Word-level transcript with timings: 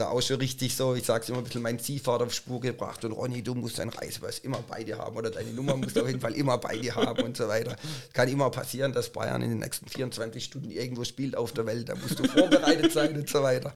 da 0.00 0.08
auch 0.08 0.22
schon 0.22 0.36
richtig 0.36 0.74
so, 0.74 0.94
ich 0.94 1.04
sag's 1.04 1.28
immer 1.28 1.38
ein 1.38 1.44
bisschen, 1.44 1.62
mein 1.62 1.78
Ziehvater 1.78 2.24
auf 2.24 2.32
Spur 2.32 2.60
gebracht 2.60 3.04
und 3.04 3.12
Ronny, 3.12 3.42
du 3.42 3.54
musst 3.54 3.78
deinen 3.78 3.90
Reisepass 3.90 4.38
immer 4.40 4.62
bei 4.62 4.82
dir 4.82 4.98
haben 4.98 5.16
oder 5.16 5.30
deine 5.30 5.50
Nummer 5.50 5.76
musst 5.76 5.96
du 5.96 6.02
auf 6.02 6.06
jeden 6.06 6.20
Fall 6.20 6.34
immer 6.34 6.58
bei 6.58 6.78
dir 6.78 6.94
haben 6.94 7.22
und 7.22 7.36
so 7.36 7.46
weiter. 7.48 7.76
Kann 8.12 8.28
immer 8.28 8.50
passieren, 8.50 8.92
dass 8.92 9.12
Bayern 9.12 9.42
in 9.42 9.50
den 9.50 9.58
nächsten 9.58 9.86
24 9.88 10.42
Stunden 10.44 10.70
irgendwo 10.70 11.04
spielt 11.04 11.36
auf 11.36 11.52
der 11.52 11.66
Welt, 11.66 11.88
da 11.88 11.94
musst 11.94 12.18
du 12.18 12.24
vorbereitet 12.24 12.92
sein 12.92 13.16
und 13.16 13.28
so 13.28 13.42
weiter. 13.42 13.74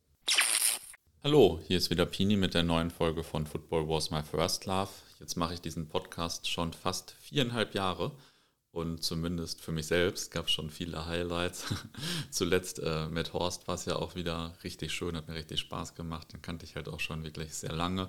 Hallo, 1.23 1.61
hier 1.67 1.79
ist 1.79 1.91
wieder 1.91 2.07
Pini 2.07 2.37
mit 2.37 2.55
der 2.55 2.63
neuen 2.63 2.91
Folge 2.91 3.23
von 3.23 3.47
Football 3.47 3.89
Was 3.89 4.11
My 4.11 4.23
First 4.23 4.67
Love. 4.67 4.91
Jetzt 5.21 5.37
mache 5.37 5.55
ich 5.55 5.61
diesen 5.61 5.89
Podcast 5.89 6.51
schon 6.51 6.73
fast 6.73 7.15
viereinhalb 7.21 7.75
Jahre 7.75 8.13
und 8.75 9.05
zumindest 9.05 9.61
für 9.61 9.71
mich 9.71 9.87
selbst 9.87 10.33
gab 10.33 10.47
es 10.47 10.51
schon 10.51 10.69
viele 10.69 11.07
Highlights. 11.07 11.73
Zuletzt 12.31 12.81
äh, 12.81 13.07
mit 13.07 13.33
Horst 13.33 13.69
war 13.69 13.77
es 13.77 13.85
ja 13.85 13.95
auch 13.95 14.17
wieder 14.17 14.53
richtig 14.65 14.93
schön, 14.93 15.17
hat 15.17 15.29
mir 15.29 15.35
richtig 15.35 15.61
Spaß 15.61 15.95
gemacht. 15.95 16.33
Den 16.33 16.43
kannte 16.43 16.65
ich 16.65 16.75
halt 16.75 16.89
auch 16.89 16.99
schon 16.99 17.23
wirklich 17.23 17.55
sehr 17.55 17.73
lange. 17.73 18.09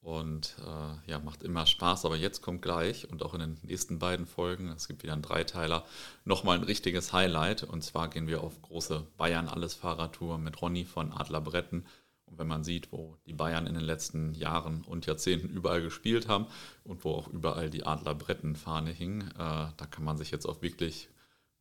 Und 0.00 0.56
äh, 0.58 1.08
ja, 1.08 1.20
macht 1.20 1.44
immer 1.44 1.66
Spaß. 1.66 2.04
Aber 2.04 2.16
jetzt 2.16 2.42
kommt 2.42 2.62
gleich 2.62 3.08
und 3.12 3.22
auch 3.22 3.32
in 3.32 3.40
den 3.40 3.58
nächsten 3.62 4.00
beiden 4.00 4.26
Folgen, 4.26 4.70
es 4.70 4.88
gibt 4.88 5.04
wieder 5.04 5.12
einen 5.12 5.22
Dreiteiler, 5.22 5.86
nochmal 6.24 6.58
ein 6.58 6.64
richtiges 6.64 7.12
Highlight. 7.12 7.62
Und 7.62 7.84
zwar 7.84 8.10
gehen 8.10 8.26
wir 8.26 8.42
auf 8.42 8.60
große 8.60 9.06
Bayern-Alles-Fahrradtour 9.18 10.36
mit 10.38 10.60
Ronny 10.60 10.84
von 10.84 11.12
Adler 11.12 11.42
Bretten 11.42 11.86
und 12.32 12.38
wenn 12.38 12.48
man 12.48 12.64
sieht, 12.64 12.90
wo 12.92 13.18
die 13.26 13.34
Bayern 13.34 13.66
in 13.66 13.74
den 13.74 13.84
letzten 13.84 14.32
Jahren 14.32 14.80
und 14.82 15.04
Jahrzehnten 15.04 15.50
überall 15.50 15.82
gespielt 15.82 16.28
haben 16.28 16.46
und 16.82 17.04
wo 17.04 17.10
auch 17.10 17.28
überall 17.28 17.68
die 17.68 17.84
Adlerbrettenfahne 17.84 18.90
hing, 18.90 19.20
äh, 19.20 19.34
da 19.36 19.86
kann 19.90 20.02
man 20.02 20.16
sich 20.16 20.30
jetzt 20.30 20.46
auf 20.46 20.62
wirklich 20.62 21.10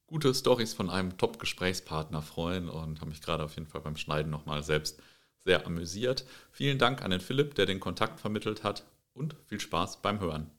gute 0.08 0.34
Stories 0.34 0.74
von 0.74 0.90
einem 0.90 1.18
Top-Gesprächspartner 1.18 2.22
freuen 2.22 2.70
und 2.70 3.02
habe 3.02 3.10
mich 3.10 3.22
gerade 3.22 3.44
auf 3.44 3.56
jeden 3.56 3.68
Fall 3.68 3.82
beim 3.82 3.98
Schneiden 3.98 4.32
nochmal 4.32 4.64
selbst 4.64 5.02
sehr 5.44 5.66
amüsiert. 5.66 6.26
Vielen 6.52 6.78
Dank 6.78 7.02
an 7.02 7.12
den 7.12 7.22
Philipp, 7.22 7.56
der 7.56 7.66
den 7.66 7.82
Kontakt 7.82 8.22
vermittelt 8.22 8.64
hat 8.64 8.86
und 9.14 9.36
viel 9.48 9.60
Spaß 9.60 10.02
beim 10.02 10.22
Hören. 10.22 10.50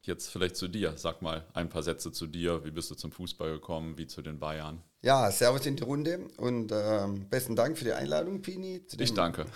Jetzt 0.00 0.30
vielleicht 0.30 0.56
zu 0.56 0.68
dir. 0.68 0.96
Sag 0.96 1.20
mal 1.20 1.46
ein 1.52 1.68
paar 1.68 1.82
Sätze 1.82 2.12
zu 2.12 2.26
dir. 2.26 2.64
Wie 2.64 2.70
bist 2.70 2.90
du 2.90 2.94
zum 2.94 3.12
Fußball 3.12 3.52
gekommen? 3.52 3.98
Wie 3.98 4.06
zu 4.06 4.22
den 4.22 4.38
Bayern? 4.38 4.82
Ja, 5.02 5.30
Servus 5.30 5.64
in 5.64 5.76
die 5.76 5.82
Runde 5.82 6.28
und 6.36 6.72
ähm, 6.72 7.26
besten 7.30 7.56
Dank 7.56 7.78
für 7.78 7.84
die 7.84 7.92
Einladung, 7.92 8.42
Pini. 8.42 8.86
Zu 8.86 8.98
dem, 8.98 9.04
ich 9.04 9.14
danke. 9.14 9.46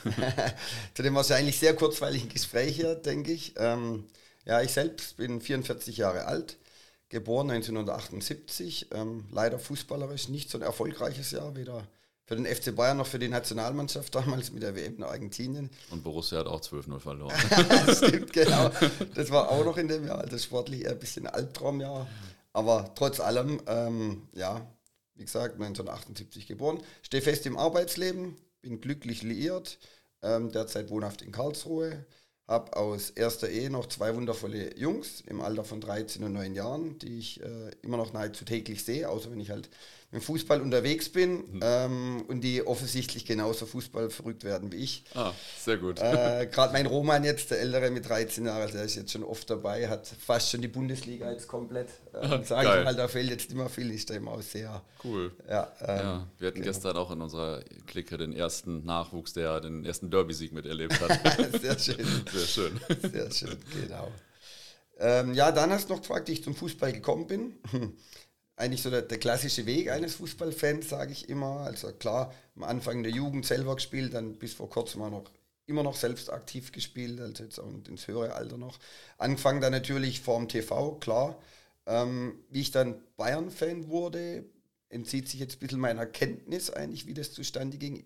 zu 0.95 1.03
dem 1.03 1.15
wahrscheinlich 1.15 1.59
sehr 1.59 1.75
kurzweiligen 1.75 2.31
Gespräch 2.31 2.77
hier, 2.77 2.95
denke 2.95 3.33
ich. 3.33 3.53
Ähm, 3.59 4.05
ja, 4.47 4.63
ich 4.63 4.73
selbst 4.73 5.19
bin 5.19 5.43
44 5.43 5.99
Jahre 5.99 6.25
alt, 6.25 6.57
geboren 7.11 7.51
1978. 7.51 8.89
Ähm, 8.93 9.27
leider 9.33 9.59
fußballerisch 9.59 10.31
nicht 10.31 10.49
so 10.49 10.57
ein 10.57 10.63
erfolgreiches 10.63 11.31
Jahr, 11.33 11.55
weder 11.55 11.87
für 12.27 12.37
den 12.37 12.47
FC 12.47 12.75
Bayern 12.75 12.97
noch 12.97 13.07
für 13.07 13.19
die 13.19 13.29
Nationalmannschaft 13.29 14.15
damals 14.15 14.51
mit 14.51 14.63
der 14.63 14.75
WM 14.75 14.97
in 14.97 15.03
Argentinien. 15.03 15.69
Und 15.91 16.03
Borussia 16.03 16.39
hat 16.39 16.47
auch 16.47 16.63
12-0 16.63 17.01
verloren. 17.01 17.35
Stimmt, 17.95 18.33
genau. 18.33 18.71
Das 19.15 19.31
war 19.31 19.51
auch 19.51 19.63
noch 19.63 19.77
in 19.77 19.89
dem 19.89 20.07
Jahr, 20.07 20.21
also 20.21 20.39
sportlich 20.39 20.85
eher 20.85 20.93
ein 20.93 20.99
bisschen 20.99 21.27
Albtraumjahr. 21.27 22.07
Aber 22.55 22.95
trotz 22.95 23.21
allem, 23.21 23.61
ähm, 23.67 24.23
ja, 24.33 24.67
wie 25.17 25.25
gesagt, 25.25 25.55
1978 25.55 26.47
geboren. 26.47 26.83
Stehe 27.03 27.23
fest 27.23 27.47
im 27.47 27.57
Arbeitsleben, 27.57 28.37
bin 28.63 28.81
glücklich 28.81 29.23
liiert, 29.23 29.79
ähm, 30.23 30.51
derzeit 30.51 30.91
wohnhaft 30.91 31.23
in 31.23 31.33
Karlsruhe. 31.33 32.05
Habe 32.47 32.77
aus 32.77 33.11
erster 33.11 33.49
Ehe 33.49 33.71
noch 33.71 33.87
zwei 33.87 34.15
wundervolle 34.15 34.77
Jungs 34.77 35.23
im 35.23 35.41
Alter 35.41 35.65
von 35.65 35.81
13 35.81 36.25
und 36.25 36.35
9 36.35 36.55
Jahren, 36.55 36.99
die 36.99 37.19
ich 37.19 37.43
äh, 37.43 37.71
immer 37.81 37.97
noch 37.97 38.13
nahezu 38.13 38.45
täglich 38.45 38.85
sehe, 38.85 39.09
außer 39.09 39.31
wenn 39.31 39.41
ich 39.41 39.51
halt 39.51 39.71
im 40.15 40.21
Fußball 40.21 40.61
unterwegs 40.61 41.09
bin 41.09 41.39
mhm. 41.55 41.61
ähm, 41.61 42.25
und 42.29 42.43
die 42.43 42.65
offensichtlich 42.65 43.27
genauso 43.27 43.67
Fußball 43.67 44.11
verrückt 44.11 44.45
werden 44.45 44.71
wie 44.71 44.77
ich. 44.77 45.05
Ah, 45.13 45.33
sehr 45.59 45.77
gut. 45.77 45.99
Äh, 45.99 46.49
Gerade 46.53 46.73
mein 46.73 46.87
Roman 46.87 47.25
jetzt, 47.25 47.51
der 47.51 47.61
Ältere 47.61 47.91
mit 47.91 48.09
13 48.09 48.47
Jahren, 48.47 48.71
der 48.71 48.85
ist 48.85 48.95
jetzt 48.95 49.11
schon 49.11 49.25
oft 49.25 49.51
dabei, 49.51 49.89
hat 49.89 50.07
fast 50.07 50.51
schon 50.51 50.63
die 50.63 50.69
Bundesliga 50.69 51.33
jetzt 51.33 51.49
komplett. 51.49 51.89
Äh, 52.13 52.45
Sage 52.45 52.79
ich 52.79 52.85
mal, 52.85 52.95
da 52.95 53.09
fehlt 53.09 53.29
jetzt 53.29 53.51
immer 53.51 53.69
viel, 53.69 53.91
ist 53.91 54.09
da 54.09 54.15
immer 54.15 54.31
auch 54.31 54.43
sehr. 54.43 54.83
Cool. 55.03 55.33
Ja, 55.49 55.73
ähm, 55.81 55.99
ja 55.99 56.27
wir 56.39 56.47
hatten 56.47 56.61
genau. 56.61 56.73
gestern 56.73 56.97
auch 56.97 57.11
in 57.11 57.21
unserer 57.21 57.65
Clique 57.89 58.17
den 58.17 58.33
ersten 58.33 58.85
Nachwuchs, 58.85 59.33
der 59.33 59.61
den 59.61 59.85
ersten 59.85 60.13
Derby-Sieg 60.13 60.53
miterlebt 60.53 61.01
hat. 61.01 61.61
sehr 61.61 61.77
schön. 61.77 62.07
Sehr 62.33 62.47
schön. 62.47 62.81
Sehr 63.03 63.31
schön, 63.33 63.59
genau. 63.83 64.13
Ähm, 65.01 65.35
ja, 65.35 65.51
dann 65.51 65.73
hast 65.73 65.91
du 65.91 65.95
noch 65.95 66.03
gefragt, 66.03 66.29
wie 66.29 66.33
ich 66.35 66.45
zum 66.45 66.55
Fußball 66.55 66.93
gekommen 66.93 67.27
bin 67.27 67.55
eigentlich 68.57 68.83
so 68.83 68.91
der, 68.91 69.03
der, 69.03 69.19
klassische 69.19 69.67
Weg 69.67 69.91
eines 69.91 70.15
Fußballfans, 70.17 70.89
sage 70.89 71.13
ich 71.13 71.29
immer. 71.29 71.61
Also 71.61 71.93
klar, 71.93 72.33
am 72.57 72.63
Anfang 72.63 73.03
der 73.03 73.13
Jugend 73.13 73.45
selber 73.47 73.75
gespielt, 73.75 74.15
dann 74.15 74.35
bis 74.35 74.55
vor 74.55 74.71
kurzem 74.71 75.03
auch 75.03 75.11
noch 75.11 75.31
immer 75.67 75.83
noch 75.83 75.97
selbst 75.97 76.31
aktiv 76.31 76.73
gespielt, 76.73 77.21
also 77.21 77.43
jetzt 77.43 77.59
auch 77.59 77.71
ins 77.89 78.07
höhere 78.07 78.35
Alter 78.35 78.59
noch. 78.59 78.79
Angefangen 79.19 79.61
dann 79.61 79.73
natürlich 79.73 80.21
vorm 80.21 80.49
TV, 80.49 80.97
klar. 80.97 81.39
Ähm, 81.87 82.39
wie 82.51 82.61
ich 82.61 82.71
dann 82.71 82.97
Bayern-Fan 83.17 83.89
wurde, 83.89 84.45
entzieht 84.89 85.29
sich 85.29 85.41
jetzt 85.41 85.57
ein 85.57 85.59
bisschen 85.59 85.81
meiner 85.81 86.07
Kenntnis 86.07 86.71
eigentlich, 86.71 87.07
wie 87.07 87.15
das 87.15 87.33
zustande 87.33 87.79
ging. 87.79 88.05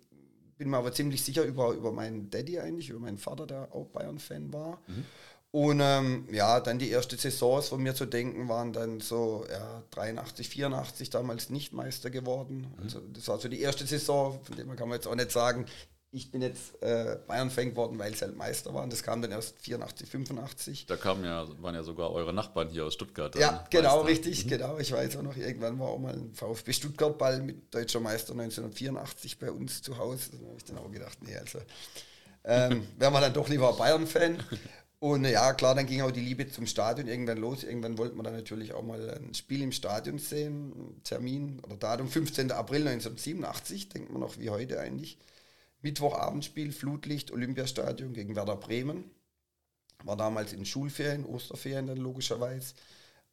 Bin 0.57 0.71
mir 0.71 0.79
aber 0.79 0.93
ziemlich 0.93 1.23
sicher 1.23 1.45
über, 1.45 1.73
über 1.73 1.93
meinen 1.93 2.31
Daddy 2.31 2.59
eigentlich, 2.59 2.91
über 2.91 2.99
meinen 2.99 3.19
Vater, 3.19 3.47
der 3.47 3.73
auch 3.73 3.87
Bayern-Fan 3.87 4.53
war. 4.53 4.81
Mhm. 4.87 5.05
Und 5.51 5.81
ähm, 5.83 6.29
ja, 6.31 6.61
dann 6.61 6.79
die 6.79 6.91
erste 6.91 7.17
Saisons 7.17 7.69
von 7.69 7.83
mir 7.83 7.95
zu 7.95 8.05
denken 8.05 8.49
waren 8.49 8.75
dann 8.75 9.01
so 9.01 9.47
ja, 9.51 9.83
83, 9.93 10.49
84 10.49 11.09
damals 11.09 11.49
nicht 11.49 11.73
Meister 11.73 12.11
geworden. 12.11 12.67
Mhm. 12.77 12.83
Also 12.83 13.01
das 13.01 13.29
war 13.29 13.39
so 13.39 13.49
die 13.49 13.61
erste 13.61 13.87
Saison, 13.87 14.41
von 14.43 14.57
der 14.57 14.67
kann 14.77 14.89
man 14.89 14.97
jetzt 14.97 15.07
auch 15.07 15.15
nicht 15.15 15.31
sagen, 15.31 15.65
ich 16.11 16.31
bin 16.31 16.41
jetzt 16.41 16.83
äh, 16.83 17.19
Bayern-Fan 17.27 17.71
geworden, 17.71 17.99
weil 17.99 18.15
sie 18.15 18.23
halt 18.25 18.37
Meister 18.37 18.73
waren. 18.73 18.89
Das 18.89 19.03
kam 19.03 19.21
dann 19.21 19.31
erst 19.31 19.59
84, 19.61 20.09
85. 20.09 20.87
Da 20.87 20.97
kamen 20.97 21.25
ja, 21.25 21.47
waren 21.61 21.75
ja 21.75 21.83
sogar 21.83 22.13
eure 22.13 22.33
Nachbarn 22.33 22.71
hier 22.71 22.87
aus 22.87 22.95
Stuttgart. 22.95 23.35
Ja, 23.37 23.67
genau, 23.71 24.03
Meister. 24.03 24.09
richtig, 24.09 24.45
mhm. 24.47 24.49
genau. 24.49 24.79
Ich 24.79 24.93
weiß 24.93 25.17
auch 25.19 25.23
noch, 25.23 25.37
irgendwann 25.37 25.79
war 25.79 25.89
auch 25.89 25.99
mal 25.99 26.15
ein 26.15 26.33
VfB 26.33 26.73
Stuttgart-Ball 26.73 27.43
mit 27.43 27.75
deutscher 27.75 28.01
Meister 28.01 28.33
1984 28.33 29.39
bei 29.39 29.51
uns 29.51 29.83
zu 29.83 29.99
Hause. 29.99 30.31
Da 30.33 30.47
habe 30.47 30.57
ich 30.57 30.65
dann 30.65 30.79
auch 30.79 30.91
gedacht, 30.91 31.19
nee, 31.23 31.37
also 31.37 31.59
ähm, 32.45 32.87
wären 32.99 33.13
wir 33.13 33.21
dann 33.21 33.35
doch 33.35 33.49
lieber 33.49 33.73
Bayern-Fan. 33.75 34.43
Und 35.01 35.25
ja, 35.25 35.53
klar, 35.53 35.77
dann 35.77 35.87
ging 35.87 36.01
auch 36.03 36.11
die 36.11 36.21
Liebe 36.21 36.49
zum 36.49 36.67
Stadion 36.67 37.07
irgendwann 37.07 37.39
los. 37.39 37.63
Irgendwann 37.63 37.99
wollte 37.99 38.17
man 38.17 38.25
dann 38.25 38.35
natürlich 38.35 38.73
auch 38.73 38.83
mal 38.83 39.11
ein 39.11 39.33
Spiel 39.33 39.63
im 39.63 39.71
Stadion 39.71 40.19
sehen. 40.19 41.01
Termin 41.05 41.61
oder 41.61 41.77
Datum 41.77 42.09
15. 42.09 42.51
April 42.51 42.89
1987, 42.89 43.91
denkt 43.91 44.11
man 44.11 44.21
noch 44.21 44.39
wie 44.39 44.51
heute 44.51 44.81
eigentlich. 44.81 45.19
Mittwochabendspiel, 45.83 46.73
Flutlicht, 46.73 47.31
Olympiastadion 47.31 48.13
gegen 48.13 48.35
Werder 48.35 48.57
Bremen. 48.57 49.09
War 50.03 50.17
damals 50.17 50.53
in 50.53 50.65
Schulferien, 50.65 51.25
Osterferien 51.25 51.87
dann 51.87 51.99
logischerweise. 51.99 52.75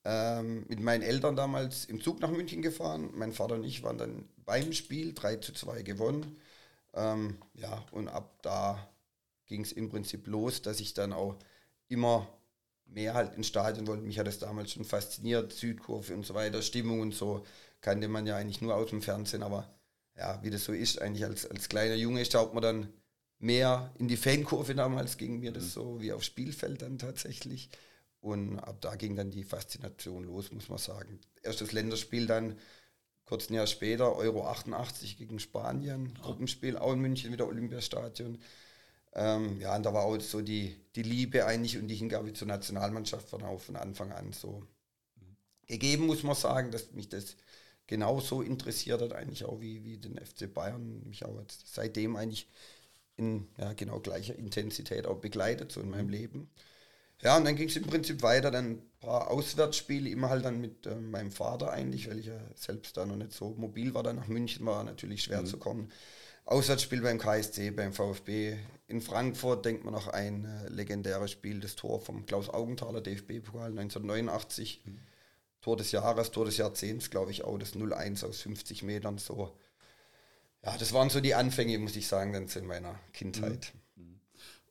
Ähm, 0.03 0.65
mit 0.67 0.79
meinen 0.79 1.01
Eltern 1.01 1.35
damals 1.35 1.85
im 1.85 1.99
Zug 1.99 2.19
nach 2.19 2.29
München 2.29 2.61
gefahren. 2.61 3.09
Mein 3.15 3.33
Vater 3.33 3.55
und 3.55 3.63
ich 3.63 3.81
waren 3.81 3.97
dann 3.97 4.29
beim 4.45 4.71
Spiel, 4.71 5.15
3 5.15 5.37
zu 5.37 5.51
2 5.51 5.81
gewonnen. 5.81 6.37
Ähm, 6.93 7.37
ja, 7.55 7.83
und 7.91 8.07
ab 8.07 8.37
da 8.43 8.87
ging 9.47 9.61
es 9.61 9.71
im 9.71 9.89
Prinzip 9.89 10.27
los, 10.27 10.61
dass 10.61 10.79
ich 10.79 10.93
dann 10.93 11.11
auch 11.11 11.35
immer 11.87 12.27
mehr 12.85 13.13
halt 13.13 13.35
ins 13.35 13.47
Stadion 13.47 13.87
wollte. 13.87 14.03
Mich 14.03 14.19
hat 14.19 14.27
das 14.27 14.39
damals 14.39 14.71
schon 14.71 14.85
fasziniert, 14.85 15.53
Südkurve 15.53 16.13
und 16.13 16.25
so 16.25 16.33
weiter, 16.33 16.61
Stimmung 16.61 17.01
und 17.01 17.13
so, 17.13 17.45
kannte 17.81 18.07
man 18.07 18.25
ja 18.25 18.37
eigentlich 18.37 18.61
nur 18.61 18.75
aus 18.75 18.89
dem 18.89 19.01
Fernsehen, 19.01 19.43
aber 19.43 19.69
ja, 20.17 20.41
wie 20.43 20.49
das 20.49 20.63
so 20.63 20.71
ist, 20.71 21.01
eigentlich 21.01 21.25
als, 21.25 21.45
als 21.45 21.69
kleiner 21.69 21.95
Junge 21.95 22.23
schaut 22.25 22.53
man 22.53 22.63
dann 22.63 22.93
mehr 23.39 23.91
in 23.99 24.07
die 24.07 24.17
Fankurve 24.17 24.75
damals, 24.75 25.17
ging 25.17 25.39
mir 25.39 25.51
das 25.51 25.63
mhm. 25.65 25.69
so 25.69 26.01
wie 26.01 26.13
aufs 26.13 26.25
Spielfeld 26.25 26.81
dann 26.81 26.97
tatsächlich. 26.97 27.69
Und 28.21 28.57
ab 28.59 28.77
da 28.81 28.95
ging 28.95 29.15
dann 29.15 29.29
die 29.29 29.43
Faszination 29.43 30.23
los, 30.23 30.51
muss 30.51 30.69
man 30.69 30.79
sagen. 30.79 31.19
Erstes 31.43 31.73
Länderspiel 31.73 32.25
dann, 32.25 32.57
kurz 33.25 33.49
ein 33.49 33.53
Jahr 33.53 33.67
später, 33.67 34.15
Euro 34.15 34.47
88 34.47 35.17
gegen 35.17 35.37
Spanien, 35.39 36.15
Gruppenspiel, 36.15 36.77
auch 36.77 36.93
in 36.93 37.01
München 37.01 37.31
wieder 37.31 37.45
Olympiastadion. 37.45 38.39
Ähm, 39.15 39.59
ja, 39.61 39.75
und 39.75 39.83
da 39.83 39.93
war 39.93 40.03
auch 40.03 40.19
so 40.19 40.41
die, 40.41 40.75
die 40.95 41.03
Liebe 41.03 41.45
eigentlich 41.45 41.77
und 41.77 41.87
die 41.87 41.95
Hingabe 41.95 42.33
zur 42.33 42.47
Nationalmannschaft 42.47 43.29
von, 43.29 43.43
auch 43.43 43.61
von 43.61 43.77
Anfang 43.77 44.11
an 44.11 44.33
so 44.33 44.63
gegeben, 45.67 46.05
muss 46.05 46.23
man 46.23 46.35
sagen, 46.35 46.71
dass 46.71 46.91
mich 46.91 47.09
das 47.09 47.37
genauso 47.87 48.41
interessiert 48.41 49.01
hat, 49.01 49.13
eigentlich 49.13 49.45
auch 49.45 49.61
wie, 49.61 49.83
wie 49.83 49.97
den 49.97 50.17
FC 50.17 50.53
Bayern, 50.53 51.03
mich 51.07 51.25
auch 51.25 51.41
seitdem 51.65 52.15
eigentlich 52.15 52.47
in 53.17 53.47
ja, 53.57 53.73
genau 53.73 53.99
gleicher 53.99 54.35
Intensität 54.35 55.05
auch 55.05 55.19
begleitet, 55.19 55.71
so 55.71 55.81
in 55.81 55.89
meinem. 55.89 56.09
Leben. 56.09 56.49
Ja, 57.21 57.37
und 57.37 57.45
dann 57.45 57.55
ging 57.55 57.69
es 57.69 57.75
im 57.77 57.85
Prinzip 57.85 58.21
weiter, 58.23 58.51
dann 58.51 58.71
ein 58.71 58.81
paar 58.99 59.31
Auswärtsspiele, 59.31 60.09
immer 60.09 60.29
halt 60.29 60.43
dann 60.43 60.59
mit 60.59 60.85
äh, 60.85 60.95
meinem 60.95 61.31
Vater 61.31 61.71
eigentlich, 61.71 62.09
weil 62.09 62.19
ich 62.19 62.25
ja 62.25 62.39
selbst 62.55 62.97
da 62.97 63.05
noch 63.05 63.15
nicht 63.15 63.31
so 63.31 63.55
mobil 63.57 63.93
war, 63.93 64.03
dann 64.03 64.17
nach 64.17 64.27
München 64.27 64.65
war 64.65 64.83
natürlich 64.83 65.23
schwer 65.23 65.41
mhm. 65.41 65.45
zu 65.45 65.57
kommen. 65.57 65.91
Auswärtsspiel 66.45 67.01
beim 67.01 67.17
KSC, 67.17 67.71
beim 67.71 67.91
VfB. 67.91 68.57
In 68.87 69.01
Frankfurt 69.01 69.65
denkt 69.65 69.83
man 69.83 69.93
noch 69.93 70.07
ein 70.07 70.45
äh, 70.45 70.69
legendäres 70.69 71.31
Spiel, 71.31 71.59
das 71.59 71.75
Tor 71.75 71.99
vom 71.99 72.25
Klaus 72.27 72.49
Augenthaler, 72.49 73.01
DFB-Pokal 73.01 73.71
1989. 73.71 74.83
Mhm. 74.85 74.99
Tor 75.61 75.77
des 75.77 75.91
Jahres, 75.91 76.29
Tor 76.29 76.45
des 76.45 76.57
Jahrzehnts, 76.57 77.09
glaube 77.09 77.31
ich 77.31 77.43
auch, 77.43 77.57
das 77.57 77.73
0-1 77.73 78.23
aus 78.23 78.41
50 78.41 78.83
Metern. 78.83 79.17
So, 79.17 79.57
ja, 80.63 80.77
das 80.77 80.93
waren 80.93 81.09
so 81.09 81.19
die 81.19 81.33
Anfänge, 81.33 81.79
muss 81.79 81.95
ich 81.95 82.07
sagen, 82.07 82.33
dann 82.33 82.47
in 82.47 82.67
meiner 82.67 82.99
Kindheit. 83.13 83.73
Mhm. 83.73 83.79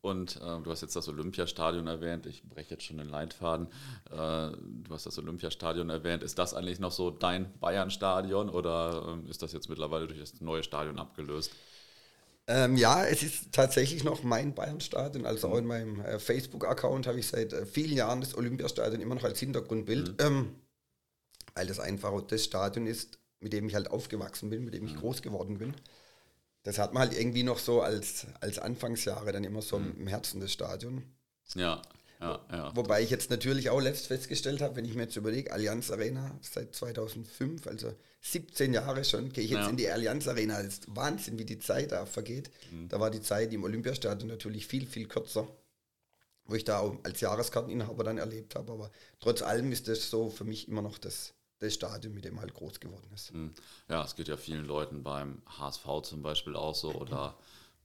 Und 0.05 0.37
äh, 0.37 0.61
du 0.63 0.71
hast 0.71 0.83
jetzt 0.83 0.95
das 0.97 1.09
Olympiastadion 1.09 1.87
erwähnt. 1.87 2.27
Ich 2.27 2.43
breche 2.43 2.73
jetzt 2.73 2.83
schon 2.83 2.99
den 2.99 3.09
Leitfaden. 3.09 3.69
Äh, 4.11 4.13
du 4.13 4.91
hast 4.91 5.07
das 5.07 5.19
Olympiastadion 5.19 5.89
erwähnt. 5.89 6.23
Ist 6.23 6.39
das 6.39 6.53
eigentlich 6.53 6.79
noch 6.79 6.93
so 6.93 7.11
dein 7.11 7.59
Bayern-Stadion 7.59 8.51
oder 8.51 9.19
äh, 9.27 9.31
ist 9.31 9.41
das 9.41 9.55
jetzt 9.55 9.71
mittlerweile 9.71 10.07
durch 10.07 10.21
das 10.21 10.43
neue 10.43 10.63
Stadion 10.63 10.99
abgelöst? 10.99 11.53
Ähm, 12.47 12.77
ja, 12.77 13.03
es 13.07 13.23
ist 13.23 13.53
tatsächlich 13.53 14.05
noch 14.05 14.23
mein 14.23 14.55
Bayern-Stadion. 14.55 15.25
Also 15.25 15.49
auch 15.49 15.57
in 15.57 15.65
meinem 15.65 15.99
äh, 16.03 16.19
Facebook-Account 16.19 17.07
habe 17.07 17.19
ich 17.19 17.27
seit 17.27 17.55
äh, 17.55 17.65
vielen 17.65 17.97
Jahren 17.97 18.21
das 18.21 18.37
Olympiastadion 18.37 19.01
immer 19.01 19.15
noch 19.15 19.25
als 19.25 19.41
Hintergrundbild, 19.41 20.09
mhm. 20.09 20.27
ähm, 20.27 20.55
weil 21.55 21.67
das 21.67 21.81
einfach 21.81 22.21
das 22.21 22.45
Stadion 22.45 22.87
ist, 22.87 23.19
mit 23.41 23.55
dem 23.55 23.69
ich 23.69 23.75
halt 23.75 23.91
aufgewachsen 23.91 24.51
bin, 24.51 24.67
mit 24.67 24.75
dem 24.75 24.85
ich 24.85 24.97
mhm. 24.97 24.99
groß 24.99 25.23
geworden 25.23 25.57
bin 25.57 25.75
das 26.65 26.79
hat 26.79 26.93
man 26.93 27.03
halt 27.09 27.19
irgendwie 27.19 27.43
noch 27.43 27.59
so 27.59 27.83
als, 27.83 28.27
als 28.41 28.59
Anfangsjahre 28.59 29.33
dann 29.33 29.45
immer 29.45 29.63
so 29.63 29.79
mhm. 29.79 29.95
im 30.01 30.07
Herzen 30.07 30.41
des 30.41 30.53
Stadions. 30.53 31.03
Ja, 31.55 31.83
ja, 32.21 32.41
ja. 32.51 32.77
Wobei 32.77 33.03
ich 33.03 33.11
jetzt 33.11 33.31
natürlich 33.31 33.69
auch 33.69 33.81
letzt 33.81 34.07
festgestellt 34.07 34.63
habe, 34.63 34.77
wenn 34.77 34.87
ich 34.87 34.95
mir 34.95 35.03
jetzt 35.03 35.17
überlege, 35.17 35.53
Allianz 35.53 35.91
Arena 35.91 36.39
seit 36.41 36.75
2005, 36.75 37.67
also 37.67 37.95
17 38.23 38.73
Jahre 38.73 39.05
schon, 39.05 39.31
gehe 39.31 39.45
ich 39.45 39.51
jetzt 39.51 39.65
ja. 39.65 39.69
in 39.69 39.77
die 39.77 39.89
Allianz 39.91 40.27
Arena. 40.27 40.63
Das 40.63 40.75
ist 40.75 40.97
Wahnsinn, 40.97 41.39
wie 41.39 41.45
die 41.45 41.59
Zeit 41.59 41.93
da 41.93 42.07
vergeht. 42.07 42.51
Mhm. 42.71 42.89
Da 42.89 42.99
war 42.99 43.11
die 43.11 43.21
Zeit 43.21 43.53
im 43.53 43.65
Olympiastadion 43.65 44.29
natürlich 44.29 44.67
viel, 44.67 44.87
viel 44.87 45.07
kürzer, 45.07 45.47
wo 46.47 46.55
ich 46.55 46.65
da 46.65 46.79
auch 46.79 46.97
als 47.03 47.21
Jahreskarteninhaber 47.21 48.05
dann 48.05 48.17
erlebt 48.17 48.55
habe. 48.55 48.73
Aber 48.73 48.91
trotz 49.21 49.43
allem 49.43 49.71
ist 49.71 49.89
das 49.89 50.09
so 50.09 50.31
für 50.31 50.45
mich 50.45 50.69
immer 50.69 50.81
noch 50.81 50.97
das 50.97 51.35
das 51.65 51.75
Stadion, 51.75 52.15
mit 52.15 52.25
dem 52.25 52.41
halt 52.41 52.55
groß 52.55 52.81
geworden 52.81 53.09
ist. 53.15 53.31
Hm. 53.33 53.55
Ja, 53.89 54.05
es 54.05 54.15
geht 54.15 54.29
ja 54.29 54.37
vielen 54.37 54.65
Leuten 54.65 55.03
beim 55.03 55.43
HSV 55.59 56.03
zum 56.03 56.23
Beispiel 56.23 56.57
auch 56.57 56.75
so 56.75 56.93
oder 56.93 57.37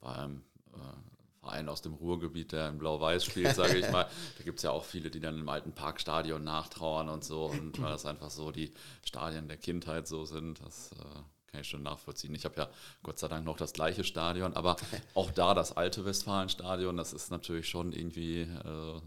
beim 0.02 0.44
äh, 0.74 1.40
Verein 1.40 1.70
aus 1.70 1.81
dem 1.81 1.94
Ruhrgebiet, 1.94 2.52
der 2.52 2.70
in 2.70 2.78
Blau-Weiß 2.78 3.24
spielt, 3.26 3.56
sage 3.56 3.78
ich 3.78 3.90
mal. 3.92 4.08
Da 4.38 4.44
gibt 4.44 4.60
es 4.60 4.64
ja 4.64 4.72
auch 4.72 4.84
viele, 4.84 5.10
die 5.10 5.20
dann 5.20 5.40
im 5.40 5.50
alten 5.50 5.74
Parkstadion 5.74 6.44
nachtrauern 6.44 7.10
und 7.10 7.24
so 7.24 7.46
und 7.46 7.81
weil 7.81 7.92
das 7.92 8.06
einfach 8.06 8.30
so 8.30 8.52
die 8.52 8.74
Stadien 9.04 9.48
der 9.48 9.58
Kindheit 9.58 10.08
so 10.08 10.25
sind, 10.25 10.60
das 10.66 10.92
äh, 10.94 11.22
kann 11.48 11.62
ich 11.62 11.68
schon 11.68 11.84
nachvollziehen. 11.84 12.36
Ich 12.36 12.46
habe 12.46 12.56
ja 12.58 12.70
Gott 13.04 13.20
sei 13.20 13.28
Dank 13.28 13.46
noch 13.46 13.58
das 13.58 13.74
gleiche 13.74 14.04
Stadion, 14.04 14.54
aber 14.54 14.75
auch 15.14 15.32
da 15.32 15.54
das 15.54 15.75
alte 15.75 16.06
Westfalenstadion, 16.06 16.96
das 16.98 17.14
ist 17.14 17.32
natürlich 17.32 17.68
schon 17.68 17.92
irgendwie 17.92 18.42
äh, 18.42 19.02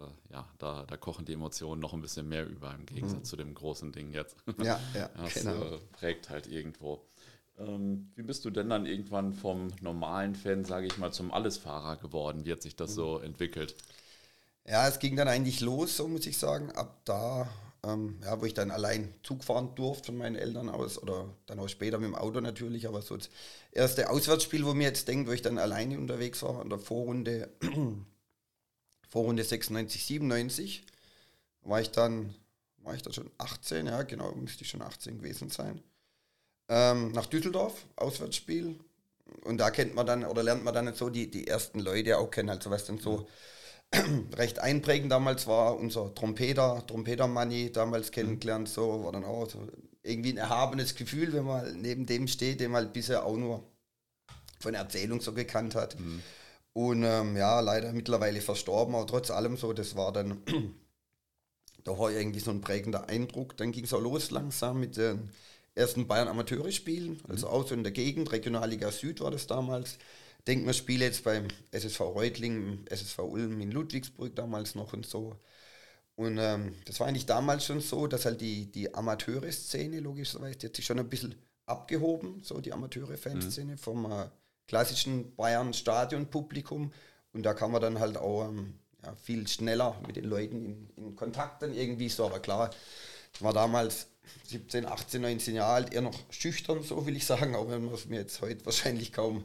äh, 0.00 0.32
ja, 0.32 0.48
da, 0.58 0.84
da 0.84 0.96
kochen 0.96 1.24
die 1.24 1.32
Emotionen 1.32 1.80
noch 1.80 1.92
ein 1.94 2.00
bisschen 2.00 2.28
mehr 2.28 2.46
über 2.46 2.74
im 2.74 2.86
Gegensatz 2.86 3.20
mhm. 3.20 3.24
zu 3.24 3.36
dem 3.36 3.54
großen 3.54 3.92
Ding 3.92 4.12
jetzt. 4.12 4.36
Ja, 4.62 4.80
ja. 4.94 5.10
Das 5.16 5.34
genau. 5.34 5.62
äh, 5.62 5.78
prägt 5.92 6.30
halt 6.30 6.46
irgendwo. 6.46 7.02
Ähm, 7.58 8.10
wie 8.14 8.22
bist 8.22 8.44
du 8.44 8.50
denn 8.50 8.68
dann 8.68 8.86
irgendwann 8.86 9.32
vom 9.32 9.68
normalen 9.80 10.34
Fan, 10.34 10.64
sage 10.64 10.86
ich 10.86 10.98
mal, 10.98 11.12
zum 11.12 11.32
Allesfahrer 11.32 11.96
geworden? 11.96 12.44
Wie 12.44 12.52
hat 12.52 12.62
sich 12.62 12.76
das 12.76 12.90
mhm. 12.90 12.94
so 12.94 13.18
entwickelt? 13.18 13.74
Ja, 14.66 14.88
es 14.88 14.98
ging 14.98 15.16
dann 15.16 15.28
eigentlich 15.28 15.60
los, 15.60 15.96
so 15.96 16.08
muss 16.08 16.26
ich 16.26 16.38
sagen, 16.38 16.72
ab 16.72 17.00
da, 17.04 17.48
ähm, 17.84 18.18
ja, 18.24 18.40
wo 18.40 18.46
ich 18.46 18.54
dann 18.54 18.72
allein 18.72 19.14
Zug 19.22 19.44
fahren 19.44 19.74
durfte 19.76 20.06
von 20.06 20.18
meinen 20.18 20.34
Eltern 20.34 20.68
aus 20.68 21.00
oder 21.00 21.28
dann 21.46 21.60
auch 21.60 21.68
später 21.68 21.98
mit 21.98 22.08
dem 22.08 22.16
Auto 22.16 22.40
natürlich, 22.40 22.88
aber 22.88 23.00
so 23.00 23.16
das 23.16 23.30
erste 23.70 24.10
Auswärtsspiel, 24.10 24.66
wo 24.66 24.74
mir 24.74 24.88
jetzt 24.88 25.06
denkt, 25.06 25.28
wo 25.28 25.32
ich 25.32 25.42
dann 25.42 25.58
alleine 25.58 25.98
unterwegs 25.98 26.42
war 26.42 26.60
in 26.62 26.68
der 26.68 26.80
Vorrunde 26.80 27.48
Vorrunde 29.16 29.44
96, 29.44 30.04
97 30.04 30.84
war 31.62 31.80
ich 31.80 31.90
dann, 31.90 32.34
war 32.82 32.94
ich 32.94 33.00
da 33.00 33.14
schon 33.14 33.30
18, 33.38 33.86
ja 33.86 34.02
genau, 34.02 34.30
müsste 34.32 34.62
ich 34.62 34.68
schon 34.68 34.82
18 34.82 35.16
gewesen 35.16 35.48
sein. 35.48 35.82
Ähm, 36.68 37.12
nach 37.12 37.24
Düsseldorf, 37.24 37.86
Auswärtsspiel. 37.96 38.78
Und 39.44 39.56
da 39.56 39.70
kennt 39.70 39.94
man 39.94 40.04
dann 40.04 40.22
oder 40.26 40.42
lernt 40.42 40.64
man 40.64 40.74
dann 40.74 40.92
so 40.92 41.08
die, 41.08 41.30
die 41.30 41.46
ersten 41.46 41.80
Leute 41.80 42.18
auch 42.18 42.30
kennen, 42.30 42.50
also 42.50 42.70
was 42.70 42.84
dann 42.84 42.98
so 42.98 43.26
recht 44.34 44.58
einprägend 44.58 45.10
damals 45.10 45.46
war, 45.46 45.78
unser 45.78 46.14
Trompeter, 46.14 46.86
Trompeter-Manni 46.86 47.72
damals 47.72 48.10
kennengelernt, 48.10 48.68
so 48.68 49.02
war 49.02 49.12
dann 49.12 49.24
auch 49.24 49.48
so 49.48 49.66
irgendwie 50.02 50.34
ein 50.34 50.36
erhabenes 50.36 50.94
Gefühl, 50.94 51.32
wenn 51.32 51.44
man 51.46 51.80
neben 51.80 52.04
dem 52.04 52.28
steht, 52.28 52.60
den 52.60 52.70
man 52.70 52.92
bisher 52.92 53.24
auch 53.24 53.38
nur 53.38 53.66
von 54.60 54.74
Erzählung 54.74 55.22
so 55.22 55.32
gekannt 55.32 55.74
hat. 55.74 55.98
Mhm. 55.98 56.22
Und 56.76 57.04
ähm, 57.04 57.38
ja, 57.38 57.60
leider 57.60 57.90
mittlerweile 57.94 58.42
verstorben, 58.42 58.94
aber 58.94 59.06
trotz 59.06 59.30
allem 59.30 59.56
so, 59.56 59.72
das 59.72 59.96
war 59.96 60.12
dann 60.12 60.42
da 61.84 61.98
war 61.98 62.12
irgendwie 62.12 62.38
so 62.38 62.50
ein 62.50 62.60
prägender 62.60 63.08
Eindruck. 63.08 63.56
Dann 63.56 63.72
ging 63.72 63.84
es 63.84 63.94
auch 63.94 64.00
los 64.02 64.30
langsam 64.30 64.80
mit 64.80 64.98
den 64.98 65.30
ersten 65.74 66.06
Bayern 66.06 66.28
Amateure 66.28 66.70
spielen, 66.70 67.18
also 67.28 67.46
mhm. 67.46 67.52
auch 67.54 67.66
so 67.66 67.74
in 67.74 67.82
der 67.82 67.92
Gegend, 67.92 68.30
Regionalliga 68.30 68.92
Süd 68.92 69.22
war 69.22 69.30
das 69.30 69.46
damals. 69.46 69.96
Denkt 70.46 70.66
man, 70.66 70.74
spiele 70.74 71.06
jetzt 71.06 71.24
beim 71.24 71.48
SSV 71.70 71.98
Reutling, 72.00 72.84
SSV 72.90 73.20
Ulm 73.20 73.58
in 73.62 73.70
Ludwigsburg 73.70 74.36
damals 74.36 74.74
noch 74.74 74.92
und 74.92 75.06
so. 75.06 75.34
Und 76.14 76.36
ähm, 76.36 76.74
das 76.84 77.00
war 77.00 77.06
eigentlich 77.06 77.24
damals 77.24 77.64
schon 77.64 77.80
so, 77.80 78.06
dass 78.06 78.26
halt 78.26 78.42
die, 78.42 78.70
die 78.70 78.94
Amateure-Szene, 78.94 80.00
logischerweise, 80.00 80.58
die 80.58 80.66
hat 80.66 80.76
sich 80.76 80.84
schon 80.84 80.98
ein 80.98 81.08
bisschen 81.08 81.36
abgehoben, 81.64 82.42
so 82.42 82.60
die 82.60 82.74
Amateure-Fanszene 82.74 83.72
mhm. 83.72 83.78
vom 83.78 84.12
äh, 84.12 84.26
klassischen 84.66 85.34
Bayern-Stadion-Publikum. 85.36 86.92
Und 87.32 87.42
da 87.42 87.54
kann 87.54 87.70
man 87.70 87.82
dann 87.82 88.00
halt 88.00 88.16
auch 88.16 88.48
ähm, 88.48 88.78
ja, 89.04 89.14
viel 89.16 89.46
schneller 89.48 90.00
mit 90.06 90.16
den 90.16 90.24
Leuten 90.24 90.64
in, 90.64 90.90
in, 90.96 91.16
Kontakt 91.16 91.62
dann 91.62 91.74
irgendwie 91.74 92.08
so. 92.08 92.26
Aber 92.26 92.40
klar, 92.40 92.70
ich 93.32 93.42
war 93.42 93.52
damals 93.52 94.08
17, 94.48 94.86
18, 94.86 95.22
19 95.22 95.54
Jahre 95.54 95.72
alt, 95.74 95.94
eher 95.94 96.02
noch 96.02 96.18
schüchtern, 96.30 96.82
so 96.82 97.06
will 97.06 97.16
ich 97.16 97.26
sagen, 97.26 97.54
auch 97.54 97.68
wenn 97.68 97.84
man 97.84 97.94
es 97.94 98.06
mir 98.06 98.20
jetzt 98.20 98.40
heute 98.40 98.64
wahrscheinlich 98.66 99.12
kaum, 99.12 99.44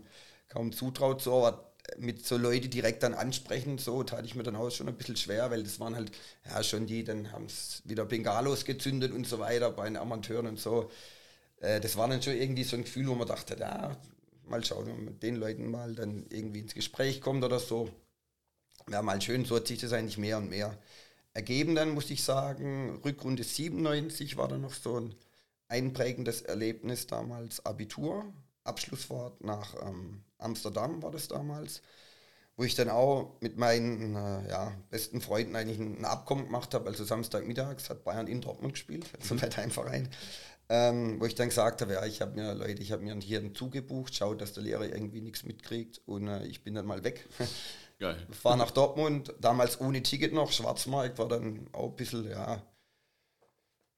kaum 0.50 0.72
zutraut. 0.72 1.22
So, 1.22 1.46
aber 1.46 1.72
mit 1.98 2.26
so 2.26 2.38
Leute 2.38 2.70
direkt 2.70 3.04
dann 3.04 3.14
ansprechen, 3.14 3.78
so 3.78 4.04
tat 4.04 4.26
ich 4.26 4.36
mir 4.36 4.44
dann 4.44 4.56
auch 4.56 4.70
schon 4.70 4.88
ein 4.88 4.96
bisschen 4.96 5.18
schwer, 5.18 5.52
weil 5.52 5.64
das 5.64 5.80
waren 5.80 5.96
halt 5.96 6.12
ja 6.50 6.64
schon 6.64 6.88
die, 6.88 7.04
dann 7.04 7.32
haben 7.32 7.46
es 7.46 7.82
wieder 7.86 8.06
Bengalos 8.06 8.66
gezündet 8.66 9.12
und 9.12 9.28
so 9.28 9.40
weiter 9.40 9.72
bei 9.72 9.86
den 9.86 9.98
Amateuren 9.98 10.48
und 10.48 10.60
so. 10.60 10.92
Äh, 11.60 11.80
das 11.82 11.98
war 11.98 12.08
dann 12.08 12.22
schon 12.22 12.36
irgendwie 12.36 12.64
so 12.64 12.76
ein 12.76 12.84
Gefühl, 12.84 13.08
wo 13.08 13.16
man 13.16 13.28
dachte, 13.28 13.58
ja, 13.60 13.98
mal 14.52 14.64
schauen, 14.64 14.86
wenn 14.86 14.96
man 14.98 15.06
mit 15.06 15.24
den 15.24 15.38
Leuten 15.38 15.72
mal 15.72 15.96
dann 15.96 16.28
irgendwie 16.30 16.60
ins 16.60 16.76
Gespräch 16.76 17.22
kommt 17.22 17.44
oder 17.44 17.60
so. 17.60 17.90
Wäre 18.86 19.04
mal 19.04 19.22
schön, 19.22 19.46
so 19.46 19.56
hat 19.56 19.68
sich 19.68 19.80
das 19.80 19.94
eigentlich 19.94 20.18
mehr 20.18 20.38
und 20.38 20.50
mehr 20.50 20.78
ergeben. 21.34 21.76
Dann 21.76 21.92
muss 21.92 22.10
ich 22.12 22.24
sagen, 22.24 23.00
Rückrunde 23.04 23.44
97 23.44 24.38
war 24.38 24.48
dann 24.48 24.62
noch 24.62 24.74
so 24.74 25.00
ein 25.00 25.16
einprägendes 25.68 26.42
Erlebnis 26.42 27.08
damals 27.08 27.66
Abitur, 27.66 28.26
Abschlussfahrt 28.64 29.44
nach 29.44 29.76
ähm, 29.82 30.24
Amsterdam 30.38 31.02
war 31.02 31.12
das 31.12 31.28
damals, 31.28 31.82
wo 32.58 32.64
ich 32.64 32.76
dann 32.76 32.90
auch 32.90 33.38
mit 33.40 33.58
meinen 33.58 34.16
äh, 34.16 34.50
ja, 34.50 34.74
besten 34.90 35.22
Freunden 35.22 35.56
eigentlich 35.56 35.80
ein, 35.80 36.00
ein 36.00 36.06
Abkommen 36.06 36.46
gemacht 36.46 36.74
habe. 36.74 36.90
Also 36.90 37.04
Samstagmittags 37.06 37.90
hat 37.90 38.04
Bayern 38.04 38.28
in 38.28 38.42
Dortmund 38.42 38.74
gespielt, 38.74 39.06
also 39.20 39.36
bei 39.36 39.48
deinem 39.48 39.72
Verein 39.72 40.10
ähm, 40.72 41.20
wo 41.20 41.26
ich 41.26 41.36
dann 41.36 41.50
gesagt 41.50 41.82
habe, 41.82 41.94
ja, 41.94 42.06
ich 42.06 42.22
habe 42.22 42.32
mir, 42.32 42.54
Leute, 42.54 42.82
ich 42.82 42.94
habe 42.94 43.04
mir 43.04 43.14
hier 43.16 43.40
einen 43.40 43.54
Zug 43.54 43.74
gebucht, 43.74 44.16
schaut, 44.16 44.40
dass 44.40 44.54
der 44.54 44.64
Lehrer 44.64 44.86
irgendwie 44.86 45.20
nichts 45.20 45.44
mitkriegt 45.44 46.00
und 46.06 46.30
äh, 46.30 46.46
ich 46.46 46.64
bin 46.64 46.74
dann 46.74 46.86
mal 46.86 47.04
weg. 47.04 47.28
Geil. 48.00 48.26
Fahr 48.32 48.56
nach 48.56 48.72
Dortmund, 48.72 49.36
damals 49.42 49.82
ohne 49.82 50.02
Ticket 50.02 50.32
noch, 50.32 50.50
Schwarzmarkt 50.50 51.20
war 51.20 51.28
dann 51.28 51.68
auch 51.74 51.90
ein 51.90 51.96
bisschen, 51.98 52.30
ja, 52.30 52.64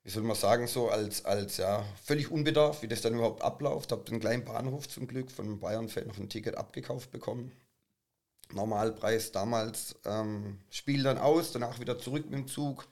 wie 0.02 0.10
soll 0.10 0.24
man 0.24 0.36
sagen, 0.36 0.66
so 0.66 0.90
als, 0.90 1.24
als 1.26 1.58
ja, 1.58 1.86
völlig 2.04 2.32
unbedarf, 2.32 2.82
wie 2.82 2.88
das 2.88 3.02
dann 3.02 3.14
überhaupt 3.14 3.44
abläuft. 3.44 3.92
Habe 3.92 4.04
den 4.06 4.20
kleinen 4.20 4.44
Bahnhof 4.44 4.90
zum 4.90 5.08
Glück 5.08 5.30
von 5.30 5.46
einem 5.46 5.60
Bayern-Fan 5.60 6.08
noch 6.08 6.18
ein 6.18 6.28
Ticket 6.28 6.58
abgekauft 6.58 7.12
bekommen. 7.12 7.52
Normalpreis 8.52 9.32
damals, 9.32 9.96
ähm, 10.06 10.60
Spiel 10.72 11.04
dann 11.04 11.20
aus, 11.20 11.52
danach 11.52 11.80
wieder 11.80 12.00
zurück 12.00 12.26
mit 12.26 12.34
dem 12.34 12.48
Zug 12.48 12.88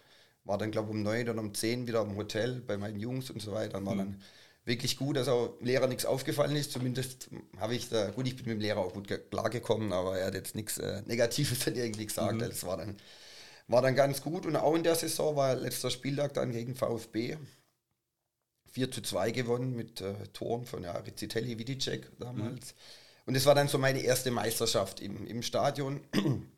war 0.51 0.58
dann, 0.58 0.72
glaube 0.72 0.89
ich, 0.89 0.96
um 0.96 1.01
neun 1.01 1.29
oder 1.29 1.39
um 1.39 1.53
zehn 1.53 1.88
wieder 1.88 2.01
im 2.01 2.17
Hotel 2.17 2.60
bei 2.60 2.75
meinen 2.75 3.00
Jungs 3.00 3.29
und 3.29 3.41
so 3.41 3.53
weiter. 3.53 3.74
Dann 3.74 3.86
war 3.86 3.96
mhm. 3.96 4.00
dann 4.00 4.22
wirklich 4.65 4.98
gut, 4.98 5.15
dass 5.15 5.29
auch 5.29 5.58
dem 5.58 5.65
Lehrer 5.65 5.88
nichts 5.88 6.05
aufgefallen 6.05 6.58
ist. 6.58 6.74
Zumindest 6.74 7.29
habe 7.58 7.74
ich 7.74 7.88
da, 7.88 8.12
gut, 8.12 8.27
ich 8.27 8.36
bin 8.36 8.48
mit 8.48 8.55
dem 8.55 8.60
Lehrer 8.60 8.79
auch 8.79 8.91
gut 8.91 9.08
klargekommen, 9.31 9.93
aber 9.93 10.20
er 10.20 10.27
hat 10.27 10.34
jetzt 10.34 10.55
nichts 10.55 10.77
äh, 10.77 11.03
Negatives 11.05 11.60
dann 11.65 11.77
irgendwie 11.77 12.05
gesagt. 12.05 12.34
Mhm. 12.34 12.39
Das 12.39 12.65
war 12.65 12.75
dann, 12.75 12.98
war 13.70 13.81
dann 13.81 13.96
ganz 13.96 14.22
gut. 14.22 14.46
Und 14.46 14.58
auch 14.58 14.75
in 14.75 14.84
der 14.84 14.96
Saison 14.96 15.38
war 15.38 15.55
letzter 15.55 15.89
Spieltag 15.89 16.34
dann 16.34 16.51
gegen 16.51 16.75
VfB 16.75 17.38
4 18.74 18.91
zu 18.91 19.01
2 19.01 19.31
gewonnen 19.31 19.74
mit 19.74 20.01
äh, 20.01 20.15
Toren 20.34 20.65
von 20.65 20.84
ja, 20.84 20.98
Rizzitelli, 20.98 21.60
Vidicek 21.60 22.12
damals. 22.20 22.74
Mhm. 22.74 23.27
Und 23.27 23.38
das 23.38 23.46
war 23.46 23.55
dann 23.55 23.70
so 23.70 23.77
meine 23.77 24.01
erste 24.01 24.31
Meisterschaft 24.31 25.00
im, 25.00 25.25
im 25.27 25.43
Stadion 25.43 26.01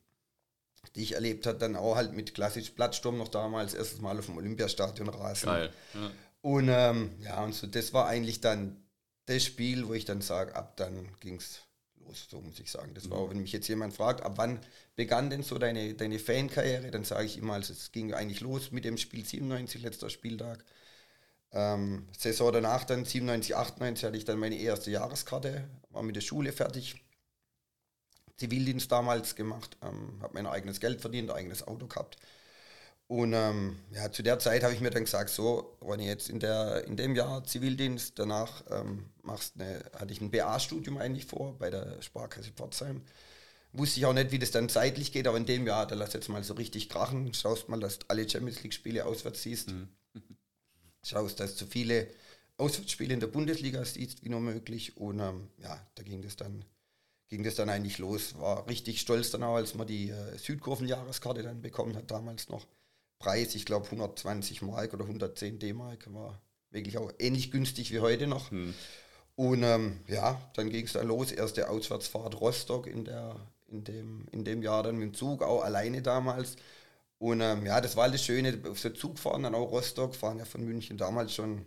die 0.96 1.04
ich 1.04 1.14
erlebt 1.14 1.48
habe, 1.48 1.58
dann 1.58 1.76
auch 1.76 1.96
halt 1.96 2.14
mit 2.14 2.34
klassisch 2.34 2.72
Plattsturm 2.72 3.18
noch 3.18 3.30
damals, 3.30 3.74
erstes 3.74 4.02
Mal 4.02 4.20
auf 4.20 4.26
dem 4.28 4.38
Olympiastadion 4.38 5.10
rasen. 5.10 5.48
Geil. 5.48 5.74
Ja. 5.94 6.12
Und 6.42 6.70
ähm, 6.70 7.12
ja, 7.22 7.44
und 7.44 7.56
so 7.56 7.68
das 7.68 7.94
war 7.94 8.08
eigentlich 8.08 8.42
dann 8.42 8.84
das 9.26 9.44
Spiel, 9.44 9.88
wo 9.88 9.94
ich 9.94 10.06
dann 10.06 10.22
sage, 10.22 10.56
ab 10.56 10.76
dann 10.78 11.08
ging 11.20 11.38
es 11.38 11.62
los, 12.06 12.28
so 12.30 12.42
muss 12.42 12.60
ich 12.60 12.70
sagen. 12.70 12.94
Das 12.94 13.06
mhm. 13.06 13.12
war 13.12 13.18
auch, 13.20 13.30
wenn 13.30 13.42
mich 13.42 13.54
jetzt 13.54 13.68
jemand 13.68 13.94
fragt, 13.94 14.22
ab 14.22 14.34
wann 14.36 14.60
begann 14.96 15.30
denn 15.30 15.44
so 15.44 15.58
deine, 15.58 15.94
deine 15.94 16.20
Fankarriere, 16.20 16.92
dann 16.92 17.04
sage 17.04 17.26
ich 17.26 17.38
immer, 17.38 17.54
also 17.54 17.74
es 17.74 17.92
ging 17.92 18.14
eigentlich 18.14 18.42
los 18.42 18.72
mit 18.72 18.86
dem 18.86 18.98
Spiel 18.98 19.26
97, 19.26 19.82
letzter 19.82 20.10
Spieltag. 20.10 20.64
Ähm, 21.52 22.08
Saison 22.18 22.52
danach, 22.52 22.84
dann 22.84 23.06
97, 23.06 23.56
98, 23.56 24.06
hatte 24.06 24.18
ich 24.18 24.26
dann 24.26 24.40
meine 24.40 24.58
erste 24.58 24.92
Jahreskarte, 24.92 25.68
war 25.92 26.04
mit 26.04 26.16
der 26.16 26.22
Schule 26.22 26.52
fertig. 26.52 26.96
Zivildienst 28.38 28.92
damals 28.92 29.36
gemacht, 29.36 29.78
ähm, 29.82 30.20
habe 30.22 30.34
mein 30.34 30.48
eigenes 30.48 30.80
Geld 30.80 31.02
verdient, 31.02 31.32
eigenes 31.32 31.68
Auto 31.68 31.88
gehabt. 31.88 32.18
Und 33.08 33.34
ähm, 33.34 33.78
ja, 33.92 34.12
zu 34.12 34.24
der 34.24 34.40
Zeit 34.40 34.64
habe 34.64 34.74
ich 34.74 34.82
mir 34.82 34.90
dann 34.90 35.04
gesagt, 35.04 35.30
so, 35.30 35.78
wenn 35.82 36.00
ich 36.00 36.08
jetzt 36.08 36.30
in, 36.30 36.40
der, 36.40 36.86
in 36.86 36.98
dem 36.98 37.16
Jahr 37.16 37.44
Zivildienst, 37.44 38.18
danach 38.18 38.64
ähm, 38.72 39.10
machst 39.22 39.54
eine, 39.60 39.84
hatte 40.00 40.14
ich 40.14 40.22
ein 40.22 40.32
BA-Studium 40.32 40.98
eigentlich 40.98 41.26
vor 41.26 41.58
bei 41.60 41.70
der 41.70 42.02
Sparkasse 42.02 42.52
Pforzheim. 42.52 43.02
Wusste 43.74 44.00
ich 44.00 44.06
auch 44.06 44.14
nicht, 44.14 44.32
wie 44.32 44.40
das 44.40 44.52
dann 44.52 44.70
zeitlich 44.70 45.12
geht, 45.12 45.28
aber 45.28 45.38
in 45.38 45.46
dem 45.46 45.68
Jahr, 45.68 45.86
da 45.86 45.96
lass 45.96 46.14
jetzt 46.14 46.30
mal 46.30 46.44
so 46.44 46.54
richtig 46.54 46.90
krachen, 46.90 47.34
schaust 47.34 47.70
mal, 47.70 47.80
dass 47.80 48.00
du 48.00 48.06
alle 48.08 48.28
Champions 48.28 48.64
League-Spiele 48.64 49.06
auswärts 49.06 49.44
siehst. 49.44 49.72
Mhm. 49.72 49.90
Schaust, 51.04 51.40
dass 51.40 51.56
du 51.56 51.66
viele 51.66 52.08
Auswärtsspiele 52.58 53.14
in 53.14 53.20
der 53.20 53.28
Bundesliga 53.28 53.84
siehst, 53.84 54.24
wie 54.24 54.30
nur 54.30 54.40
möglich. 54.40 54.96
Und 54.98 55.20
ähm, 55.20 55.50
ja, 55.58 55.86
da 55.96 56.04
ging 56.04 56.22
das 56.22 56.36
dann 56.36 56.64
ging 57.34 57.44
das 57.44 57.56
dann 57.56 57.70
eigentlich 57.70 57.98
los. 57.98 58.38
War 58.40 58.68
richtig 58.68 59.02
stolz 59.02 59.32
dann 59.32 59.42
auch, 59.42 59.56
als 59.56 59.74
man 59.74 59.88
die 59.88 60.12
äh, 60.12 60.38
Südkurven-Jahreskarte 60.38 61.42
dann 61.42 61.64
bekommen 61.64 61.96
hat, 61.96 62.12
damals 62.12 62.48
noch. 62.48 62.68
Preis, 63.18 63.56
ich 63.56 63.66
glaube 63.66 63.86
120 63.86 64.62
Mark 64.62 64.94
oder 64.94 65.06
110 65.06 65.58
D-Mark, 65.58 66.14
war 66.14 66.40
wirklich 66.70 67.00
auch 67.00 67.12
ähnlich 67.18 67.50
günstig 67.50 67.92
wie 67.92 68.02
heute 68.02 68.28
noch. 68.28 68.52
Hm. 68.52 68.76
Und 69.36 69.64
ähm, 69.64 70.02
ja, 70.08 70.40
dann 70.54 70.70
ging 70.70 70.86
es 70.86 70.94
dann 70.94 71.08
los, 71.08 71.32
erste 71.32 71.72
Auswärtsfahrt 71.72 72.40
Rostock 72.40 72.86
in, 72.86 73.04
der, 73.04 73.36
in, 73.68 73.84
dem, 73.84 74.28
in 74.32 74.46
dem 74.46 74.62
Jahr 74.62 74.84
dann 74.84 74.98
mit 74.98 75.10
dem 75.10 75.14
Zug, 75.16 75.42
auch 75.42 75.64
alleine 75.64 76.04
damals. 76.04 76.56
Und 77.18 77.42
ähm, 77.42 77.66
ja, 77.66 77.82
das 77.82 77.96
war 77.96 78.12
das 78.12 78.24
Schöne, 78.24 78.60
auf 78.70 78.80
so 78.80 78.92
Zug 78.92 79.18
fahren, 79.18 79.42
dann 79.42 79.56
auch 79.56 79.72
Rostock, 79.72 80.14
fahren 80.14 80.38
ja 80.38 80.46
von 80.46 80.64
München 80.64 81.00
damals 81.00 81.34
schon, 81.34 81.66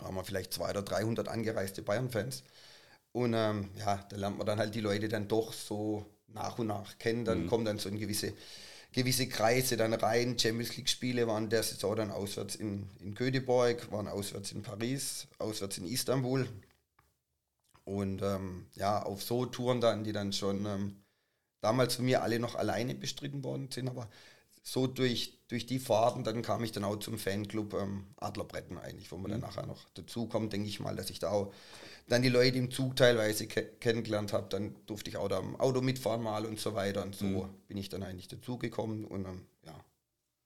haben 0.00 0.14
wir 0.14 0.22
vielleicht 0.22 0.54
200 0.54 0.76
oder 0.76 0.98
300 0.98 1.28
angereiste 1.28 1.82
Bayern-Fans. 1.82 2.44
Und 3.12 3.34
ähm, 3.34 3.70
ja, 3.78 4.04
da 4.08 4.16
lernt 4.16 4.38
man 4.38 4.46
dann 4.46 4.58
halt 4.58 4.74
die 4.74 4.80
Leute 4.80 5.08
dann 5.08 5.28
doch 5.28 5.52
so 5.52 6.06
nach 6.28 6.58
und 6.58 6.68
nach 6.68 6.98
kennen. 6.98 7.24
Dann 7.24 7.44
mhm. 7.44 7.46
kommen 7.48 7.64
dann 7.64 7.78
so 7.78 7.88
in 7.88 7.98
gewisse, 7.98 8.32
gewisse 8.92 9.28
Kreise 9.28 9.76
dann 9.76 9.92
rein. 9.92 10.38
Champions 10.38 10.76
League-Spiele 10.76 11.26
waren 11.26 11.50
der 11.50 11.62
Saison 11.62 11.96
dann 11.96 12.10
auswärts 12.10 12.54
in, 12.54 12.88
in 13.00 13.14
Göteborg, 13.14 13.90
waren 13.92 14.08
auswärts 14.08 14.52
in 14.52 14.62
Paris, 14.62 15.26
auswärts 15.38 15.78
in 15.78 15.86
Istanbul. 15.86 16.48
Und 17.84 18.22
ähm, 18.22 18.66
ja, 18.74 19.02
auf 19.02 19.22
so 19.22 19.44
Touren 19.44 19.80
dann, 19.80 20.04
die 20.04 20.12
dann 20.12 20.32
schon 20.32 20.64
ähm, 20.66 21.02
damals 21.60 21.96
von 21.96 22.04
mir 22.04 22.22
alle 22.22 22.38
noch 22.38 22.54
alleine 22.54 22.94
bestritten 22.94 23.44
worden 23.44 23.70
sind, 23.70 23.88
aber 23.88 24.08
so 24.62 24.86
durch, 24.86 25.38
durch 25.48 25.66
die 25.66 25.78
Fahrten, 25.78 26.24
dann 26.24 26.42
kam 26.42 26.62
ich 26.62 26.72
dann 26.72 26.84
auch 26.84 26.96
zum 26.96 27.18
Fanclub 27.18 27.74
ähm, 27.74 28.06
Adlerbretten 28.16 28.78
eigentlich, 28.78 29.10
wo 29.10 29.16
man 29.16 29.30
mhm. 29.30 29.32
dann 29.32 29.40
nachher 29.40 29.66
noch 29.66 29.88
dazu 29.94 30.26
kommt, 30.26 30.52
denke 30.52 30.68
ich 30.68 30.80
mal, 30.80 30.96
dass 30.96 31.10
ich 31.10 31.18
da 31.18 31.30
auch 31.30 31.52
dann 32.08 32.22
die 32.22 32.28
Leute 32.28 32.58
im 32.58 32.70
Zug 32.70 32.96
teilweise 32.96 33.46
ke 33.46 33.62
kennengelernt 33.80 34.32
habe. 34.32 34.48
Dann 34.48 34.76
durfte 34.86 35.10
ich 35.10 35.16
auch 35.16 35.28
da 35.28 35.38
im 35.38 35.56
Auto 35.56 35.80
mitfahren 35.80 36.22
mal 36.22 36.44
und 36.46 36.60
so 36.60 36.74
weiter. 36.74 37.02
Und 37.02 37.14
so 37.14 37.24
mhm. 37.24 37.48
bin 37.68 37.76
ich 37.76 37.88
dann 37.88 38.02
eigentlich 38.02 38.28
dazugekommen 38.28 39.04
und 39.04 39.26
ähm, 39.26 39.46
ja, 39.64 39.74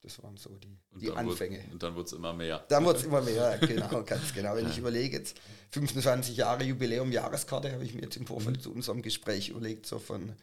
das 0.01 0.21
waren 0.23 0.37
so 0.37 0.55
die, 0.57 0.77
die 0.99 1.11
Anfänge. 1.11 1.57
Wird, 1.57 1.73
und 1.73 1.83
dann 1.83 1.95
wurde 1.95 2.05
es 2.05 2.13
immer 2.13 2.33
mehr. 2.33 2.65
Dann 2.69 2.85
wurde 2.85 2.99
es 2.99 3.05
immer 3.05 3.21
mehr, 3.21 3.57
genau, 3.61 4.03
ganz 4.03 4.33
genau. 4.33 4.55
Wenn 4.55 4.69
ich 4.69 4.77
überlege, 4.77 5.17
jetzt 5.17 5.39
25 5.71 6.37
Jahre 6.37 6.63
Jubiläum, 6.63 7.11
Jahreskarte, 7.11 7.71
habe 7.71 7.83
ich 7.83 7.93
mir 7.93 8.03
jetzt 8.03 8.17
im 8.17 8.25
Vorfeld 8.25 8.57
mhm. 8.57 8.61
zu 8.61 8.71
unserem 8.71 9.01
Gespräch 9.01 9.49
überlegt, 9.49 9.85
so 9.85 9.99
von 9.99 10.33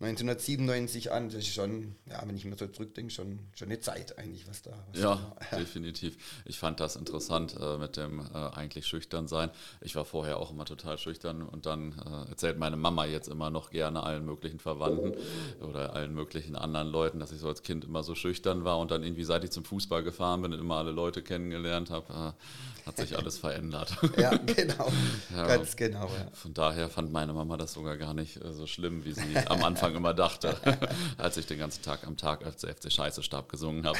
1997 0.00 1.12
an, 1.12 1.28
das 1.28 1.36
ist 1.36 1.54
schon, 1.54 1.94
ja, 2.06 2.20
wenn 2.26 2.36
ich 2.36 2.44
mir 2.44 2.56
so 2.56 2.66
zurückdenke, 2.66 3.12
schon, 3.12 3.38
schon 3.54 3.68
eine 3.68 3.78
Zeit 3.78 4.18
eigentlich, 4.18 4.48
was 4.48 4.60
da. 4.60 4.72
Was 4.90 5.00
ja, 5.00 5.36
da 5.50 5.56
definitiv. 5.56 6.16
Ich 6.44 6.58
fand 6.58 6.80
das 6.80 6.96
interessant 6.96 7.56
äh, 7.60 7.78
mit 7.78 7.96
dem 7.96 8.18
äh, 8.18 8.34
eigentlich 8.34 8.88
schüchtern 8.88 9.28
sein. 9.28 9.50
Ich 9.80 9.94
war 9.94 10.04
vorher 10.04 10.38
auch 10.38 10.50
immer 10.50 10.64
total 10.64 10.98
schüchtern 10.98 11.42
und 11.42 11.66
dann 11.66 11.92
äh, 11.92 12.28
erzählt 12.30 12.58
meine 12.58 12.76
Mama 12.76 13.04
jetzt 13.04 13.28
immer 13.28 13.50
noch 13.50 13.70
gerne 13.70 14.02
allen 14.02 14.26
möglichen 14.26 14.58
Verwandten 14.58 15.14
oder 15.60 15.94
allen 15.94 16.12
möglichen 16.12 16.56
anderen 16.56 16.88
Leuten, 16.88 17.20
dass 17.20 17.30
ich 17.30 17.38
so 17.38 17.46
als 17.46 17.62
Kind 17.62 17.84
immer 17.84 18.02
so 18.02 18.16
schüchtern 18.16 18.64
war 18.64 18.80
und 18.80 18.90
dann 18.90 19.04
irgendwie, 19.04 19.24
seit 19.24 19.44
ich 19.44 19.52
zum 19.52 19.64
Fußball 19.64 20.02
gefahren 20.02 20.42
bin 20.42 20.52
und 20.52 20.58
immer 20.58 20.76
alle 20.76 20.90
Leute 20.90 21.22
kennengelernt 21.22 21.90
habe, 21.90 22.34
äh, 22.83 22.83
hat 22.86 22.96
sich 22.96 23.16
alles 23.16 23.38
verändert. 23.38 23.96
ja, 24.16 24.36
genau. 24.36 24.90
Ja, 25.34 25.46
Ganz 25.46 25.74
genau. 25.76 26.06
Ja. 26.06 26.28
Von 26.32 26.54
daher 26.54 26.88
fand 26.88 27.12
meine 27.12 27.32
Mama 27.32 27.56
das 27.56 27.72
sogar 27.72 27.96
gar 27.96 28.14
nicht 28.14 28.42
äh, 28.44 28.52
so 28.52 28.66
schlimm, 28.66 29.04
wie 29.04 29.12
sie 29.12 29.36
am 29.46 29.62
Anfang 29.64 29.74
Anfang 29.74 29.96
immer 29.96 30.14
dachte, 30.14 30.56
als 31.18 31.36
ich 31.36 31.46
den 31.46 31.58
ganzen 31.58 31.82
Tag 31.82 32.06
am 32.06 32.16
Tag 32.16 32.44
als 32.46 32.64
FC 32.64 32.92
Scheiße 32.92 33.22
Stab 33.22 33.48
gesungen 33.48 33.84
habe. 33.86 33.98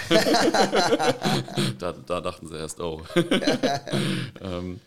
da, 1.78 1.92
da, 1.92 2.20
dachten 2.20 2.46
sie 2.46 2.56
erst, 2.56 2.80
oh. 2.80 3.02
ähm, 4.40 4.80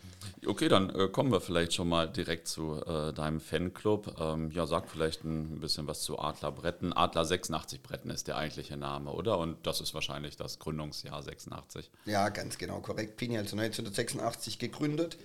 okay, 0.48 0.70
dann 0.70 0.90
äh, 0.90 1.08
kommen 1.08 1.32
wir 1.32 1.42
vielleicht 1.42 1.74
schon 1.74 1.90
mal 1.90 2.08
direkt 2.10 2.48
zu 2.48 2.82
äh, 2.86 3.14
deinem 3.14 3.40
Fanclub. 3.40 4.16
Ähm, 4.20 4.52
ja, 4.52 4.66
sag 4.66 4.90
vielleicht 4.90 5.24
ein 5.24 5.60
bisschen 5.60 5.88
was 5.88 6.02
zu 6.02 6.20
Adler 6.20 6.52
Bretten. 6.52 6.94
Adler 6.94 7.26
86 7.26 7.82
Bretten 7.82 8.12
ist 8.12 8.28
der 8.28 8.38
eigentliche 8.38 8.78
Name, 8.78 9.12
oder? 9.12 9.38
Und 9.38 9.66
das 9.66 9.82
ist 9.82 9.94
wahrscheinlich 9.94 10.38
das 10.38 10.60
Gründungsjahr 10.60 11.22
86. 11.22 11.92
Ja, 12.06 12.30
ganz 12.30 12.58
genau, 12.58 12.80
korrekt. 12.80 13.18
Pini 13.18 13.38
also 13.38 13.58
1986 13.58 14.60
gegründet 14.60 15.18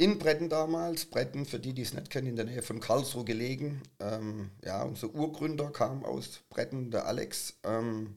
in 0.00 0.18
Bretten 0.18 0.48
damals, 0.48 1.04
Bretten, 1.04 1.44
für 1.44 1.58
die, 1.58 1.74
die 1.74 1.82
es 1.82 1.92
nicht 1.92 2.08
kennen, 2.08 2.28
in 2.28 2.36
der 2.36 2.46
Nähe 2.46 2.62
von 2.62 2.80
Karlsruhe 2.80 3.22
gelegen. 3.22 3.82
Ähm, 4.00 4.50
ja, 4.64 4.82
unser 4.82 5.14
Urgründer 5.14 5.70
kam 5.70 6.06
aus 6.06 6.40
Bretten, 6.48 6.90
der 6.90 7.04
Alex. 7.04 7.58
Ähm, 7.64 8.16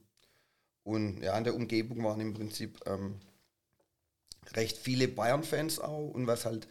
und 0.84 1.22
ja, 1.22 1.38
in 1.38 1.44
der 1.44 1.56
Umgebung 1.56 2.02
waren 2.06 2.22
im 2.22 2.34
Prinzip 2.34 2.80
ähm, 2.86 3.20
recht 4.54 4.78
viele 4.78 5.08
Bayern-Fans 5.08 5.80
auch. 5.80 6.10
Und 6.10 6.28
was 6.28 6.46
halt 6.46 6.68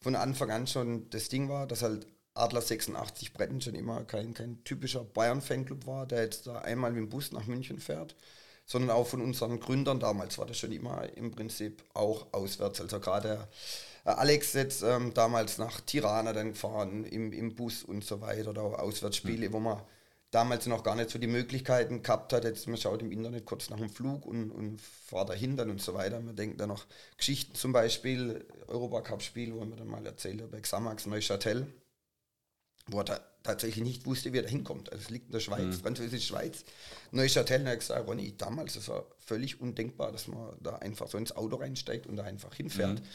von 0.00 0.16
Anfang 0.16 0.50
an 0.50 0.66
schon 0.66 1.08
das 1.10 1.28
Ding 1.28 1.48
war, 1.48 1.66
dass 1.66 1.82
halt 1.82 2.06
Adler 2.34 2.62
86 2.62 3.32
Bretten 3.32 3.60
schon 3.60 3.74
immer 3.74 4.04
kein, 4.04 4.34
kein 4.34 4.62
typischer 4.64 5.04
Bayern-Fanclub 5.04 5.86
war, 5.86 6.06
der 6.06 6.22
jetzt 6.22 6.46
da 6.46 6.58
einmal 6.60 6.92
mit 6.92 7.00
dem 7.00 7.08
Bus 7.08 7.32
nach 7.32 7.46
München 7.46 7.78
fährt, 7.78 8.16
sondern 8.64 8.90
auch 8.90 9.06
von 9.06 9.20
unseren 9.20 9.60
Gründern 9.60 10.00
damals 10.00 10.38
war 10.38 10.46
das 10.46 10.58
schon 10.58 10.72
immer 10.72 11.08
im 11.16 11.30
Prinzip 11.30 11.84
auch 11.94 12.32
auswärts. 12.32 12.80
Also 12.80 13.00
gerade 13.00 13.48
Alex 14.04 14.54
jetzt 14.54 14.82
ähm, 14.82 15.12
damals 15.14 15.58
nach 15.58 15.80
Tirana 15.80 16.32
dann 16.32 16.52
gefahren 16.52 17.04
im, 17.04 17.32
im 17.32 17.54
Bus 17.54 17.82
und 17.84 18.04
so 18.04 18.20
weiter 18.20 18.50
oder 18.50 18.62
auch 18.62 18.78
Auswärtsspiele, 18.78 19.48
mhm. 19.48 19.52
wo 19.52 19.60
man 19.60 19.80
damals 20.32 20.66
noch 20.66 20.82
gar 20.82 20.96
nicht 20.96 21.10
so 21.10 21.18
die 21.18 21.28
Möglichkeiten 21.28 22.02
gehabt 22.02 22.32
hat. 22.32 22.44
Jetzt 22.44 22.66
man 22.66 22.78
schaut 22.78 23.02
im 23.02 23.12
Internet 23.12 23.44
kurz 23.44 23.70
nach 23.70 23.76
dem 23.76 23.90
Flug 23.90 24.26
und, 24.26 24.50
und 24.50 24.80
fahrt 24.80 25.28
dahin 25.28 25.56
dann 25.56 25.70
und 25.70 25.80
so 25.80 25.94
weiter. 25.94 26.20
Man 26.20 26.34
denkt 26.34 26.60
dann 26.60 26.70
noch 26.70 26.86
Geschichten 27.16 27.54
zum 27.54 27.72
Beispiel, 27.72 28.44
Europacup-Spiel, 28.66 29.54
wo 29.54 29.60
man 29.60 29.76
dann 29.76 29.88
mal 29.88 30.04
erzählt 30.04 30.40
hat, 30.42 30.50
bei 30.50 30.60
Xamax 30.60 31.06
Neuchâtel, 31.06 31.66
wo 32.86 32.98
er 32.98 33.04
da 33.04 33.20
tatsächlich 33.42 33.84
nicht 33.84 34.06
wusste, 34.06 34.32
wie 34.32 34.38
er 34.38 34.44
da 34.44 34.48
hinkommt. 34.48 34.90
Also 34.90 35.04
es 35.04 35.10
liegt 35.10 35.26
in 35.26 35.32
der 35.32 35.40
Schweiz, 35.40 35.76
mhm. 35.76 35.80
französische 35.80 36.26
Schweiz. 36.26 36.64
Neuchâtel, 37.10 37.68
hat 37.68 37.80
gesagt, 37.80 38.08
Ronny, 38.08 38.34
damals, 38.36 38.72
das 38.72 38.88
war 38.88 39.04
völlig 39.18 39.60
undenkbar, 39.60 40.12
dass 40.12 40.28
man 40.28 40.56
da 40.60 40.76
einfach 40.76 41.08
so 41.08 41.18
ins 41.18 41.36
Auto 41.36 41.56
reinsteigt 41.56 42.06
und 42.06 42.16
da 42.16 42.24
einfach 42.24 42.54
hinfährt. 42.54 43.00
Mhm. 43.00 43.06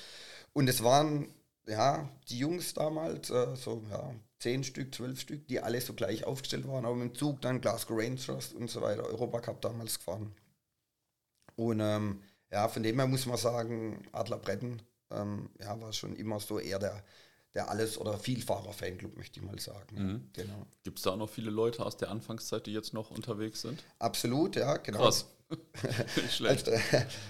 Und 0.54 0.68
es 0.70 0.84
waren 0.84 1.34
ja 1.68 2.10
die 2.30 2.38
Jungs 2.38 2.76
damals, 2.76 3.32
äh, 3.32 3.56
so 3.56 3.84
ja, 3.90 4.14
zehn 4.39 4.63
Stück, 4.63 4.94
zwölf 4.94 5.20
Stück, 5.20 5.48
die 5.48 5.60
alle 5.60 5.82
so 5.82 5.94
gleich 5.94 6.24
aufgestellt 6.25 6.67
waren, 6.67 6.86
aber 6.86 6.96
mit 6.96 7.13
dem 7.13 7.15
Zug 7.15 7.41
dann 7.41 7.62
Glasgow 7.62 7.98
Rangers 8.00 8.53
und 8.53 8.70
so 8.70 8.82
weiter, 8.82 9.06
Europacup 9.06 9.62
damals 9.62 9.98
gefahren. 9.98 10.34
Und 11.56 11.79
ähm, 11.79 12.22
ja, 12.51 12.67
von 12.67 12.84
dem 12.84 12.98
her 12.98 13.08
muss 13.08 13.25
man 13.25 13.38
sagen, 13.38 14.08
Adler 14.12 14.38
Bretten 14.38 14.82
ähm, 15.12 15.50
ja, 15.60 15.79
war 15.82 15.91
schon 15.91 16.15
immer 16.15 16.39
so 16.39 16.60
eher 16.60 16.79
der, 16.79 17.03
der 17.53 17.70
Alles- 17.70 17.98
oder 17.98 18.17
Vielfahrer-Fanclub, 18.17 19.17
möchte 19.17 19.39
ich 19.39 19.46
mal 19.46 19.60
sagen. 19.60 19.96
Mhm. 19.96 20.29
Genau. 20.34 20.67
Gibt 20.84 21.00
es 21.00 21.03
da 21.03 21.12
auch 21.12 21.17
noch 21.17 21.29
viele 21.29 21.50
Leute 21.50 21.86
aus 21.86 21.98
der 21.98 22.10
Anfangszeit, 22.10 22.65
die 22.67 22.74
jetzt 22.74 22.94
noch 22.94 23.10
unterwegs 23.10 23.62
sind? 23.62 23.84
Absolut, 24.00 24.56
ja, 24.56 24.77
genau. 24.77 25.00
Krass. 25.00 25.25
also, 26.44 26.72
äh, 26.72 26.80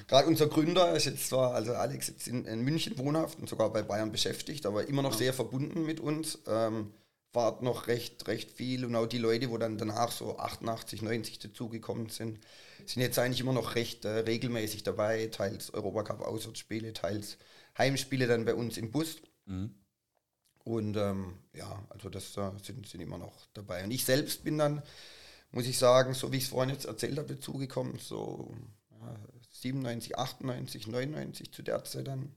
Gerade 0.07 0.27
unser 0.27 0.47
Gründer 0.47 0.95
ist 0.95 1.05
jetzt 1.05 1.27
zwar, 1.27 1.53
also 1.53 1.74
Alex 1.74 2.07
jetzt 2.07 2.27
in, 2.27 2.45
in, 2.45 2.62
München 2.62 2.97
wohnhaft 2.97 3.39
und 3.39 3.47
sogar 3.47 3.71
bei 3.71 3.83
Bayern 3.83 4.12
beschäftigt, 4.12 4.65
aber 4.65 4.88
immer 4.88 5.01
noch 5.01 5.12
ja. 5.13 5.17
sehr 5.17 5.33
verbunden 5.33 5.86
mit 5.86 6.00
uns. 6.00 6.39
Ähm, 6.47 6.93
fahrt 7.33 7.62
noch 7.62 7.88
recht, 7.88 8.27
recht 8.27 8.51
viel 8.51 8.86
und 8.86 8.95
auch 8.95 9.05
die 9.05 9.17
Leute, 9.17 9.51
wo 9.51 9.57
dann 9.57 9.77
danach 9.77 10.12
so 10.12 10.39
88, 10.39 11.01
90 11.01 11.39
dazugekommen 11.39 12.09
sind, 12.09 12.39
sind 12.86 13.01
jetzt 13.01 13.19
eigentlich 13.19 13.41
immer 13.41 13.53
noch 13.53 13.75
recht 13.75 14.05
äh, 14.05 14.19
regelmäßig 14.19 14.83
dabei, 14.83 15.27
teils 15.27 15.74
Europacup-Auswärtsspiele, 15.74 16.93
teils 16.93 17.38
Heimspiele 17.77 18.27
dann 18.27 18.45
bei 18.45 18.55
uns 18.55 18.77
im 18.77 18.91
Bus. 18.91 19.17
Mhm. 19.45 19.75
Und 20.63 20.97
ähm, 20.97 21.36
ja, 21.53 21.86
also 21.89 22.09
das 22.09 22.36
äh, 22.38 22.51
sind, 22.63 22.88
sind 22.88 23.01
immer 23.01 23.17
noch 23.17 23.47
dabei. 23.53 23.83
Und 23.83 23.91
ich 23.91 24.03
selbst 24.03 24.43
bin 24.43 24.57
dann 24.57 24.81
muss 25.51 25.67
ich 25.67 25.77
sagen, 25.77 26.13
so 26.13 26.31
wie 26.31 26.37
ich 26.37 26.43
es 26.43 26.49
vorhin 26.49 26.73
jetzt 26.73 26.85
erzählt 26.85 27.17
habe, 27.17 27.35
dazugekommen, 27.35 27.99
so 27.99 28.53
ja, 28.91 29.15
97, 29.51 30.17
98, 30.17 30.87
99 30.87 31.51
zu 31.51 31.63
der 31.63 31.83
Zeit 31.83 32.07
dann. 32.07 32.31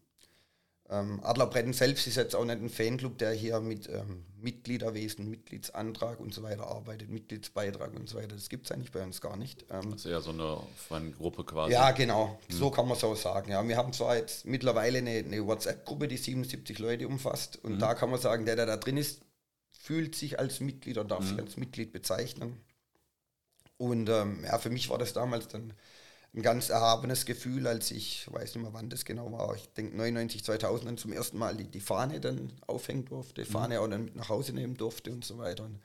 Ähm, 0.91 1.21
Adlerbretten 1.23 1.73
selbst 1.73 2.09
ist 2.09 2.17
jetzt 2.17 2.35
auch 2.35 2.45
nicht 2.45 2.61
ein 2.61 2.69
Fanclub, 2.69 3.17
der 3.17 3.31
hier 3.31 3.61
mit 3.61 3.89
ähm, 3.89 4.25
Mitgliederwesen, 4.41 5.31
Mitgliedsantrag 5.31 6.19
und 6.19 6.35
so 6.35 6.43
weiter 6.43 6.67
arbeitet, 6.67 7.11
Mitgliedsbeitrag 7.11 7.95
und 7.95 8.09
so 8.09 8.19
weiter. 8.19 8.35
Das 8.35 8.49
gibt 8.49 8.67
es 8.67 8.73
eigentlich 8.73 8.91
bei 8.91 9.05
uns 9.05 9.21
gar 9.21 9.37
nicht. 9.37 9.67
Ähm, 9.71 9.93
das 9.93 10.01
ist 10.01 10.07
eher 10.07 10.21
so 10.21 10.31
eine 10.31 10.59
Fangruppe 10.89 11.45
quasi. 11.45 11.73
Ja, 11.73 11.93
genau. 11.93 12.41
Hm. 12.49 12.57
So 12.57 12.71
kann 12.73 12.89
man 12.89 12.97
es 12.97 13.05
auch 13.05 13.15
sagen. 13.15 13.53
Ja, 13.53 13.67
wir 13.67 13.77
haben 13.77 13.93
zwar 13.93 14.17
jetzt 14.17 14.47
mittlerweile 14.47 14.99
eine, 14.99 15.11
eine 15.11 15.47
WhatsApp-Gruppe, 15.47 16.09
die 16.09 16.17
77 16.17 16.81
Leute 16.81 17.07
umfasst. 17.07 17.63
Und 17.63 17.75
hm. 17.75 17.79
da 17.79 17.95
kann 17.95 18.11
man 18.11 18.21
sagen, 18.21 18.45
der, 18.45 18.57
der 18.57 18.67
da 18.67 18.77
drin 18.77 18.97
ist, 18.97 19.21
fühlt 19.71 20.17
sich 20.17 20.41
als 20.41 20.59
Mitglied 20.59 20.99
oder 20.99 21.07
darf 21.07 21.21
hm. 21.21 21.29
sich 21.29 21.39
als 21.39 21.57
Mitglied 21.57 21.93
bezeichnen. 21.93 22.61
Und 23.81 24.11
ähm, 24.11 24.45
ja, 24.45 24.59
für 24.59 24.69
mich 24.69 24.91
war 24.91 24.99
das 24.99 25.15
damals 25.15 25.49
dann 25.49 25.73
ein 26.35 26.43
ganz 26.43 26.69
erhabenes 26.69 27.25
Gefühl, 27.25 27.67
als 27.67 27.91
ich, 27.91 28.31
weiß 28.31 28.55
nicht 28.55 28.63
mehr 28.63 28.75
wann 28.75 28.91
das 28.91 29.07
genau 29.07 29.33
war, 29.33 29.55
ich 29.55 29.73
denke 29.73 29.97
99, 29.97 30.45
2000 30.45 30.87
dann 30.87 30.99
zum 30.99 31.15
ersten 31.15 31.39
Mal 31.39 31.57
die, 31.57 31.65
die 31.65 31.81
Fahne 31.81 32.21
dann 32.21 32.53
aufhängen 32.67 33.07
durfte, 33.07 33.43
die 33.43 33.49
mhm. 33.49 33.53
Fahne 33.55 33.81
auch 33.81 33.89
dann 33.89 34.05
mit 34.05 34.17
nach 34.17 34.29
Hause 34.29 34.53
nehmen 34.53 34.77
durfte 34.77 35.11
und 35.11 35.25
so 35.25 35.39
weiter. 35.39 35.65
Und 35.65 35.81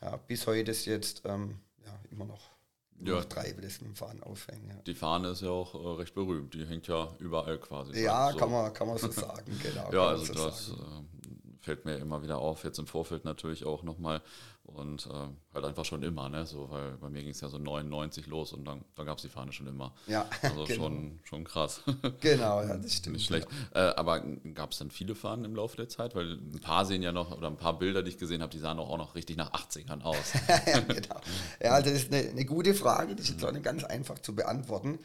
ja, 0.00 0.18
bis 0.18 0.46
heute 0.46 0.70
ist 0.70 0.84
jetzt 0.84 1.22
ähm, 1.24 1.58
ja, 1.84 1.98
immer 2.12 2.26
noch 2.26 2.52
ja. 3.00 3.14
noch 3.14 3.24
treibe 3.24 3.60
das 3.60 3.80
mit 3.80 3.90
dem 3.90 3.96
Fahnen 3.96 4.22
aufhängen. 4.22 4.68
Ja. 4.68 4.76
Die 4.86 4.94
Fahne 4.94 5.30
ist 5.30 5.42
ja 5.42 5.50
auch 5.50 5.74
äh, 5.74 6.00
recht 6.00 6.14
berühmt, 6.14 6.54
die 6.54 6.64
hängt 6.64 6.86
ja 6.86 7.12
überall 7.18 7.58
quasi. 7.58 8.00
Ja, 8.00 8.30
so. 8.30 8.38
kann, 8.38 8.52
man, 8.52 8.72
kann 8.72 8.86
man 8.86 8.98
so 8.98 9.10
sagen, 9.10 9.58
genau. 9.62 9.92
ja, 9.92 10.08
also 10.08 10.26
so 10.26 10.34
das 10.34 10.68
äh, 10.68 11.21
fällt 11.62 11.84
mir 11.84 11.96
immer 11.96 12.22
wieder 12.22 12.38
auf, 12.38 12.64
jetzt 12.64 12.78
im 12.78 12.86
Vorfeld 12.86 13.24
natürlich 13.24 13.64
auch 13.64 13.82
nochmal, 13.82 14.20
und 14.64 15.06
äh, 15.06 15.54
halt 15.54 15.64
einfach 15.64 15.84
schon 15.84 16.02
immer, 16.02 16.28
ne? 16.28 16.46
So, 16.46 16.70
weil 16.70 16.92
bei 16.92 17.08
mir 17.08 17.22
ging 17.22 17.32
es 17.32 17.40
ja 17.40 17.48
so 17.48 17.58
99 17.58 18.26
los 18.26 18.52
und 18.52 18.64
dann, 18.64 18.84
dann 18.94 19.06
gab 19.06 19.18
es 19.18 19.22
die 19.22 19.28
Fahne 19.28 19.52
schon 19.52 19.66
immer. 19.66 19.94
Ja. 20.06 20.26
Also 20.42 20.64
genau. 20.64 20.84
schon, 20.84 21.20
schon 21.24 21.44
krass. 21.44 21.82
Genau, 22.20 22.62
ja, 22.62 22.76
das 22.76 22.94
stimmt. 22.94 23.16
Nicht 23.16 23.26
schlecht. 23.26 23.48
Ja. 23.74 23.90
Äh, 23.90 23.94
aber 23.96 24.20
gab 24.54 24.72
es 24.72 24.78
dann 24.78 24.90
viele 24.90 25.14
Fahnen 25.14 25.44
im 25.44 25.54
Laufe 25.54 25.76
der 25.76 25.88
Zeit? 25.88 26.14
Weil 26.14 26.32
ein 26.32 26.60
paar 26.60 26.84
sehen 26.84 27.02
ja 27.02 27.12
noch, 27.12 27.36
oder 27.36 27.48
ein 27.48 27.56
paar 27.56 27.78
Bilder, 27.78 28.02
die 28.02 28.10
ich 28.10 28.18
gesehen 28.18 28.42
habe, 28.42 28.50
die 28.50 28.58
sahen 28.58 28.78
auch 28.78 28.96
noch 28.98 29.14
richtig 29.14 29.36
nach 29.36 29.52
80ern 29.52 30.02
aus. 30.02 30.32
ja, 30.66 30.80
genau. 30.80 31.20
Ja, 31.60 31.80
das 31.80 31.92
ist 31.92 32.12
eine, 32.12 32.28
eine 32.28 32.44
gute 32.44 32.74
Frage, 32.74 33.14
die 33.14 33.22
ist 33.22 33.30
jetzt 33.30 33.44
auch 33.44 33.52
nicht 33.52 33.64
ganz 33.64 33.84
einfach 33.84 34.18
zu 34.18 34.34
beantworten. 34.34 34.98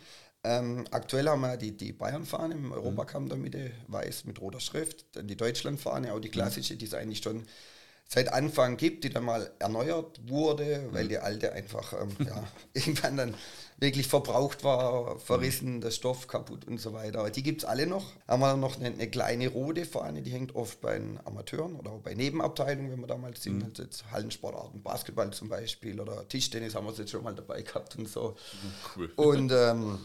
Ähm, 0.48 0.86
aktuell 0.92 1.28
haben 1.28 1.42
wir 1.42 1.58
die, 1.58 1.76
die 1.76 1.92
Bayern-Fahne 1.92 2.54
im 2.54 2.72
Europacup 2.72 3.24
in 3.24 3.30
der 3.30 3.38
Mitte, 3.38 3.72
weiß 3.88 4.24
mit 4.24 4.40
roter 4.40 4.62
Schrift. 4.62 5.06
Dann 5.18 5.28
die 5.28 5.36
Deutschland-Fahne, 5.36 6.14
auch 6.14 6.20
die 6.20 6.30
klassische, 6.30 6.78
die 6.78 6.86
ist 6.86 6.96
eigentlich 6.96 7.22
schon 7.22 7.46
seit 8.08 8.32
Anfang 8.32 8.78
gibt, 8.78 9.04
die 9.04 9.10
dann 9.10 9.26
mal 9.26 9.52
erneuert 9.60 10.22
wurde, 10.30 10.88
weil 10.92 11.04
mhm. 11.04 11.10
die 11.10 11.18
alte 11.18 11.52
einfach 11.52 11.92
ähm, 11.92 12.16
ja, 12.26 12.48
irgendwann 12.74 13.18
dann 13.18 13.34
wirklich 13.80 14.08
verbraucht 14.08 14.64
war, 14.64 15.20
verrissen, 15.20 15.76
mhm. 15.76 15.82
der 15.82 15.92
Stoff 15.92 16.28
kaputt 16.28 16.66
und 16.66 16.80
so 16.80 16.94
weiter. 16.94 17.20
Aber 17.20 17.30
die 17.30 17.44
gibt 17.44 17.64
es 17.64 17.68
alle 17.68 17.86
noch. 17.86 18.14
Haben 18.26 18.40
wir 18.40 18.56
noch 18.56 18.78
eine, 18.78 18.88
eine, 18.88 19.10
kleine 19.10 19.50
rote 19.50 19.84
Fahne, 19.84 20.22
die 20.22 20.32
hängt 20.32 20.56
oft 20.56 20.80
bei 20.80 20.98
den 20.98 21.20
Amateuren 21.26 21.76
oder 21.76 21.92
auch 21.92 22.00
bei 22.00 22.14
Nebenabteilungen, 22.14 22.90
wenn 22.90 23.02
wir 23.02 23.08
damals 23.08 23.44
sind, 23.44 23.58
mhm. 23.58 23.66
also 23.66 23.84
jetzt 23.84 24.10
Hallensportarten, 24.12 24.82
Basketball 24.82 25.32
zum 25.32 25.50
Beispiel 25.50 26.00
oder 26.00 26.26
Tischtennis 26.30 26.74
haben 26.74 26.88
wir 26.88 26.94
jetzt 26.94 27.12
schon 27.12 27.24
mal 27.24 27.36
dabei 27.36 27.62
gehabt 27.64 27.98
und 27.98 28.08
so. 28.08 28.38
Cool. 28.96 29.12
Und 29.18 29.52
ähm, 29.52 30.00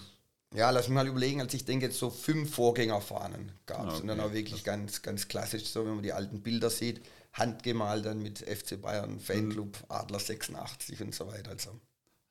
ja, 0.55 0.71
lass 0.71 0.89
mich 0.89 0.95
mal 0.95 1.07
überlegen, 1.07 1.41
als 1.41 1.55
ich 1.55 1.65
denke, 1.65 1.87
jetzt 1.87 1.99
so 1.99 2.11
fünf 2.11 2.55
Vorgängerfahnen 2.55 3.53
gab 3.67 3.87
es. 3.87 3.95
Okay. 3.95 4.03
Und 4.03 4.09
dann 4.09 4.21
auch 4.21 4.33
wirklich 4.33 4.65
ganz, 4.65 5.03
ganz 5.03 5.29
klassisch, 5.29 5.67
so 5.67 5.85
wenn 5.85 5.95
man 5.95 6.03
die 6.03 6.13
alten 6.13 6.43
Bilder 6.43 6.71
sieht, 6.71 7.01
handgemalt 7.33 8.05
dann 8.05 8.23
mit 8.23 8.41
FC 8.41 8.81
Bayern, 8.81 9.19
Fanclub, 9.19 9.79
mhm. 9.79 9.87
Adler 9.89 10.21
86 10.21 11.01
und 11.03 11.15
so 11.15 11.27
weiter. 11.27 11.51
Also. 11.51 11.81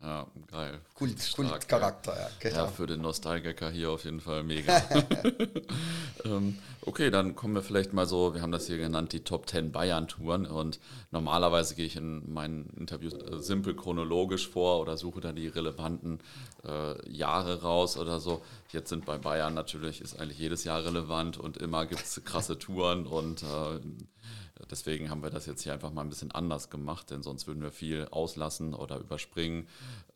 Ja, 0.03 0.25
geil. 0.50 0.79
Kult, 0.96 1.34
Kultcharakter, 1.36 2.20
ja. 2.20 2.29
Genau. 2.39 2.55
Ja, 2.55 2.67
für 2.67 2.88
den 2.88 3.01
Nostalgiker 3.01 3.70
hier 3.70 3.91
auf 3.91 4.03
jeden 4.03 4.20
Fall 4.20 4.41
mega. 4.41 4.81
ähm, 6.25 6.58
okay, 6.81 7.12
dann 7.12 7.36
kommen 7.36 7.53
wir 7.53 7.62
vielleicht 7.62 7.93
mal 7.93 8.08
so, 8.08 8.34
wir 8.34 8.41
haben 8.41 8.51
das 8.51 8.65
hier 8.65 8.77
genannt, 8.77 9.13
die 9.13 9.24
Top 9.24 9.48
10 9.48 9.72
Bayern-Touren 9.72 10.48
und 10.48 10.79
normalerweise 11.12 11.75
gehe 11.75 11.86
ich 11.86 11.98
in 11.98 12.34
meinen 12.34 12.72
Interviews 12.79 13.13
äh, 13.13 13.38
simpel 13.38 13.75
chronologisch 13.75 14.50
vor 14.50 14.81
oder 14.81 14.98
suche 14.98 15.22
dann 15.22 15.36
die 15.36 15.48
relevanten 15.48 16.20
äh, 16.65 17.08
Jahre 17.08 17.62
raus 17.62 17.96
oder 17.96 18.20
so. 18.20 18.41
Jetzt 18.72 18.89
sind 18.89 19.05
bei 19.05 19.20
Bayern 19.20 19.53
natürlich, 19.53 20.01
ist 20.01 20.20
eigentlich 20.20 20.39
jedes 20.39 20.63
Jahr 20.63 20.84
relevant 20.84 21.38
und 21.38 21.58
immer 21.58 21.86
gibt 21.86 22.01
es 22.01 22.20
krasse 22.24 22.58
Touren 22.58 23.05
und 23.05 23.43
äh, 23.43 23.79
Deswegen 24.70 25.10
haben 25.10 25.24
wir 25.24 25.30
das 25.30 25.46
jetzt 25.46 25.63
hier 25.63 25.74
einfach 25.74 25.91
mal 25.91 26.01
ein 26.01 26.10
bisschen 26.10 26.32
anders 26.32 26.70
gemacht, 26.70 27.10
denn 27.10 27.24
sonst 27.24 27.48
würden 27.48 27.62
wir 27.62 27.72
viel 27.72 28.08
auslassen 28.12 28.74
oder 28.74 28.98
überspringen 29.00 29.68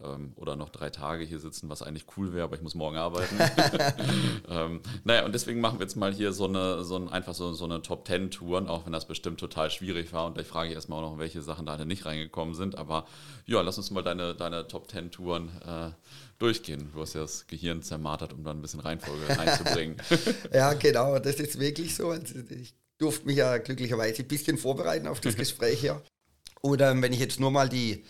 ähm, 0.04 0.34
oder 0.36 0.56
noch 0.56 0.70
drei 0.70 0.90
Tage 0.90 1.24
hier 1.24 1.40
sitzen, 1.40 1.70
was 1.70 1.82
eigentlich 1.82 2.06
cool 2.18 2.34
wäre, 2.34 2.46
aber 2.46 2.56
ich 2.56 2.62
muss 2.62 2.76
morgen 2.76 2.98
arbeiten. 2.98 3.38
ähm, 4.50 4.82
naja, 5.04 5.26
und 5.26 5.34
deswegen 5.34 5.62
machen 5.62 5.80
wir 5.80 5.86
jetzt 5.86 5.96
mal 5.96 6.14
hier 6.14 6.34
so 6.34 6.46
eine, 6.46 6.84
so 6.84 6.96
ein, 6.96 7.10
einfach 7.10 7.34
so, 7.34 7.54
so 7.54 7.66
eine 7.66 7.82
Top 7.82 8.06
Ten 8.06 8.32
Touren, 8.32 8.68
auch 8.68 8.86
wenn 8.86 8.94
das 8.94 9.08
bestimmt 9.08 9.40
total 9.40 9.70
schwierig 9.72 10.14
war. 10.14 10.26
Und 10.26 10.36
gleich 10.36 10.48
frage 10.48 10.70
ich 10.70 10.76
erstmal 10.76 11.04
auch 11.04 11.12
noch, 11.12 11.18
welche 11.18 11.42
Sachen 11.42 11.66
da 11.66 11.84
nicht 11.86 12.06
reingekommen 12.06 12.56
sind. 12.56 12.78
Aber 12.78 13.06
ja, 13.46 13.62
lass 13.62 13.78
uns 13.78 13.92
mal 13.92 14.04
deine, 14.04 14.36
deine 14.36 14.68
Top 14.68 14.88
Ten 14.88 15.12
Touren 15.12 15.50
äh, 15.66 15.92
durchgehen. 16.40 16.90
Du 16.94 17.02
hast 17.02 17.14
ja 17.14 17.22
das 17.22 17.48
Gehirn 17.48 17.82
zermartert, 17.82 18.34
um 18.34 18.44
da 18.44 18.52
ein 18.52 18.62
bisschen 18.62 18.80
Reihenfolge 18.80 19.38
reinzubringen. 19.38 19.98
ja, 20.54 20.74
genau, 20.74 21.20
das 21.20 21.36
ist 21.36 21.60
wirklich 21.60 21.96
so. 21.96 22.10
Also 22.10 22.40
ich 22.50 22.74
durfte 22.98 23.26
mich 23.26 23.38
ja 23.38 23.58
glücklicherweise 23.58 24.24
ein 24.24 24.28
bisschen 24.28 24.58
vorbereiten 24.58 25.08
auf 25.08 25.20
das 25.20 25.36
Gespräch 25.36 25.80
hier. 25.80 26.02
Oder 26.62 26.92
ähm, 26.92 27.02
wenn 27.02 27.14
ich 27.14 27.20
jetzt 27.20 27.40
nur 27.40 27.52
mal 27.52 27.70
die, 27.70 28.06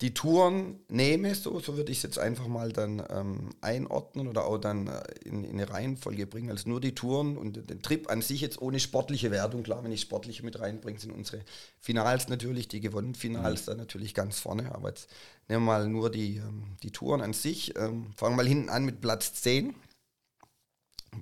die 0.00 0.14
Touren 0.14 0.80
nehme, 0.88 1.34
so, 1.34 1.58
so 1.58 1.76
würde 1.76 1.90
ich 1.92 1.98
es 1.98 2.02
jetzt 2.04 2.18
einfach 2.18 2.46
mal 2.46 2.72
dann 2.72 3.02
ähm, 3.10 3.50
einordnen 3.60 4.28
oder 4.28 4.46
auch 4.46 4.58
dann 4.58 4.86
äh, 4.86 5.02
in, 5.24 5.44
in, 5.44 5.52
eine 5.52 5.68
Reihenfolge 5.68 6.26
bringen. 6.26 6.50
Also 6.50 6.68
nur 6.68 6.80
die 6.80 6.94
Touren 6.94 7.36
und 7.36 7.68
den 7.68 7.82
Trip 7.82 8.08
an 8.08 8.22
sich 8.22 8.40
jetzt 8.40 8.62
ohne 8.62 8.80
sportliche 8.80 9.30
Wertung. 9.30 9.62
Klar, 9.62 9.82
wenn 9.82 9.92
ich 9.92 10.02
sportliche 10.02 10.44
mit 10.44 10.60
reinbringe, 10.60 10.98
sind 10.98 11.12
unsere 11.12 11.40
Finals 11.80 12.28
natürlich, 12.28 12.68
die 12.68 12.80
gewonnenen 12.80 13.14
Finals 13.14 13.62
mhm. 13.62 13.66
dann 13.66 13.76
natürlich 13.78 14.14
ganz 14.14 14.38
vorne. 14.38 14.74
Aber 14.74 14.88
jetzt 14.88 15.10
nehmen 15.48 15.64
wir 15.64 15.72
mal 15.72 15.88
nur 15.88 16.10
die, 16.10 16.36
ähm, 16.36 16.76
die 16.82 16.92
Touren 16.92 17.20
an 17.20 17.32
sich. 17.32 17.76
Ähm, 17.76 18.12
fangen 18.16 18.34
wir 18.34 18.44
mal 18.44 18.48
hinten 18.48 18.68
an 18.68 18.84
mit 18.84 19.00
Platz 19.00 19.34
10. 19.34 19.74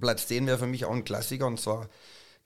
Platz 0.00 0.26
10 0.26 0.46
wäre 0.46 0.58
für 0.58 0.66
mich 0.66 0.84
auch 0.84 0.92
ein 0.92 1.04
Klassiker 1.04 1.46
und 1.46 1.58
zwar 1.58 1.88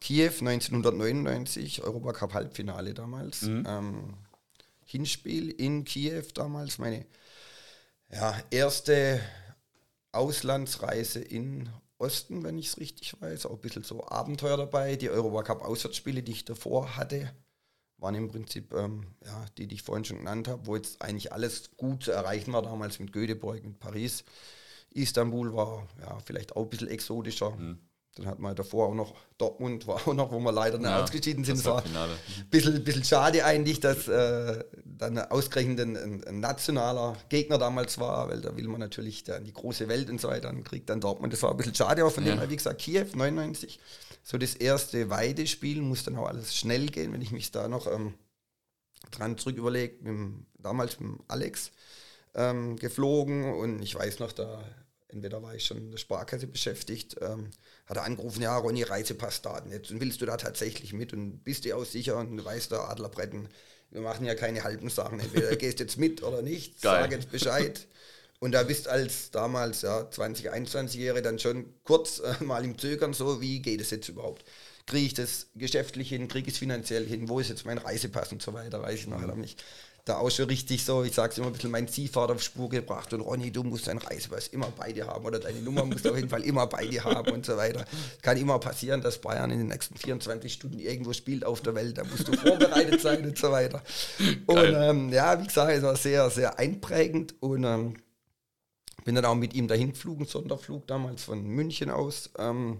Kiew 0.03 0.33
1999, 0.41 1.85
Europacup 1.85 2.35
Halbfinale 2.35 2.93
damals. 2.93 3.43
Mhm. 3.43 3.65
Ähm, 3.69 4.15
Hinspiel 4.85 5.51
in 5.51 5.85
Kiew 5.85 6.25
damals, 6.35 6.79
meine 6.79 7.07
ja, 8.11 8.37
erste 8.51 9.21
Auslandsreise 10.11 11.21
in 11.21 11.69
Osten, 11.99 12.43
wenn 12.43 12.59
ich 12.59 12.67
es 12.67 12.79
richtig 12.79 13.15
weiß. 13.23 13.47
Auch 13.47 13.53
ein 13.53 13.61
bisschen 13.61 13.85
so 13.85 14.05
Abenteuer 14.05 14.57
dabei. 14.57 14.97
Die 14.97 15.09
Europacup 15.09 15.63
Auswärtsspiele, 15.63 16.25
die 16.25 16.33
ich 16.33 16.45
davor 16.45 16.97
hatte, 16.97 17.33
waren 17.99 18.17
im 18.17 18.29
Prinzip 18.29 18.75
ähm, 18.75 19.07
ja, 19.25 19.47
die, 19.57 19.69
die 19.69 19.77
ich 19.77 19.83
vorhin 19.83 20.05
schon 20.05 20.19
genannt 20.19 20.49
habe, 20.49 20.67
wo 20.67 20.75
jetzt 20.75 21.01
eigentlich 21.01 21.33
alles 21.33 21.77
gut 21.77 22.03
zu 22.03 22.11
erreichen 22.11 22.53
war 22.53 22.63
damals 22.63 22.99
mit 22.99 23.13
Göteborg, 23.13 23.63
mit 23.63 23.79
Paris. 23.79 24.25
Istanbul 24.91 25.55
war 25.55 25.87
ja 26.01 26.19
vielleicht 26.25 26.57
auch 26.57 26.65
ein 26.65 26.71
bisschen 26.71 26.89
exotischer. 26.89 27.51
Mhm. 27.53 27.79
Dann 28.17 28.27
hat 28.27 28.39
man 28.39 28.55
davor 28.55 28.89
auch 28.89 28.95
noch 28.95 29.15
Dortmund, 29.39 29.87
war 29.87 29.97
auch 30.07 30.13
noch, 30.13 30.31
wo 30.33 30.39
wir 30.39 30.53
leider 30.53 30.77
nicht 30.77 30.87
ja, 30.87 31.03
ausgeschieden 31.03 31.45
sind. 31.45 31.59
Das 31.59 31.65
war 31.65 31.83
ein 31.83 31.91
bisschen, 32.51 32.85
bisschen 32.85 33.05
schade 33.05 33.43
eigentlich, 33.45 33.81
dass 33.81 34.07
äh, 34.07 34.63
dann 34.85 35.19
ausgerechnet 35.19 35.81
ein, 35.81 36.23
ein, 36.27 36.41
nationaler 36.41 37.17
Gegner 37.31 37.57
damals 37.57 37.99
war, 37.99 38.29
weil 38.29 38.43
da 38.43 38.55
will 38.55 38.69
man 38.69 38.81
natürlich 38.81 39.25
dann 39.25 39.45
die 39.45 39.53
große 39.53 39.89
Welt 39.89 40.11
und 40.11 40.21
so 40.21 40.29
weiter, 40.29 40.49
dann 40.49 40.63
kriegt 40.63 40.91
dann 40.91 41.01
Dortmund. 41.01 41.33
Das 41.33 41.43
war 41.43 41.53
ein 41.53 41.57
bisschen 41.57 41.75
schade, 41.75 42.03
aber 42.03 42.11
von 42.11 42.27
ja. 42.27 42.35
dem 42.35 42.41
her, 42.41 42.51
wie 42.51 42.57
gesagt, 42.57 42.83
Kiew 42.83 43.07
99, 43.15 43.81
so 44.23 44.37
das 44.37 44.55
erste 44.55 45.09
Weidespiel, 45.09 45.81
muss 45.81 46.05
dann 46.05 46.17
auch 46.17 46.27
alles 46.27 46.55
schnell 46.55 46.87
gehen, 46.89 47.15
wenn 47.15 47.23
ich 47.23 47.33
mich 47.33 47.51
da 47.51 47.67
noch 47.67 47.87
ähm, 47.87 48.13
dran 49.11 49.39
zurück 49.39 49.57
überlege, 49.57 49.95
damals 50.59 51.01
mit 51.01 51.19
Alex 51.29 51.73
ähm, 52.35 52.77
geflogen 52.77 53.55
und 53.55 53.83
ich 53.83 53.95
weiß 53.95 54.19
noch, 54.19 54.33
da 54.33 54.63
entweder 55.13 55.43
war 55.43 55.55
ich 55.55 55.65
schon 55.65 55.79
in 55.79 55.91
der 55.91 55.99
Sparkasse 55.99 56.47
beschäftigt, 56.47 57.17
ähm, 57.21 57.51
hat 57.87 57.97
er 57.97 58.05
angerufen, 58.05 58.43
ja, 58.43 58.57
Ronny, 58.57 58.83
Reisepassdaten, 58.83 59.71
jetzt 59.71 59.99
willst 59.99 60.21
du 60.21 60.27
da 60.27 60.37
tatsächlich 60.37 60.93
mit 60.93 61.13
und 61.13 61.45
bist 61.45 61.65
dir 61.65 61.77
auch 61.77 61.85
sicher 61.85 62.17
und 62.17 62.37
du 62.37 62.45
weißt, 62.45 62.71
der 62.71 62.89
Adlerbretten, 62.89 63.49
wir 63.91 64.01
machen 64.01 64.25
ja 64.27 64.35
keine 64.35 64.65
halben 64.65 64.89
Sachen, 64.89 65.21
entweder 65.21 65.55
gehst 65.57 65.81
jetzt 65.81 65.99
mit 65.99 66.23
oder 66.23 66.43
nicht, 66.43 66.81
Geil. 66.83 67.03
sag 67.03 67.13
jetzt 67.13 67.31
Bescheid. 67.31 67.87
Und 68.41 68.53
da 68.53 68.65
bist 68.65 68.89
als 68.89 69.31
damals, 69.31 69.83
ja, 69.83 70.11
20, 70.11 70.53
21-Jährige 70.53 71.23
dann 71.23 71.39
schon 71.39 71.73
kurz 71.85 72.19
äh, 72.19 72.43
mal 72.43 72.65
im 72.65 72.77
Zögern 72.77 73.15
so, 73.15 73.41
wie 73.41 73.61
geht 73.61 73.81
es 73.81 73.91
jetzt 73.91 74.09
überhaupt? 74.09 74.45
Kriege 74.85 75.07
ich 75.07 75.15
das 75.15 75.47
geschäftlich 75.55 76.09
hin, 76.09 76.27
kriege 76.27 76.49
ich 76.49 76.55
es 76.55 76.59
finanziell 76.59 77.07
hin, 77.07 77.29
wo 77.29 77.39
ist 77.39 77.51
jetzt 77.51 77.65
mein 77.65 77.79
Reisepass 77.79 78.33
und 78.33 78.43
so 78.43 78.53
weiter, 78.53 78.83
weiß 78.83 78.99
ich 78.99 79.07
noch 79.07 79.21
mhm. 79.21 79.41
nicht 79.41 79.63
da 80.05 80.19
auch 80.19 80.31
schon 80.31 80.47
richtig 80.47 80.85
so, 80.85 81.05
ich 81.05 81.15
sage 81.15 81.33
es 81.33 81.39
immer 81.39 81.47
ein 81.47 81.53
bisschen, 81.53 81.71
mein 81.71 81.87
Ziehvater 81.87 82.35
auf 82.35 82.43
Spur 82.43 82.69
gebracht 82.69 83.13
und 83.13 83.21
Ronny, 83.21 83.53
du 83.53 83.63
musst 83.63 83.87
deinen 83.87 83.99
Reisepass 83.99 84.49
immer 84.49 84.67
bei 84.77 84.93
dir 84.93 85.07
haben 85.07 85.25
oder 85.25 85.39
deine 85.39 85.61
Nummer 85.61 85.85
musst 85.85 86.05
du 86.05 86.11
auf 86.11 86.17
jeden 86.17 86.29
Fall 86.29 86.43
immer 86.43 86.67
bei 86.67 86.87
dir 86.87 87.05
haben 87.05 87.33
und 87.33 87.47
so 87.47 87.57
weiter. 87.57 87.85
Kann 88.21 88.37
immer 88.37 88.59
passieren, 88.59 89.01
dass 89.01 89.21
Bayern 89.21 89.53
in 89.53 89.59
den 89.59 89.69
nächsten 89.69 89.97
24 89.97 90.53
Stunden 90.53 90.81
irgendwo 90.81 91.13
spielt 91.13 91.45
auf 91.45 91.61
der 91.61 91.77
Welt, 91.77 91.99
da 91.99 92.05
musst 92.05 92.27
du 92.27 92.33
vorbereitet 92.33 93.01
sein 93.01 93.25
und 93.25 93.39
so 93.39 93.53
weiter. 93.53 93.81
Und 94.47 94.75
ähm, 94.75 95.13
ja, 95.13 95.41
wie 95.41 95.47
gesagt, 95.47 95.71
es 95.71 95.83
war 95.83 95.95
sehr, 95.95 96.29
sehr 96.31 96.59
einprägend 96.59 97.37
und 97.41 97.63
ähm, 97.63 97.95
bin 99.05 99.15
dann 99.15 99.25
auch 99.25 99.37
mit 99.37 99.55
ihm 99.55 99.69
dahin 99.69 99.93
geflogen, 99.93 100.27
Sonderflug 100.27 100.87
damals 100.89 101.25
von 101.25 101.45
München 101.45 101.91
aus. 101.91 102.31
Ähm, 102.39 102.79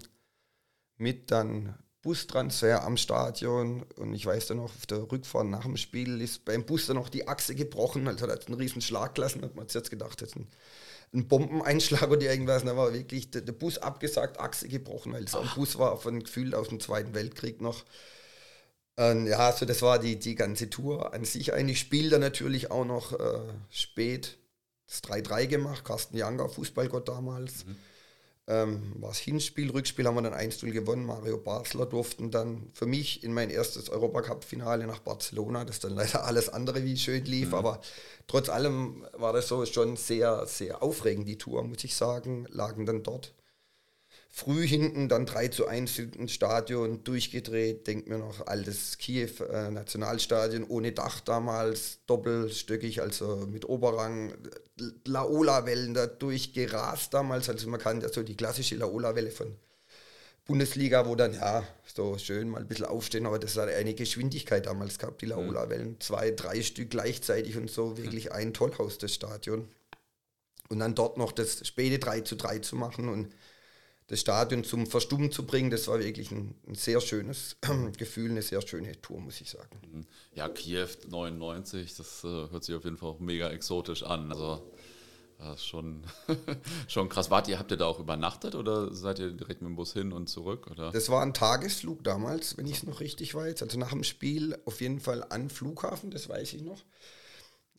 mit 0.97 1.31
dann 1.31 1.75
Bustransfer 2.03 2.83
am 2.83 2.97
Stadion 2.97 3.83
und 3.95 4.13
ich 4.13 4.25
weiß 4.25 4.47
dann 4.47 4.57
noch, 4.57 4.65
auf 4.65 4.85
der 4.85 5.09
Rückfahrt 5.09 5.47
nach 5.47 5.63
dem 5.63 5.77
Spiel 5.77 6.21
ist 6.21 6.43
beim 6.43 6.65
Bus 6.65 6.85
dann 6.85 6.97
noch 6.97 7.09
die 7.09 7.27
Achse 7.27 7.55
gebrochen, 7.55 8.07
also 8.07 8.27
hat 8.27 8.47
einen 8.47 8.59
riesen 8.59 8.81
Schlag 8.81 9.15
gelassen, 9.15 9.41
hat 9.41 9.55
man 9.55 9.67
jetzt 9.67 9.89
gedacht, 9.89 10.19
jetzt 10.19 10.35
ein, 10.35 10.47
ein 11.13 11.27
Bombeneinschlag 11.29 12.09
oder 12.09 12.21
irgendwas, 12.21 12.65
da 12.65 12.75
war 12.75 12.93
wirklich 12.93 13.31
der, 13.31 13.41
der, 13.41 13.53
Bus 13.53 13.77
abgesagt, 13.77 14.37
Achse 14.37 14.67
gebrochen, 14.67 15.13
weil 15.13 15.23
es 15.23 15.33
ein 15.33 15.49
Bus 15.55 15.79
war 15.79 15.97
von 15.97 16.21
Gefühl 16.21 16.53
aus 16.53 16.67
dem 16.67 16.81
Zweiten 16.81 17.15
Weltkrieg 17.15 17.61
noch. 17.61 17.85
Und 18.97 19.25
ja, 19.25 19.39
also 19.39 19.65
das 19.65 19.81
war 19.81 19.97
die, 19.97 20.19
die 20.19 20.35
ganze 20.35 20.69
Tour 20.69 21.13
an 21.13 21.25
sich 21.25 21.53
eigentlich. 21.53 21.79
Spiel 21.79 22.09
dann 22.09 22.21
natürlich 22.21 22.69
auch 22.69 22.85
noch 22.85 23.13
äh, 23.13 23.39
spät 23.71 24.37
das 24.85 25.01
3-3 25.03 25.47
gemacht, 25.47 25.85
Carsten 25.85 26.17
Janker, 26.17 26.49
Fußballgott 26.49 27.07
damals. 27.07 27.65
Mhm 27.65 27.75
ähm, 28.47 28.93
war 28.99 29.09
das 29.09 29.19
Hinspiel, 29.19 29.71
Rückspiel 29.71 30.05
haben 30.05 30.15
wir 30.15 30.21
dann 30.21 30.33
1-0 30.33 30.71
gewonnen. 30.71 31.05
Mario 31.05 31.37
Basler 31.37 31.85
durften 31.85 32.29
dann 32.29 32.69
für 32.73 32.85
mich 32.85 33.23
in 33.23 33.33
mein 33.33 33.49
erstes 33.49 33.89
Europacup-Finale 33.89 34.85
nach 34.85 34.99
Barcelona, 34.99 35.63
das 35.63 35.79
dann 35.79 35.93
leider 35.93 36.25
alles 36.25 36.49
andere 36.49 36.83
wie 36.83 36.97
schön 36.97 37.23
lief, 37.25 37.49
mhm. 37.49 37.55
aber 37.55 37.81
trotz 38.27 38.49
allem 38.49 39.05
war 39.13 39.31
das 39.33 39.47
so 39.47 39.65
schon 39.65 39.95
sehr, 39.95 40.45
sehr 40.45 40.83
aufregend, 40.83 41.27
die 41.27 41.37
Tour, 41.37 41.63
muss 41.63 41.83
ich 41.83 41.95
sagen, 41.95 42.45
lagen 42.49 42.85
dann 42.85 43.03
dort 43.03 43.33
früh 44.35 44.67
hinten, 44.67 45.09
dann 45.09 45.27
3 45.27 45.49
zu 45.49 45.67
1 45.67 45.99
ins 45.99 46.31
Stadion 46.31 47.03
durchgedreht. 47.03 47.85
Denkt 47.85 48.09
mir 48.09 48.17
noch, 48.17 48.47
altes 48.47 48.97
Kiew 48.97 49.29
äh, 49.43 49.69
Nationalstadion 49.69 50.63
ohne 50.63 50.91
Dach 50.91 51.19
damals, 51.19 51.99
doppelstöckig, 52.07 52.99
also 53.01 53.45
mit 53.47 53.69
Oberrang. 53.69 54.33
Laola-Wellen 55.05 55.93
da 55.93 56.07
durchgerast 56.07 57.13
damals. 57.13 57.47
Also 57.47 57.69
man 57.69 57.79
kann 57.79 58.01
ja 58.01 58.09
so 58.09 58.23
die 58.23 58.35
klassische 58.35 58.75
Laola-Welle 58.75 59.29
von 59.29 59.55
Bundesliga, 60.45 61.07
wo 61.07 61.15
dann 61.15 61.35
ja 61.35 61.63
so 61.85 62.17
schön 62.17 62.49
mal 62.49 62.61
ein 62.61 62.67
bisschen 62.67 62.87
aufstehen, 62.87 63.27
aber 63.27 63.37
das 63.37 63.55
hat 63.55 63.69
eine 63.69 63.93
Geschwindigkeit 63.93 64.65
damals 64.65 64.97
gehabt, 64.97 65.21
die 65.21 65.27
Laola-Wellen. 65.27 66.01
Zwei, 66.01 66.31
drei 66.31 66.63
Stück 66.63 66.89
gleichzeitig 66.89 67.55
und 67.55 67.69
so, 67.69 67.97
wirklich 67.97 68.31
ein 68.31 68.51
Tollhaus, 68.51 68.97
das 68.97 69.13
Stadion. 69.13 69.67
Und 70.69 70.79
dann 70.79 70.95
dort 70.95 71.19
noch 71.19 71.33
das 71.33 71.67
späte 71.67 71.99
3 71.99 72.21
zu 72.21 72.35
3 72.35 72.59
zu 72.59 72.75
machen 72.75 73.09
und 73.09 73.31
das 74.07 74.19
Stadion 74.19 74.63
zum 74.63 74.85
Verstummen 74.85 75.31
zu 75.31 75.45
bringen, 75.45 75.69
das 75.69 75.87
war 75.87 75.99
wirklich 75.99 76.31
ein, 76.31 76.55
ein 76.67 76.75
sehr 76.75 77.01
schönes 77.01 77.57
Gefühl, 77.97 78.31
eine 78.31 78.41
sehr 78.41 78.61
schöne 78.61 78.99
Tour, 79.01 79.19
muss 79.19 79.41
ich 79.41 79.49
sagen. 79.49 79.79
Mhm. 79.91 80.05
Ja, 80.35 80.49
Kiew 80.49 80.87
99, 81.09 81.95
das 81.95 82.23
äh, 82.23 82.27
hört 82.27 82.63
sich 82.63 82.75
auf 82.75 82.83
jeden 82.83 82.97
Fall 82.97 83.09
auch 83.09 83.19
mega 83.19 83.49
exotisch 83.49 84.03
an. 84.03 84.31
Also 84.31 84.71
das 85.37 85.55
ist 85.57 85.65
schon, 85.65 86.03
schon 86.87 87.09
krass. 87.09 87.29
Wart 87.29 87.47
ihr, 87.47 87.59
habt 87.59 87.71
ihr 87.71 87.77
da 87.77 87.85
auch 87.85 87.99
übernachtet 87.99 88.55
oder 88.55 88.93
seid 88.93 89.19
ihr 89.19 89.31
direkt 89.31 89.61
mit 89.61 89.69
dem 89.69 89.75
Bus 89.75 89.93
hin 89.93 90.13
und 90.13 90.27
zurück? 90.29 90.67
Oder? 90.71 90.91
Das 90.91 91.09
war 91.09 91.21
ein 91.21 91.33
Tagesflug 91.33 92.03
damals, 92.03 92.57
wenn 92.57 92.67
ich 92.67 92.77
es 92.77 92.83
noch 92.83 92.99
richtig 92.99 93.35
weiß. 93.35 93.61
Also 93.61 93.77
nach 93.79 93.91
dem 93.91 94.03
Spiel 94.03 94.57
auf 94.65 94.81
jeden 94.81 94.99
Fall 94.99 95.25
an 95.29 95.49
Flughafen, 95.49 96.11
das 96.11 96.29
weiß 96.29 96.53
ich 96.53 96.61
noch 96.61 96.81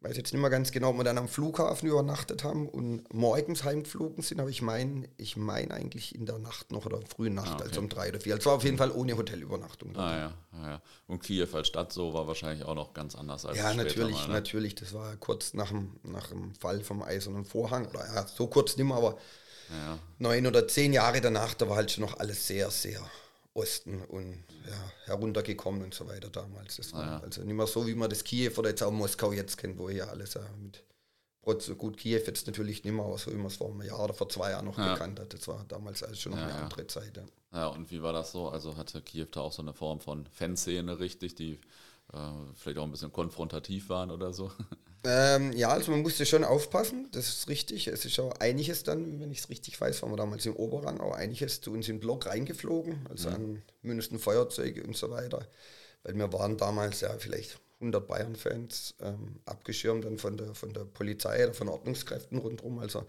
weiß 0.04 0.16
jetzt 0.16 0.32
nicht 0.32 0.40
mehr 0.40 0.50
ganz 0.50 0.70
genau, 0.70 0.90
ob 0.90 0.98
wir 0.98 1.04
dann 1.04 1.16
am 1.16 1.28
Flughafen 1.28 1.88
übernachtet 1.88 2.44
haben 2.44 2.68
und 2.68 3.12
morgens 3.12 3.64
heimgeflogen 3.64 4.22
sind, 4.22 4.38
aber 4.38 4.50
ich 4.50 4.60
meine, 4.60 5.08
ich 5.16 5.36
meine 5.36 5.72
eigentlich 5.72 6.14
in 6.14 6.26
der 6.26 6.38
Nacht 6.38 6.72
noch 6.72 6.84
oder 6.84 7.00
frühen 7.06 7.34
Nacht, 7.34 7.52
ah, 7.52 7.54
okay. 7.54 7.64
also 7.68 7.80
um 7.80 7.88
drei 7.88 8.10
oder 8.10 8.20
vier. 8.20 8.34
Also 8.34 8.50
war 8.50 8.56
auf 8.56 8.64
jeden 8.64 8.76
Fall 8.76 8.90
ohne 8.90 9.16
Hotelübernachtung. 9.16 9.96
Ah 9.96 10.16
ja, 10.16 10.34
ah, 10.52 10.70
ja. 10.70 10.82
Und 11.06 11.22
Kiew 11.22 11.48
als 11.54 11.68
Stadt 11.68 11.92
so 11.92 12.12
war 12.12 12.26
wahrscheinlich 12.26 12.66
auch 12.66 12.74
noch 12.74 12.92
ganz 12.92 13.14
anders 13.14 13.46
als 13.46 13.56
Ja, 13.56 13.72
natürlich, 13.72 14.16
mal, 14.18 14.28
ne? 14.28 14.34
natürlich. 14.34 14.74
Das 14.74 14.92
war 14.92 15.16
kurz 15.16 15.54
nach 15.54 15.68
dem, 15.70 15.96
nach 16.02 16.28
dem 16.28 16.54
Fall 16.54 16.80
vom 16.82 17.02
Eisernen 17.02 17.46
Vorhang. 17.46 17.86
Oder 17.86 18.04
ja, 18.14 18.26
so 18.26 18.46
kurz 18.46 18.76
nicht 18.76 18.86
mehr, 18.86 18.96
aber 18.96 19.16
ja. 19.70 19.98
neun 20.18 20.46
oder 20.46 20.68
zehn 20.68 20.92
Jahre 20.92 21.22
danach, 21.22 21.54
da 21.54 21.68
war 21.68 21.76
halt 21.76 21.90
schon 21.90 22.04
noch 22.04 22.18
alles 22.18 22.46
sehr, 22.46 22.70
sehr 22.70 23.00
Osten 23.54 24.02
und 24.02 24.44
ja, 24.68 24.92
heruntergekommen 25.06 25.82
und 25.82 25.94
so 25.94 26.08
weiter 26.08 26.28
damals. 26.28 26.76
Das 26.76 26.92
war 26.92 27.02
ah, 27.02 27.06
ja. 27.06 27.20
also 27.20 27.42
nicht 27.42 27.54
mehr 27.54 27.66
so, 27.66 27.86
wie 27.86 27.94
man 27.94 28.10
das 28.10 28.24
Kiew 28.24 28.52
oder 28.56 28.70
jetzt 28.70 28.82
auch 28.82 28.90
Moskau 28.90 29.32
jetzt 29.32 29.56
kennt, 29.56 29.78
wo 29.78 29.88
ja 29.88 30.06
alles 30.06 30.34
ja 30.34 30.42
mit 30.60 30.82
so 31.62 31.76
gut 31.76 31.96
Kiew 31.96 32.20
jetzt 32.26 32.46
natürlich 32.46 32.82
nicht 32.82 32.92
mehr, 32.92 33.04
aber 33.04 33.16
so 33.16 33.30
wie 33.30 33.36
man 33.36 33.46
es 33.46 33.56
vor 33.56 33.70
einem 33.70 33.82
Jahr 33.82 34.02
oder 34.02 34.14
vor 34.14 34.28
zwei 34.28 34.50
Jahren 34.50 34.64
noch 34.64 34.76
ja. 34.76 34.94
gekannt 34.94 35.20
hat. 35.20 35.32
Das 35.32 35.46
war 35.46 35.64
damals 35.68 36.02
also 36.02 36.16
schon 36.16 36.32
noch 36.32 36.38
ja, 36.38 36.46
eine 36.46 36.54
andere 36.54 36.86
Zeit. 36.88 37.20
Ja. 37.52 37.68
und 37.68 37.90
wie 37.90 38.02
war 38.02 38.12
das 38.12 38.32
so? 38.32 38.48
Also 38.48 38.76
hatte 38.76 39.00
Kiew 39.02 39.26
da 39.30 39.42
auch 39.42 39.52
so 39.52 39.62
eine 39.62 39.72
Form 39.72 40.00
von 40.00 40.26
Fanszene 40.26 40.98
richtig, 40.98 41.36
die 41.36 41.60
äh, 42.12 42.18
vielleicht 42.54 42.78
auch 42.78 42.84
ein 42.84 42.90
bisschen 42.90 43.12
konfrontativ 43.12 43.88
waren 43.88 44.10
oder 44.10 44.32
so? 44.32 44.50
Ähm, 45.06 45.52
ja, 45.52 45.68
also 45.68 45.90
man 45.90 46.00
musste 46.00 46.24
schon 46.24 46.44
aufpassen, 46.44 47.08
das 47.12 47.28
ist 47.28 47.48
richtig. 47.48 47.88
Es 47.88 48.04
ist 48.04 48.18
auch 48.20 48.32
einiges 48.40 48.84
dann, 48.84 49.20
wenn 49.20 49.30
ich 49.30 49.40
es 49.40 49.48
richtig 49.50 49.78
weiß, 49.78 50.02
waren 50.02 50.12
wir 50.12 50.16
damals 50.16 50.46
im 50.46 50.56
Oberrang, 50.56 51.00
auch 51.00 51.14
einiges 51.14 51.60
zu 51.60 51.72
uns 51.72 51.88
im 51.88 52.00
Block 52.00 52.26
reingeflogen, 52.26 53.06
also 53.10 53.28
mhm. 53.28 53.34
an 53.34 53.62
mindestens 53.82 54.22
Feuerzeuge 54.22 54.82
und 54.82 54.96
so 54.96 55.10
weiter. 55.10 55.46
Weil 56.02 56.14
wir 56.14 56.32
waren 56.32 56.56
damals 56.56 57.02
ja 57.02 57.14
vielleicht 57.18 57.60
100 57.80 58.06
Bayern-Fans 58.06 58.94
ähm, 59.02 59.40
abgeschirmt 59.44 60.04
dann 60.04 60.18
von 60.18 60.36
der, 60.38 60.54
von 60.54 60.72
der 60.72 60.84
Polizei 60.84 61.44
oder 61.44 61.54
von 61.54 61.68
Ordnungskräften 61.68 62.38
rundherum. 62.38 62.78
Also 62.78 63.04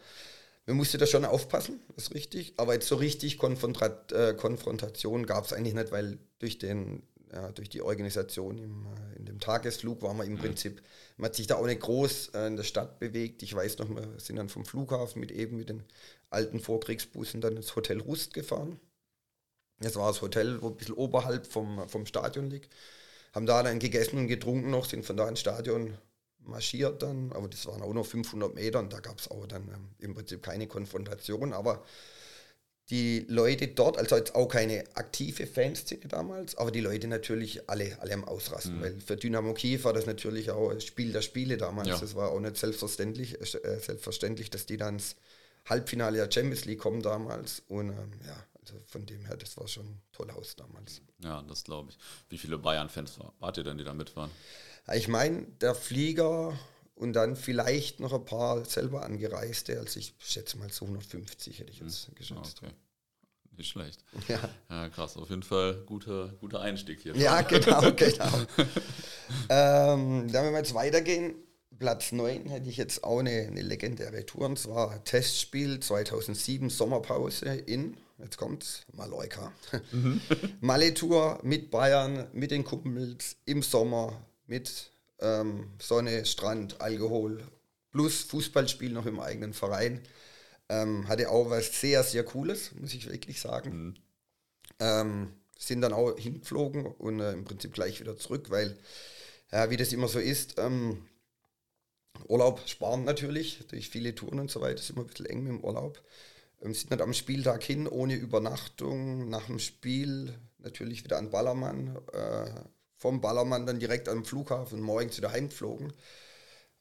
man 0.65 0.77
musste 0.77 0.97
da 0.97 1.05
schon 1.05 1.25
aufpassen, 1.25 1.79
das 1.95 2.05
ist 2.05 2.13
richtig. 2.13 2.53
Aber 2.58 2.73
jetzt 2.73 2.88
so 2.88 2.95
richtig 2.95 3.38
Konfrontat, 3.38 4.12
äh, 4.12 4.34
Konfrontation 4.34 5.25
gab 5.25 5.45
es 5.45 5.53
eigentlich 5.53 5.75
nicht, 5.75 5.91
weil 5.91 6.17
durch 6.39 6.58
den 6.58 7.03
ja, 7.35 7.51
durch 7.51 7.69
die 7.69 7.81
Organisation 7.81 8.57
im, 8.57 8.85
äh, 8.85 9.17
in 9.17 9.25
dem 9.25 9.39
Tagesflug 9.39 10.01
war 10.01 10.13
man 10.13 10.25
im 10.25 10.33
mhm. 10.33 10.39
Prinzip, 10.39 10.81
man 11.17 11.27
hat 11.27 11.35
sich 11.35 11.47
da 11.47 11.55
auch 11.55 11.65
nicht 11.65 11.81
groß 11.81 12.29
äh, 12.29 12.47
in 12.47 12.55
der 12.55 12.63
Stadt 12.63 12.97
bewegt. 12.99 13.43
Ich 13.43 13.53
weiß 13.53 13.77
noch, 13.77 13.89
wir 13.89 14.19
sind 14.19 14.37
dann 14.37 14.49
vom 14.49 14.65
Flughafen 14.65 15.19
mit 15.19 15.31
eben 15.31 15.57
mit 15.57 15.69
den 15.69 15.83
alten 16.29 16.59
Vorkriegsbussen 16.59 17.41
dann 17.41 17.57
ins 17.57 17.75
Hotel 17.75 17.99
Rust 17.99 18.33
gefahren. 18.33 18.79
Das 19.79 19.97
war 19.97 20.07
das 20.07 20.21
Hotel, 20.21 20.61
wo 20.61 20.69
ein 20.69 20.77
bisschen 20.77 20.95
oberhalb 20.95 21.45
vom, 21.45 21.87
vom 21.89 22.05
Stadion 22.05 22.49
liegt. 22.49 22.73
Haben 23.33 23.45
da 23.45 23.61
dann 23.61 23.79
gegessen 23.79 24.17
und 24.17 24.27
getrunken 24.27 24.71
noch, 24.71 24.85
sind 24.85 25.05
von 25.05 25.17
da 25.17 25.27
ins 25.27 25.41
Stadion 25.41 25.97
marschiert 26.39 27.01
dann, 27.01 27.31
aber 27.33 27.47
das 27.47 27.65
waren 27.65 27.81
auch 27.81 27.93
nur 27.93 28.05
500 28.05 28.53
Meter 28.53 28.79
und 28.79 28.93
da 28.93 28.99
gab 28.99 29.19
es 29.19 29.29
auch 29.29 29.47
dann 29.47 29.63
ähm, 29.63 29.89
im 29.99 30.13
Prinzip 30.13 30.43
keine 30.43 30.67
Konfrontation, 30.67 31.53
aber 31.53 31.83
die 32.89 33.25
Leute 33.27 33.67
dort, 33.67 33.97
also 33.97 34.15
jetzt 34.15 34.35
auch 34.35 34.47
keine 34.47 34.83
aktive 34.93 35.47
Fanszene 35.47 36.07
damals, 36.07 36.55
aber 36.55 36.71
die 36.71 36.81
Leute 36.81 37.07
natürlich 37.07 37.67
alle, 37.67 37.99
alle 37.99 38.13
am 38.13 38.23
Ausrasten, 38.23 38.77
mhm. 38.77 38.81
weil 38.81 38.99
für 38.99 39.17
Dynamo 39.17 39.53
Kiew 39.53 39.83
war 39.83 39.93
das 39.93 40.05
natürlich 40.05 40.51
auch 40.51 40.69
ein 40.69 40.81
Spiel 40.81 41.11
der 41.11 41.21
Spiele 41.21 41.57
damals. 41.57 41.87
Ja. 41.87 41.97
Das 41.97 42.13
war 42.15 42.29
auch 42.29 42.39
nicht 42.39 42.57
selbstverständlich, 42.57 43.41
äh, 43.41 43.79
selbstverständlich, 43.79 44.51
dass 44.51 44.67
die 44.67 44.77
dann 44.77 44.95
ins 44.95 45.15
Halbfinale 45.65 46.17
der 46.17 46.31
Champions 46.31 46.65
League 46.65 46.79
kommen 46.79 47.01
damals. 47.01 47.63
Und 47.67 47.89
ähm, 47.89 48.11
ja, 48.25 48.37
also 48.61 48.75
von 48.85 49.05
dem 49.05 49.25
her, 49.25 49.37
das 49.37 49.57
war 49.57 49.67
schon 49.67 49.85
ein 49.85 50.01
toller 50.11 50.35
Haus 50.35 50.55
damals. 50.55 51.01
Ja, 51.23 51.43
das 51.47 51.63
glaube 51.63 51.89
ich. 51.89 51.97
Wie 52.29 52.37
viele 52.37 52.59
Bayern-Fans 52.59 53.17
wart 53.39 53.57
ihr 53.57 53.63
denn, 53.63 53.77
die 53.77 53.83
da 53.83 53.93
mitfahren? 53.93 54.29
Ich 54.93 55.07
meine, 55.07 55.47
der 55.61 55.73
Flieger 55.73 56.57
und 56.95 57.13
dann 57.13 57.36
vielleicht 57.36 57.99
noch 57.99 58.13
ein 58.13 58.25
paar 58.25 58.65
selber 58.65 59.03
angereiste. 59.03 59.79
Also 59.79 59.99
ich 59.99 60.13
schätze 60.19 60.58
mal 60.58 60.71
so 60.71 60.86
150 60.86 61.60
hätte 61.60 61.71
ich 61.71 61.79
jetzt 61.79 62.08
hm. 62.08 62.15
geschätzt. 62.15 62.62
Okay. 62.63 62.73
Nicht 63.58 63.69
schlecht. 63.69 64.03
Ja. 64.27 64.39
ja. 64.69 64.89
krass. 64.89 65.15
Auf 65.17 65.29
jeden 65.29 65.43
Fall 65.43 65.75
guter, 65.86 66.34
guter 66.39 66.62
Einstieg 66.62 66.99
hier. 67.01 67.15
Ja, 67.15 67.41
genau, 67.41 67.91
genau. 67.95 68.38
ähm, 69.49 70.27
dann, 70.31 70.45
wenn 70.45 70.51
wir 70.51 70.58
jetzt 70.58 70.73
weitergehen, 70.73 71.36
Platz 71.77 72.12
9 72.12 72.47
hätte 72.47 72.69
ich 72.69 72.77
jetzt 72.77 73.03
auch 73.03 73.19
eine, 73.19 73.47
eine 73.47 73.62
legendäre 73.62 74.25
Tour. 74.25 74.45
Und 74.45 74.60
zwar 74.60 75.03
Testspiel 75.03 75.79
2007, 75.79 76.69
Sommerpause 76.69 77.45
in, 77.45 77.97
jetzt 78.17 78.38
kommt's, 78.38 78.86
Mallorca. 78.93 79.51
Mhm. 79.91 80.21
Malle-Tour 80.62 81.39
mit 81.43 81.71
Bayern, 81.71 82.27
mit 82.34 82.51
den 82.51 82.63
Kumpels 82.63 83.38
im 83.45 83.62
Sommer, 83.62 84.25
mit 84.47 84.91
ähm, 85.19 85.71
Sonne, 85.80 86.25
Strand, 86.25 86.82
Alkohol 86.82 87.43
plus 87.91 88.23
Fußballspiel 88.23 88.91
noch 88.91 89.06
im 89.06 89.19
eigenen 89.19 89.54
Verein. 89.54 90.01
Ähm, 90.67 91.08
hatte 91.08 91.30
auch 91.30 91.49
was 91.49 91.80
sehr, 91.80 92.04
sehr 92.04 92.23
Cooles, 92.23 92.73
muss 92.75 92.93
ich 92.93 93.10
wirklich 93.10 93.39
sagen. 93.39 93.86
Mhm. 93.86 93.95
Ähm, 94.80 95.34
sind 95.58 95.82
dann 95.82 95.93
auch 95.93 96.17
hingeflogen 96.17 96.86
und 96.86 97.19
äh, 97.19 97.32
im 97.32 97.45
Prinzip 97.45 97.73
gleich 97.73 97.99
wieder 97.99 98.17
zurück, 98.17 98.49
weil, 98.49 98.78
ja, 99.51 99.69
wie 99.69 99.78
das 99.78 99.93
immer 99.93 100.08
so 100.08 100.19
ist, 100.19 100.56
ähm, 100.58 101.06
Urlaub 102.28 102.62
sparen 102.67 103.04
natürlich, 103.04 103.65
durch 103.67 103.89
viele 103.89 104.15
Touren 104.15 104.39
und 104.39 104.51
so 104.51 104.62
weiter, 104.62 104.80
ist 104.80 104.89
immer 104.89 105.01
ein 105.01 105.08
bisschen 105.08 105.28
eng 105.28 105.43
mit 105.43 105.54
dem 105.54 105.63
Urlaub. 105.63 106.01
Ähm, 106.62 106.73
sind 106.73 106.91
dann 106.91 107.01
am 107.01 107.13
Spieltag 107.13 107.63
hin, 107.63 107.88
ohne 107.88 108.15
Übernachtung, 108.15 109.30
nach 109.30 109.45
dem 109.45 109.60
Spiel 109.60 110.34
natürlich 110.60 111.04
wieder 111.04 111.17
an 111.17 111.30
Ballermann, 111.30 111.97
äh, 112.12 112.49
vom 112.97 113.21
Ballermann 113.21 113.65
dann 113.65 113.79
direkt 113.79 114.10
am 114.10 114.25
Flughafen 114.25 114.81
morgens 114.81 115.17
wieder 115.17 115.31
heimgeflogen. 115.31 115.93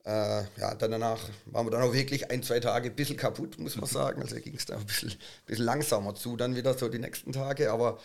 Äh, 0.05 0.43
ja, 0.59 0.75
dann 0.75 0.91
danach 0.91 1.19
waren 1.47 1.67
wir 1.67 1.71
dann 1.71 1.83
auch 1.83 1.95
wirklich 1.95 2.31
ein, 2.31 2.43
zwei 2.43 2.61
Tage 2.61 2.91
ein 2.91 2.97
bisschen 2.97 3.17
kaputt, 3.17 3.59
muss 3.59 3.77
man 3.77 3.87
sagen. 3.87 4.21
Also 4.21 4.37
ging 4.37 4.55
es 4.55 4.67
da 4.67 4.77
ein 4.77 4.85
bisschen, 4.85 5.15
bisschen, 5.47 5.65
langsamer 5.65 6.15
zu, 6.15 6.37
dann 6.37 6.57
wieder 6.57 6.77
so 6.77 6.89
die 6.89 6.99
nächsten 6.99 7.33
Tage. 7.33 7.73
Aber 7.73 7.99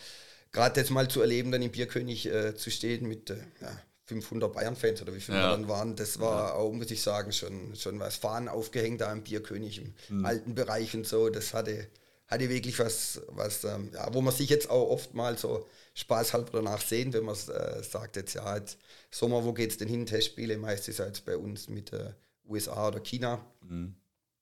gerade 0.51 0.79
jetzt 0.79 0.91
mal 0.91 1.09
zu 1.09 1.21
erleben, 1.21 1.51
dann 1.51 1.61
im 1.61 1.71
Bierkönig 1.71 2.25
äh, 2.27 2.55
zu 2.55 2.71
stehen 2.71 3.05
mit 3.07 3.29
äh, 3.29 3.37
ja, 3.61 3.77
500 4.05 4.51
Bayern-Fans 4.53 5.01
oder 5.01 5.13
wie 5.13 5.19
viele 5.19 5.39
ja. 5.39 5.51
dann 5.51 5.67
waren, 5.67 5.97
das 5.97 6.19
war 6.19 6.49
ja. 6.49 6.53
auch, 6.53 6.71
muss 6.71 6.89
ich 6.89 7.01
sagen, 7.01 7.33
schon, 7.33 7.75
schon 7.75 7.99
was. 7.99 8.15
Fahnen 8.15 8.47
aufgehängt 8.47 9.01
da 9.01 9.11
im 9.11 9.21
Bierkönig, 9.21 9.81
im 9.81 9.93
mhm. 10.19 10.25
alten 10.25 10.55
Bereich 10.55 10.95
und 10.95 11.05
so, 11.05 11.29
das 11.29 11.53
hatte, 11.53 11.85
hatte 12.27 12.49
wirklich 12.49 12.79
was, 12.79 13.21
was 13.27 13.65
ähm, 13.65 13.89
ja, 13.93 14.11
wo 14.13 14.21
man 14.21 14.33
sich 14.33 14.49
jetzt 14.49 14.69
auch 14.69 14.89
oft 14.89 15.13
mal 15.13 15.37
so 15.37 15.67
spaßhalber 15.99 16.51
danach 16.51 16.81
sehen, 16.81 17.13
wenn 17.13 17.25
man 17.25 17.35
äh, 17.35 17.83
sagt, 17.83 18.15
jetzt 18.15 18.33
ja, 18.33 18.55
jetzt 18.55 18.77
Sommer, 19.11 19.43
wo 19.43 19.53
geht 19.53 19.71
es 19.71 19.77
denn 19.77 19.87
hin? 19.87 20.05
Testspiele, 20.05 20.57
meistens 20.57 20.97
jetzt 20.97 21.25
bei 21.25 21.37
uns 21.37 21.67
mit 21.67 21.91
äh, 21.93 22.13
USA 22.47 22.87
oder 22.87 22.99
China. 23.01 23.45
Mhm. 23.61 23.95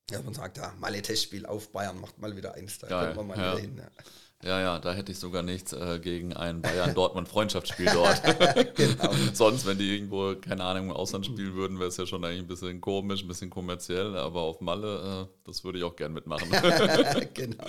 Ja, 0.09 0.21
man 0.21 0.33
sagt, 0.33 0.57
ja, 0.57 0.73
mal 0.79 0.93
ein 0.93 1.03
Testspiel 1.03 1.45
auf 1.45 1.69
Bayern, 1.71 1.99
macht 1.99 2.17
mal 2.17 2.35
wieder 2.35 2.53
eins, 2.53 2.79
da 2.79 2.87
Geil, 2.87 3.13
kommt 3.13 3.27
man 3.27 3.27
mal 3.27 3.37
ja. 3.37 3.51
wieder 3.53 3.61
hin. 3.61 3.77
Ja. 3.77 3.89
Ja, 4.43 4.61
ja, 4.61 4.79
da 4.79 4.93
hätte 4.93 5.11
ich 5.11 5.17
sogar 5.17 5.41
nichts 5.41 5.73
äh, 5.73 5.99
gegen 5.99 6.33
ein 6.33 6.61
Bayern-Dortmund-Freundschaftsspiel 6.61 7.89
dort. 7.91 8.21
genau. 8.75 9.11
Sonst, 9.33 9.65
wenn 9.65 9.79
die 9.79 9.95
irgendwo, 9.95 10.35
keine 10.35 10.63
Ahnung, 10.63 10.85
im 10.85 10.91
Ausland 10.91 11.25
spielen 11.25 11.55
würden, 11.55 11.79
wäre 11.79 11.89
es 11.89 11.97
ja 11.97 12.05
schon 12.05 12.23
eigentlich 12.23 12.41
ein 12.41 12.47
bisschen 12.47 12.79
komisch, 12.79 13.23
ein 13.23 13.27
bisschen 13.27 13.49
kommerziell, 13.49 14.15
aber 14.15 14.41
auf 14.41 14.61
Malle, 14.61 15.27
äh, 15.27 15.43
das 15.43 15.63
würde 15.63 15.79
ich 15.79 15.83
auch 15.83 15.95
gern 15.95 16.13
mitmachen. 16.13 16.49
genau. 17.33 17.65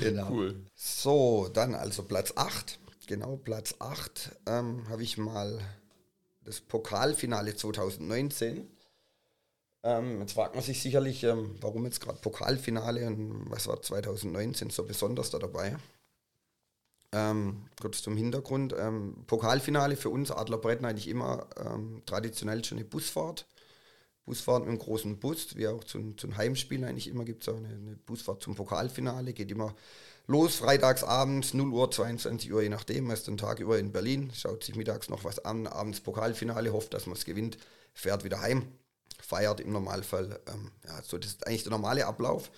genau. 0.00 0.30
Cool. 0.30 0.64
So, 0.74 1.50
dann 1.52 1.74
also 1.74 2.02
Platz 2.02 2.32
8. 2.34 2.78
Genau, 3.06 3.36
Platz 3.36 3.74
8 3.78 4.36
ähm, 4.46 4.88
habe 4.88 5.02
ich 5.02 5.18
mal 5.18 5.60
das 6.44 6.62
Pokalfinale 6.62 7.54
2019 7.54 8.66
ähm, 9.84 10.20
jetzt 10.20 10.32
fragt 10.32 10.54
man 10.54 10.64
sich 10.64 10.82
sicherlich, 10.82 11.22
ähm, 11.24 11.54
warum 11.60 11.84
jetzt 11.84 12.00
gerade 12.00 12.18
Pokalfinale 12.18 13.06
und 13.06 13.50
was 13.50 13.66
war 13.68 13.80
2019 13.80 14.70
so 14.70 14.84
besonders 14.84 15.30
da 15.30 15.38
dabei? 15.38 15.76
Ähm, 17.12 17.68
kurz 17.80 18.02
zum 18.02 18.16
Hintergrund. 18.16 18.74
Ähm, 18.76 19.24
Pokalfinale 19.26 19.96
für 19.96 20.10
uns 20.10 20.30
Adler 20.30 20.58
Bretten 20.58 20.84
eigentlich 20.84 21.08
immer 21.08 21.46
ähm, 21.56 22.02
traditionell 22.06 22.64
schon 22.64 22.78
eine 22.78 22.86
Busfahrt. 22.86 23.46
Busfahrt 24.26 24.60
mit 24.60 24.68
einem 24.68 24.78
großen 24.78 25.18
Bus, 25.18 25.56
wie 25.56 25.68
auch 25.68 25.84
zu, 25.84 26.12
zu 26.14 26.36
Heimspielen 26.36 26.84
eigentlich 26.84 27.08
immer 27.08 27.24
gibt 27.24 27.48
es 27.48 27.54
eine, 27.54 27.68
eine 27.68 27.96
Busfahrt 28.04 28.42
zum 28.42 28.56
Pokalfinale. 28.56 29.32
Geht 29.32 29.50
immer 29.50 29.74
los, 30.26 30.56
freitags 30.56 31.02
abends, 31.04 31.54
0 31.54 31.68
Uhr, 31.68 31.90
22 31.90 32.52
Uhr, 32.52 32.62
je 32.62 32.68
nachdem. 32.68 33.04
Man 33.04 33.14
ist 33.14 33.26
den 33.26 33.38
Tag 33.38 33.60
über 33.60 33.78
in 33.78 33.92
Berlin, 33.92 34.30
schaut 34.34 34.64
sich 34.64 34.74
mittags 34.74 35.08
noch 35.08 35.24
was 35.24 35.38
an, 35.44 35.66
abends 35.66 36.00
Pokalfinale, 36.00 36.72
hofft, 36.72 36.92
dass 36.92 37.06
man 37.06 37.16
es 37.16 37.24
gewinnt, 37.24 37.56
fährt 37.94 38.24
wieder 38.24 38.40
heim 38.42 38.66
feiert 39.28 39.60
im 39.60 39.72
Normalfall. 39.72 40.40
Ähm, 40.48 40.70
ja, 40.86 41.02
so 41.02 41.18
das 41.18 41.32
ist 41.32 41.46
eigentlich 41.46 41.62
der 41.62 41.72
normale 41.72 42.06
Ablauf. 42.06 42.50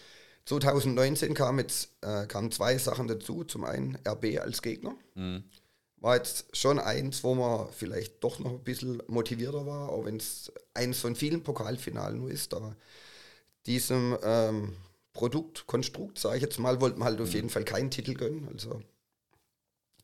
2019 0.47 1.35
kam 1.35 1.59
jetzt, 1.59 1.91
äh, 2.01 2.27
kamen 2.27 2.53
zwei 2.53 2.79
Sachen 2.79 3.09
dazu. 3.09 3.45
Zum 3.45 3.65
einen 3.65 3.99
RB 4.07 4.39
als 4.41 4.63
Gegner. 4.63 4.95
Mhm. 5.15 5.45
War 5.97 6.17
jetzt 6.17 6.57
schon 6.57 6.79
eins, 6.79 7.23
wo 7.25 7.35
man 7.35 7.69
vielleicht 7.73 8.25
doch 8.25 8.39
noch 8.39 8.53
ein 8.53 8.65
bisschen 8.65 9.03
motivierter 9.07 9.67
war, 9.67 9.91
auch 9.91 10.07
wenn 10.07 10.17
es 10.17 10.51
eins 10.73 11.01
von 11.01 11.15
vielen 11.15 11.43
Pokalfinalen 11.43 12.19
nur 12.19 12.31
ist. 12.31 12.55
Aber 12.55 12.75
diesem 13.67 14.17
ähm, 14.23 14.77
Produkt, 15.13 15.67
Konstrukt, 15.67 16.19
sage 16.19 16.37
ich 16.37 16.43
jetzt 16.43 16.59
mal, 16.59 16.81
wollten 16.81 17.01
wir 17.01 17.05
halt 17.05 17.19
mhm. 17.19 17.25
auf 17.25 17.35
jeden 17.35 17.51
Fall 17.51 17.65
keinen 17.65 17.91
Titel 17.91 18.15
gönnen. 18.15 18.49
Also 18.51 18.81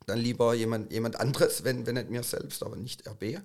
dann 0.07 0.19
lieber 0.19 0.55
jemand, 0.55 0.93
jemand 0.93 1.19
anderes, 1.19 1.65
wenn, 1.65 1.87
wenn 1.87 1.95
nicht 1.95 2.11
mir 2.11 2.23
selbst, 2.23 2.63
aber 2.63 2.77
nicht 2.77 3.09
RB. 3.09 3.41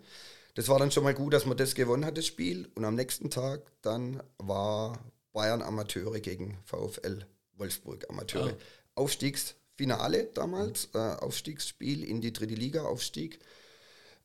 Das 0.56 0.68
war 0.68 0.80
dann 0.80 0.92
schon 0.92 1.04
mal 1.04 1.14
gut, 1.14 1.34
dass 1.34 1.46
man 1.46 1.58
das 1.58 1.76
gewonnen 1.76 2.06
hat, 2.06 2.18
das 2.18 2.26
Spiel. 2.26 2.70
Und 2.76 2.86
am 2.86 2.96
nächsten 2.96 3.30
Tag 3.30 3.62
dann 3.82 4.22
war 4.38 5.00
Bayern 5.34 5.62
Amateure 5.62 6.20
gegen 6.20 6.58
VfL 6.66 7.26
Wolfsburg 7.58 8.10
Amateure. 8.10 8.48
Ja. 8.48 8.54
Ah. 8.54 8.58
Aufstiegsfinale 8.96 10.26
damals, 10.34 10.90
äh, 10.94 10.98
Aufstiegsspiel 10.98 12.04
in 12.04 12.22
die 12.22 12.34
dritte 12.34 12.56
Liga, 12.56 12.84
Aufstieg. 12.84 13.40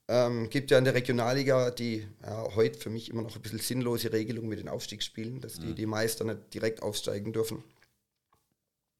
Ähm, 0.09 0.51
gibt 0.51 0.71
ja 0.71 0.79
in 0.79 0.85
der 0.85 0.95
Regionalliga 0.95 1.71
die 1.71 2.07
ja, 2.23 2.55
heute 2.55 2.79
für 2.79 2.91
mich 2.91 3.11
immer 3.11 3.23
noch 3.23 3.35
ein 3.35 3.43
bisschen 3.43 3.59
sinnlose 3.59 4.13
Regelung 4.13 4.47
mit 4.47 4.61
den 4.61 4.69
Aufstiegsspielen, 4.69 5.41
dass 5.41 5.55
die, 5.55 5.67
mhm. 5.67 5.75
die 5.75 5.87
Meister 5.87 6.25
nicht 6.25 6.55
direkt 6.55 6.83
aufsteigen 6.83 7.33
dürfen. 7.33 7.65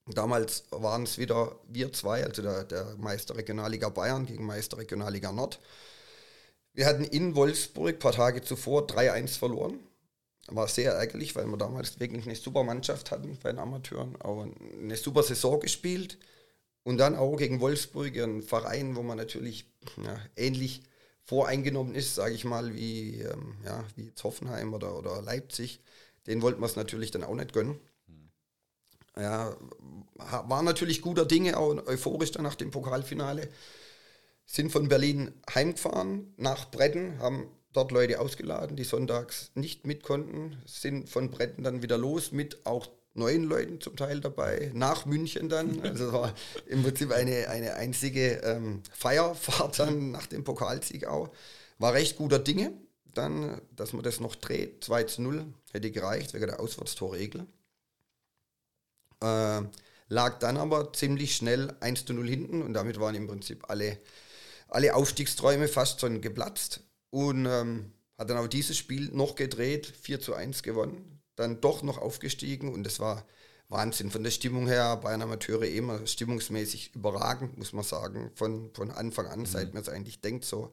Damals 0.09 0.65
waren 0.71 1.03
es 1.03 1.19
wieder 1.19 1.59
wir 1.69 1.93
zwei, 1.93 2.25
also 2.25 2.43
der, 2.43 2.65
der 2.65 2.97
Meister 2.97 3.37
Regionalliga 3.37 3.89
Bayern 3.89 4.27
gegen 4.27 4.47
Meister 4.47 4.79
Regionalliga 4.79 5.33
Nord. 5.33 5.61
Wir 6.77 6.85
hatten 6.85 7.05
in 7.05 7.35
Wolfsburg 7.35 7.95
ein 7.95 7.99
paar 7.99 8.13
Tage 8.13 8.43
zuvor 8.43 8.87
3-1 8.87 9.39
verloren. 9.39 9.81
War 10.49 10.69
sehr 10.69 10.93
ärgerlich, 10.93 11.35
weil 11.35 11.47
wir 11.47 11.57
damals 11.57 11.99
wirklich 11.99 12.27
eine 12.27 12.37
super 12.37 12.65
Mannschaft 12.65 13.11
hatten 13.11 13.39
bei 13.43 13.51
den 13.51 13.59
Amateuren, 13.59 14.15
aber 14.21 14.47
eine 14.79 14.97
super 14.97 15.23
Saison 15.23 15.59
gespielt. 15.59 16.19
Und 16.83 16.99
dann 16.99 17.17
auch 17.17 17.37
gegen 17.37 17.61
Wolfsburg, 17.61 18.15
ein 18.19 18.43
Verein, 18.43 18.95
wo 18.95 19.03
man 19.03 19.17
natürlich 19.17 19.65
ja, 20.05 20.21
ähnlich 20.37 20.83
voreingenommen 21.25 21.95
ist, 21.95 22.15
sage 22.15 22.35
ich 22.35 22.45
mal, 22.45 22.75
wie, 22.75 23.23
ähm, 23.23 23.57
ja, 23.65 23.83
wie 23.97 24.13
Hoffenheim 24.23 24.75
oder, 24.75 24.99
oder 24.99 25.23
Leipzig. 25.23 25.81
Den 26.27 26.43
wollten 26.43 26.61
wir 26.61 26.67
es 26.67 26.77
natürlich 26.77 27.11
dann 27.11 27.25
auch 27.25 27.35
nicht 27.35 27.55
gönnen. 27.55 27.81
Ja, 29.17 29.57
war 30.15 30.63
natürlich 30.63 31.01
guter 31.01 31.25
Dinge, 31.25 31.57
auch 31.57 31.87
euphorisch 31.87 32.33
dann 32.33 32.43
nach 32.43 32.55
dem 32.55 32.71
Pokalfinale 32.71 33.49
sind 34.47 34.71
von 34.71 34.89
Berlin 34.89 35.33
heimgefahren 35.53 36.33
nach 36.37 36.71
Bretten, 36.71 37.19
haben 37.19 37.49
dort 37.73 37.91
Leute 37.91 38.21
ausgeladen, 38.21 38.77
die 38.77 38.85
sonntags 38.85 39.51
nicht 39.55 39.87
mit 39.87 40.03
konnten, 40.03 40.57
sind 40.65 41.11
von 41.11 41.31
Bretten 41.31 41.63
dann 41.63 41.83
wieder 41.83 41.99
los 41.99 42.33
mit 42.33 42.65
auch 42.65 42.89
neuen 43.13 43.45
Leuten 43.45 43.81
zum 43.81 43.97
Teil 43.97 44.21
dabei, 44.21 44.71
nach 44.75 45.05
München 45.07 45.49
dann. 45.49 45.81
Also 45.83 46.07
es 46.07 46.13
war 46.13 46.35
im 46.67 46.83
Prinzip 46.83 47.13
eine, 47.13 47.49
eine 47.49 47.75
einzige 47.75 48.37
ähm, 48.45 48.83
Feierfahrt 48.93 49.79
dann 49.79 50.11
nach 50.11 50.27
dem 50.27 50.45
Pokalsieg 50.45 51.07
auch. 51.07 51.31
War 51.79 51.95
recht 51.95 52.17
guter 52.17 52.39
Dinge. 52.39 52.73
Dann, 53.05 53.63
dass 53.75 53.95
man 53.95 54.03
das 54.03 54.21
noch 54.21 54.35
dreht, 54.35 54.85
2 54.85 55.05
zu 55.05 55.23
0, 55.23 55.47
hätte 55.73 55.91
gereicht 55.91 56.35
wegen 56.35 56.49
der 56.49 56.61
Auswärtstorregel. 56.61 57.47
Äh, 59.23 59.63
lag 60.09 60.39
dann 60.39 60.59
aber 60.59 60.93
ziemlich 60.93 61.35
schnell 61.35 61.75
1 61.81 62.05
zu 62.05 62.13
0 62.13 62.29
hinten 62.29 62.61
und 62.61 62.75
damit 62.75 63.01
waren 63.01 63.15
im 63.15 63.27
Prinzip 63.27 63.71
alle 63.71 63.99
alle 64.69 64.95
Aufstiegsträume 64.95 65.69
fast 65.69 66.01
schon 66.01 66.21
geplatzt 66.21 66.81
und 67.11 67.47
ähm, 67.47 67.93
hat 68.19 68.31
dann 68.31 68.39
auch 68.39 68.49
dieses 68.49 68.77
Spiel 68.77 69.11
noch 69.13 69.35
gedreht, 69.35 69.87
4 69.87 70.21
zu 70.21 70.35
1 70.35 70.63
gewonnen, 70.63 71.21
dann 71.37 71.61
doch 71.61 71.83
noch 71.83 71.99
aufgestiegen 71.99 72.73
und 72.73 72.85
das 72.85 73.01
war 73.01 73.27
Wahnsinn. 73.69 74.11
Von 74.11 74.23
der 74.23 74.31
Stimmung 74.31 74.67
her, 74.67 74.97
Bayern 74.97 75.23
Amateure 75.23 75.67
immer 75.67 76.07
stimmungsmäßig 76.07 76.95
überragend, 76.95 77.59
muss 77.59 77.73
man 77.73 77.85
sagen, 77.85 78.31
von, 78.35 78.71
von 78.75 78.91
Anfang 78.91 79.27
an, 79.27 79.41
mhm. 79.41 79.47
seit 79.47 79.75
man 79.75 79.83
es 79.83 79.89
eigentlich 79.89 80.21
denkt 80.21 80.45
so. 80.45 80.73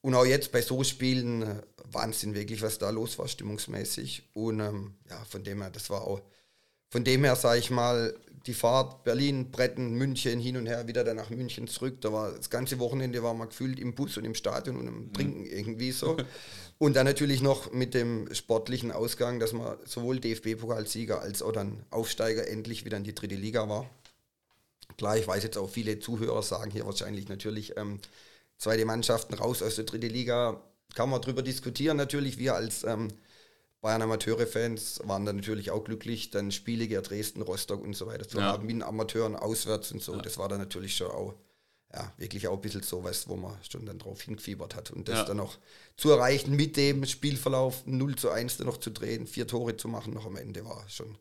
Und 0.00 0.14
auch 0.14 0.24
jetzt 0.24 0.52
bei 0.52 0.62
so 0.62 0.84
Spielen, 0.84 1.42
äh, 1.42 1.62
Wahnsinn 1.84 2.34
wirklich, 2.34 2.62
was 2.62 2.78
da 2.78 2.90
los 2.90 3.18
war, 3.18 3.28
stimmungsmäßig. 3.28 4.30
Und 4.34 4.60
ähm, 4.60 4.94
ja, 5.08 5.24
von 5.24 5.42
dem 5.42 5.60
her, 5.62 5.70
das 5.70 5.90
war 5.90 6.02
auch, 6.02 6.22
von 6.90 7.04
dem 7.04 7.24
her, 7.24 7.36
sage 7.36 7.58
ich 7.58 7.70
mal, 7.70 8.16
die 8.46 8.54
Fahrt 8.54 9.04
Berlin, 9.04 9.50
Bretten, 9.50 9.94
München, 9.94 10.38
hin 10.38 10.56
und 10.56 10.66
her, 10.66 10.86
wieder 10.86 11.04
dann 11.04 11.16
nach 11.16 11.30
München 11.30 11.66
zurück. 11.66 12.00
Da 12.00 12.12
war 12.12 12.32
das 12.32 12.50
ganze 12.50 12.78
Wochenende 12.78 13.22
war 13.22 13.34
man 13.34 13.48
gefühlt 13.48 13.80
im 13.80 13.94
Bus 13.94 14.16
und 14.16 14.24
im 14.24 14.34
Stadion 14.34 14.76
und 14.76 14.86
im 14.86 14.94
mhm. 14.94 15.12
Trinken 15.12 15.46
irgendwie 15.46 15.92
so. 15.92 16.16
Und 16.78 16.94
dann 16.94 17.06
natürlich 17.06 17.40
noch 17.40 17.72
mit 17.72 17.94
dem 17.94 18.28
sportlichen 18.34 18.92
Ausgang, 18.92 19.40
dass 19.40 19.54
man 19.54 19.78
sowohl 19.86 20.20
DFB-Pokalsieger 20.20 21.22
als 21.22 21.40
auch 21.40 21.52
dann 21.52 21.82
Aufsteiger 21.88 22.46
endlich 22.46 22.84
wieder 22.84 22.98
in 22.98 23.04
die 23.04 23.14
dritte 23.14 23.34
Liga 23.34 23.66
war. 23.66 23.88
Klar, 24.98 25.16
ich 25.16 25.26
weiß 25.26 25.42
jetzt 25.42 25.56
auch, 25.56 25.70
viele 25.70 26.00
Zuhörer 26.00 26.42
sagen 26.42 26.70
hier 26.70 26.84
wahrscheinlich 26.84 27.28
natürlich 27.28 27.78
ähm, 27.78 27.98
zweite 28.58 28.84
Mannschaften 28.84 29.32
raus 29.32 29.62
aus 29.62 29.76
der 29.76 29.84
dritte 29.84 30.08
Liga. 30.08 30.60
Kann 30.94 31.08
man 31.08 31.22
darüber 31.22 31.42
diskutieren, 31.42 31.96
natürlich. 31.96 32.36
Wir 32.36 32.54
als 32.54 32.84
ähm, 32.84 33.08
Bayern 33.86 34.02
Amateure-Fans 34.02 35.02
waren 35.04 35.24
dann 35.24 35.36
natürlich 35.36 35.70
auch 35.70 35.84
glücklich, 35.84 36.30
dann 36.30 36.50
Spiele 36.50 36.88
gegen 36.88 37.04
Dresden, 37.04 37.40
Rostock 37.40 37.84
und 37.84 37.94
so 37.94 38.08
weiter 38.08 38.26
zu 38.26 38.38
ja. 38.38 38.46
haben, 38.46 38.66
mit 38.66 38.82
Amateuren 38.82 39.36
auswärts 39.36 39.92
und 39.92 40.02
so. 40.02 40.16
Ja. 40.16 40.22
Das 40.22 40.38
war 40.38 40.48
dann 40.48 40.58
natürlich 40.58 40.96
schon 40.96 41.12
auch, 41.12 41.36
ja, 41.94 42.12
wirklich 42.16 42.48
auch 42.48 42.54
ein 42.54 42.60
bisschen 42.60 42.82
so 42.82 43.04
was, 43.04 43.28
wo 43.28 43.36
man 43.36 43.56
schon 43.62 43.86
dann 43.86 44.00
drauf 44.00 44.22
hingefiebert 44.22 44.74
hat. 44.74 44.90
Und 44.90 45.08
das 45.08 45.18
ja. 45.18 45.24
dann 45.26 45.36
noch 45.36 45.56
zu 45.96 46.10
erreichen 46.10 46.56
mit 46.56 46.76
dem 46.76 47.06
Spielverlauf 47.06 47.86
0 47.86 48.16
zu 48.16 48.28
1 48.28 48.56
dann 48.56 48.66
noch 48.66 48.78
zu 48.78 48.90
drehen, 48.90 49.28
vier 49.28 49.46
Tore 49.46 49.76
zu 49.76 49.86
machen 49.86 50.14
noch 50.14 50.26
am 50.26 50.34
Ende 50.34 50.64
war 50.64 50.82
schon 50.88 51.16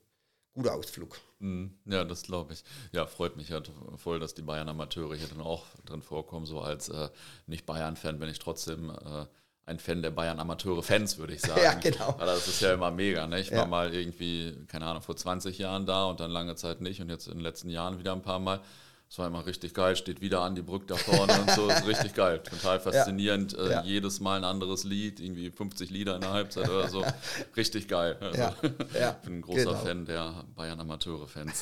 guter 0.55 0.73
Ausflug. 0.73 1.19
Mhm. 1.37 1.77
Ja, 1.85 2.03
das 2.03 2.23
glaube 2.23 2.53
ich. 2.53 2.63
Ja, 2.93 3.05
freut 3.05 3.37
mich 3.37 3.51
halt 3.51 3.71
voll, 3.97 4.19
dass 4.19 4.33
die 4.33 4.41
Bayern 4.41 4.69
Amateure 4.69 5.13
hier 5.15 5.27
dann 5.27 5.41
auch 5.41 5.65
drin 5.85 6.01
vorkommen. 6.01 6.47
So 6.47 6.61
als 6.61 6.89
äh, 6.89 7.09
Nicht-Bayern-Fan 7.45 8.17
bin 8.17 8.29
ich 8.29 8.39
trotzdem 8.39 8.89
äh, 8.89 9.27
ein 9.65 9.79
Fan 9.79 10.01
der 10.01 10.11
Bayern 10.11 10.39
Amateure 10.39 10.83
Fans, 10.83 11.17
würde 11.17 11.33
ich 11.33 11.41
sagen. 11.41 11.61
ja, 11.61 11.73
genau. 11.73 12.15
Weil 12.17 12.27
das 12.27 12.47
ist 12.47 12.61
ja 12.61 12.73
immer 12.73 12.91
mega. 12.91 13.25
Ne? 13.27 13.39
Ich 13.39 13.49
ja. 13.49 13.57
war 13.59 13.65
mal 13.65 13.93
irgendwie, 13.93 14.55
keine 14.67 14.85
Ahnung, 14.85 15.01
vor 15.01 15.15
20 15.15 15.57
Jahren 15.57 15.85
da 15.85 16.05
und 16.05 16.19
dann 16.19 16.31
lange 16.31 16.55
Zeit 16.55 16.81
nicht 16.81 17.01
und 17.01 17.09
jetzt 17.09 17.27
in 17.27 17.35
den 17.35 17.41
letzten 17.41 17.69
Jahren 17.69 17.99
wieder 17.99 18.13
ein 18.13 18.21
paar 18.21 18.39
Mal. 18.39 18.61
Das 19.07 19.19
war 19.19 19.27
immer 19.27 19.45
richtig 19.45 19.73
geil, 19.73 19.95
steht 19.95 20.19
wieder 20.19 20.41
an 20.41 20.55
die 20.55 20.63
Brücke 20.63 20.87
da 20.87 20.95
vorne 20.95 21.31
und 21.39 21.51
so, 21.51 21.69
ist 21.69 21.87
richtig 21.87 22.15
geil. 22.15 22.39
Total 22.39 22.79
faszinierend. 22.79 23.53
Ja. 23.53 23.59
Äh, 23.59 23.71
ja. 23.71 23.83
Jedes 23.83 24.19
Mal 24.19 24.37
ein 24.37 24.43
anderes 24.43 24.83
Lied, 24.83 25.19
irgendwie 25.19 25.51
50 25.51 25.89
Lieder 25.91 26.15
in 26.15 26.21
der 26.21 26.31
Halbzeit 26.31 26.69
oder 26.69 26.89
so. 26.89 27.05
Richtig 27.55 27.87
geil. 27.87 28.17
Also, 28.19 28.37
ja. 28.37 28.55
ja. 28.99 29.15
Ich 29.21 29.27
bin 29.27 29.37
ein 29.37 29.41
großer 29.41 29.63
genau. 29.63 29.75
Fan 29.75 30.05
der 30.05 30.43
Bayern 30.55 30.79
Amateure-Fans. 30.79 31.61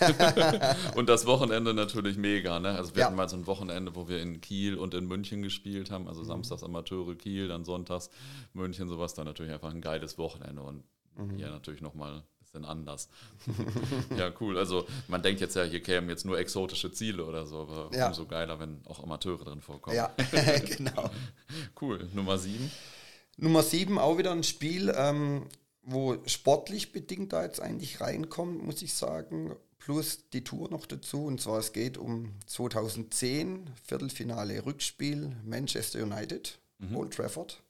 und 0.95 1.09
das 1.09 1.25
Wochenende 1.25 1.73
natürlich 1.73 2.17
mega. 2.17 2.59
Ne? 2.59 2.69
Also 2.69 2.95
wir 2.95 3.05
hatten 3.05 3.15
mal 3.15 3.29
so 3.29 3.35
ein 3.35 3.45
Wochenende, 3.45 3.93
wo 3.93 4.07
wir 4.07 4.21
in 4.21 4.41
Kiel 4.41 4.75
und 4.75 4.93
in 4.93 5.05
München 5.05 5.43
gespielt 5.43 5.91
haben. 5.91 6.07
Also 6.07 6.21
mhm. 6.21 6.27
samstags 6.27 6.63
Amateure 6.63 7.15
Kiel, 7.15 7.49
dann 7.49 7.65
sonntags 7.65 8.09
München, 8.53 8.87
sowas. 8.87 9.13
Dann 9.13 9.25
natürlich 9.25 9.51
einfach 9.51 9.71
ein 9.71 9.81
geiles 9.81 10.17
Wochenende 10.17 10.61
und 10.61 10.83
mhm. 11.15 11.37
hier 11.37 11.49
natürlich 11.49 11.81
nochmal 11.81 12.23
bisschen 12.53 12.65
anders. 12.65 13.09
ja, 14.17 14.31
cool. 14.39 14.57
Also 14.57 14.85
man 15.07 15.21
denkt 15.21 15.41
jetzt 15.41 15.55
ja, 15.55 15.63
hier 15.63 15.81
kämen 15.81 16.09
jetzt 16.09 16.25
nur 16.25 16.37
exotische 16.39 16.91
Ziele 16.91 17.25
oder 17.25 17.45
so, 17.45 17.61
aber 17.61 17.89
ja. 17.95 18.07
umso 18.07 18.25
geiler, 18.25 18.59
wenn 18.59 18.81
auch 18.85 19.01
Amateure 19.03 19.43
drin 19.43 19.61
vorkommen. 19.61 19.95
Ja, 19.95 20.13
genau. 20.77 21.09
cool. 21.81 22.07
Nummer 22.13 22.37
sieben. 22.37 22.71
Nummer 23.37 23.63
sieben, 23.63 23.97
auch 23.97 24.17
wieder 24.17 24.31
ein 24.31 24.43
Spiel, 24.43 24.93
ähm, 24.95 25.47
wo 25.81 26.17
sportlich 26.27 26.91
bedingt 26.91 27.33
da 27.33 27.43
jetzt 27.43 27.59
eigentlich 27.59 27.99
reinkommt, 27.99 28.63
muss 28.63 28.81
ich 28.81 28.93
sagen. 28.93 29.55
Plus 29.79 30.29
die 30.29 30.45
Tour 30.45 30.69
noch 30.69 30.85
dazu. 30.85 31.25
Und 31.25 31.41
zwar 31.41 31.59
es 31.59 31.73
geht 31.73 31.97
um 31.97 32.31
2010, 32.45 33.69
Viertelfinale 33.83 34.65
Rückspiel, 34.65 35.35
Manchester 35.43 36.03
United, 36.03 36.57
mhm. 36.77 36.95
Old 36.95 37.13
Trafford. 37.13 37.62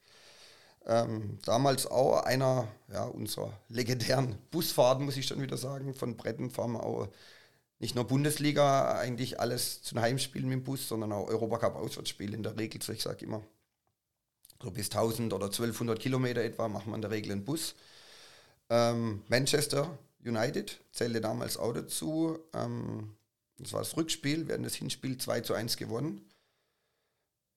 Ähm, 0.86 1.38
damals 1.44 1.86
auch 1.86 2.22
einer 2.24 2.68
ja, 2.92 3.04
unserer 3.04 3.52
legendären 3.68 4.36
Busfahrten, 4.50 5.04
muss 5.04 5.16
ich 5.16 5.26
schon 5.26 5.40
wieder 5.40 5.56
sagen, 5.56 5.94
von 5.94 6.16
Bretten 6.16 6.50
fahren 6.50 6.72
wir 6.72 6.82
auch 6.82 7.08
nicht 7.78 7.94
nur 7.94 8.04
Bundesliga, 8.04 8.98
eigentlich 8.98 9.40
alles 9.40 9.82
zu 9.82 9.94
einem 9.94 10.04
Heimspiel 10.04 10.42
mit 10.42 10.52
dem 10.52 10.64
Bus, 10.64 10.88
sondern 10.88 11.12
auch 11.12 11.28
Europacup-Auswärtsspiel 11.28 12.34
in 12.34 12.42
der 12.42 12.56
Regel. 12.58 12.82
So 12.82 12.92
ich 12.92 13.02
sage 13.02 13.24
immer, 13.24 13.42
so 14.62 14.70
bis 14.70 14.90
1000 14.90 15.32
oder 15.32 15.46
1200 15.46 15.98
Kilometer 15.98 16.42
etwa 16.42 16.68
machen 16.68 16.90
wir 16.90 16.96
in 16.96 17.02
der 17.02 17.10
Regel 17.10 17.32
einen 17.32 17.44
Bus. 17.44 17.74
Ähm, 18.70 19.22
Manchester 19.28 19.98
United 20.24 20.80
zählte 20.92 21.20
damals 21.20 21.56
auch 21.56 21.72
dazu. 21.72 22.38
Ähm, 22.54 23.14
das 23.58 23.72
war 23.72 23.80
das 23.80 23.96
Rückspiel, 23.96 24.48
hatten 24.50 24.62
das 24.62 24.74
Hinspiel 24.74 25.18
2 25.18 25.40
zu 25.40 25.54
1 25.54 25.76
gewonnen. 25.76 26.22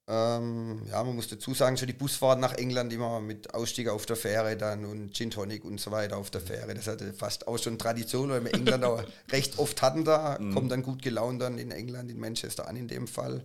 Ähm, 0.10 0.84
ja, 0.90 1.04
man 1.04 1.16
muss 1.16 1.28
dazu 1.28 1.54
sagen, 1.54 1.76
schon 1.76 1.88
die 1.88 1.94
Busfahrt 1.94 2.40
nach 2.40 2.54
England 2.54 2.94
immer 2.94 3.20
mit 3.20 3.54
Ausstieg 3.54 3.90
auf 3.90 4.06
der 4.06 4.16
Fähre 4.16 4.56
dann 4.56 4.86
und 4.86 5.14
Gin 5.14 5.32
Tonic 5.32 5.66
und 5.66 5.82
so 5.82 5.92
weiter 5.92 6.16
auf 6.16 6.30
der 6.30 6.40
Fähre. 6.40 6.74
Das 6.74 6.88
hatte 6.88 7.12
fast 7.14 7.48
auch 7.48 7.58
schon 7.58 7.78
Tradition, 7.78 8.30
weil 8.30 8.44
wir 8.46 8.54
England 8.54 8.86
auch 8.86 9.04
recht 9.32 9.60
oft 9.60 9.82
hatten 9.82 10.06
da. 10.06 10.38
Mhm. 10.40 10.54
Kommt 10.54 10.72
dann 10.72 10.84
gut 10.84 11.02
gelaunt 11.02 11.42
dann 11.42 11.58
in 11.58 11.72
England, 11.72 12.10
in 12.10 12.20
Manchester 12.20 12.70
an 12.70 12.78
in 12.78 12.88
dem 12.88 13.08
Fall. 13.08 13.44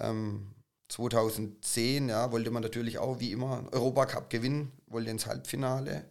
Ähm, 0.00 0.48
2010 0.88 2.08
ja, 2.08 2.32
wollte 2.32 2.50
man 2.50 2.62
natürlich 2.64 2.98
auch 2.98 3.20
wie 3.20 3.30
immer 3.30 3.68
Europacup 3.72 4.28
gewinnen, 4.28 4.72
wollte 4.88 5.10
ins 5.10 5.26
Halbfinale. 5.26 6.04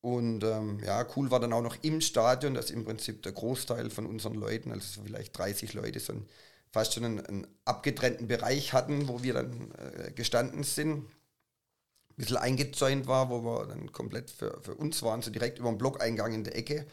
Und 0.00 0.42
ähm, 0.42 0.80
ja, 0.82 1.06
cool 1.16 1.30
war 1.30 1.40
dann 1.40 1.52
auch 1.52 1.62
noch 1.62 1.76
im 1.82 2.00
Stadion, 2.00 2.54
dass 2.54 2.70
im 2.70 2.86
Prinzip 2.86 3.22
der 3.22 3.32
Großteil 3.32 3.90
von 3.90 4.06
unseren 4.06 4.34
Leuten, 4.34 4.72
also 4.72 4.86
so 4.86 5.02
vielleicht 5.02 5.36
30 5.36 5.74
Leute, 5.74 6.00
so 6.00 6.14
ein 6.14 6.26
fast 6.72 6.94
schon 6.94 7.04
einen, 7.04 7.26
einen 7.26 7.46
abgetrennten 7.64 8.28
Bereich 8.28 8.72
hatten, 8.72 9.08
wo 9.08 9.22
wir 9.22 9.34
dann 9.34 9.72
äh, 9.72 10.12
gestanden 10.12 10.62
sind. 10.62 11.04
Ein 11.04 12.16
bisschen 12.16 12.36
eingezäunt 12.36 13.06
war, 13.06 13.30
wo 13.30 13.42
wir 13.42 13.66
dann 13.66 13.92
komplett 13.92 14.30
für, 14.30 14.60
für 14.62 14.74
uns 14.74 15.02
waren, 15.02 15.22
so 15.22 15.30
direkt 15.30 15.58
über 15.58 15.70
den 15.70 15.78
Blockeingang 15.78 16.32
in 16.32 16.44
der 16.44 16.56
Ecke. 16.56 16.86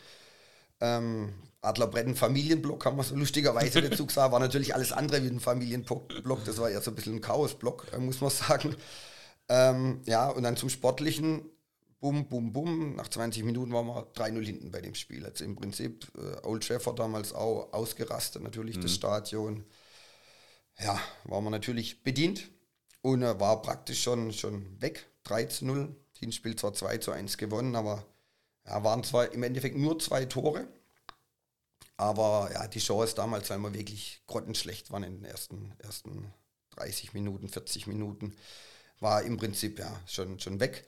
Ähm, 0.80 1.34
Adlerbretten 1.62 2.16
Familienblock, 2.16 2.86
haben 2.86 2.98
wir 2.98 3.04
so 3.04 3.16
lustigerweise 3.16 3.82
dazu 3.82 4.06
gesagt, 4.08 4.32
war 4.32 4.40
natürlich 4.40 4.76
alles 4.76 4.92
andere 4.92 5.24
wie 5.24 5.28
ein 5.28 5.40
Familienblock, 5.40 6.46
das 6.46 6.60
war 6.60 6.70
eher 6.70 6.82
so 6.82 6.92
ein 6.92 6.96
bisschen 6.96 7.16
ein 7.16 7.22
Chaosblock, 7.22 7.88
äh, 7.94 7.98
muss 7.98 8.22
man 8.22 8.30
sagen. 8.30 8.76
Ähm, 9.50 10.02
ja, 10.06 10.30
und 10.30 10.44
dann 10.44 10.58
zum 10.58 10.70
Sportlichen, 10.70 11.50
bum, 12.00 12.28
bum, 12.28 12.54
bum. 12.54 12.96
Nach 12.96 13.08
20 13.08 13.44
Minuten 13.44 13.74
waren 13.74 13.88
wir 13.88 14.12
3-0 14.14 14.46
hinten 14.46 14.72
bei 14.72 14.82
dem 14.82 14.96
Spiel. 14.96 15.26
Also 15.26 15.44
im 15.46 15.56
Prinzip 15.56 16.08
äh, 16.16 16.46
Old 16.46 16.68
Trafford 16.68 17.00
damals 17.00 17.34
auch 17.34 17.72
ausgerastet, 17.74 18.44
natürlich 18.44 18.78
mhm. 18.78 18.82
das 18.82 18.94
Stadion. 18.94 19.66
Ja, 20.80 21.00
waren 21.24 21.44
wir 21.44 21.50
natürlich 21.50 22.04
bedient 22.04 22.50
und 23.02 23.24
äh, 23.24 23.40
war 23.40 23.62
praktisch 23.62 24.04
schon, 24.04 24.32
schon 24.34 24.80
weg. 24.82 25.10
3-0. 25.26 25.94
Hinspiel 26.20 26.56
zwar 26.56 26.74
2 26.74 26.98
zu 26.98 27.12
1 27.12 27.38
gewonnen, 27.38 27.76
aber 27.76 28.04
ja, 28.66 28.84
waren 28.84 29.04
zwar 29.04 29.32
im 29.34 29.44
Endeffekt 29.44 29.78
nur 29.78 30.00
zwei 30.00 30.26
Tore. 30.26 30.68
Aber 31.96 32.50
ja, 32.54 32.68
die 32.68 32.80
Chance 32.80 33.16
damals, 33.16 33.50
weil 33.50 33.60
wir 33.60 33.74
wirklich 33.74 34.22
grottenschlecht 34.28 34.92
waren 34.92 35.04
in 35.04 35.18
den 35.18 35.26
ersten, 35.26 35.74
ersten 35.80 36.34
30 36.72 37.14
Minuten, 37.14 37.50
40 37.50 37.88
Minuten, 37.88 38.36
war 39.00 39.24
im 39.24 39.38
Prinzip 39.38 39.80
ja 39.80 40.00
schon, 40.08 40.40
schon 40.40 40.60
weg 40.60 40.88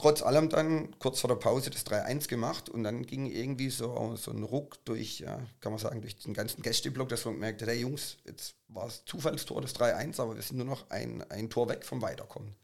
trotz 0.00 0.22
allem 0.22 0.48
dann 0.48 0.98
kurz 0.98 1.20
vor 1.20 1.28
der 1.28 1.36
Pause 1.36 1.70
das 1.70 1.84
3-1 1.84 2.28
gemacht 2.28 2.68
und 2.70 2.84
dann 2.84 3.04
ging 3.04 3.26
irgendwie 3.26 3.68
so, 3.68 4.16
so 4.16 4.30
ein 4.30 4.42
Ruck 4.42 4.82
durch, 4.86 5.20
ja, 5.20 5.40
kann 5.60 5.72
man 5.72 5.78
sagen, 5.78 6.00
durch 6.00 6.16
den 6.16 6.32
ganzen 6.32 6.62
Gästeblock, 6.62 7.10
dass 7.10 7.26
man 7.26 7.34
gemerkt 7.34 7.60
hat, 7.60 7.68
hey 7.68 7.80
Jungs, 7.80 8.16
jetzt 8.24 8.54
war 8.68 8.86
es 8.86 9.04
Zufallstor, 9.04 9.60
das 9.60 9.74
3-1, 9.74 10.20
aber 10.20 10.36
wir 10.36 10.42
sind 10.42 10.56
nur 10.56 10.66
noch 10.66 10.88
ein, 10.90 11.22
ein 11.30 11.50
Tor 11.50 11.68
weg 11.68 11.84
vom 11.84 12.00
Weiterkommen. 12.00 12.54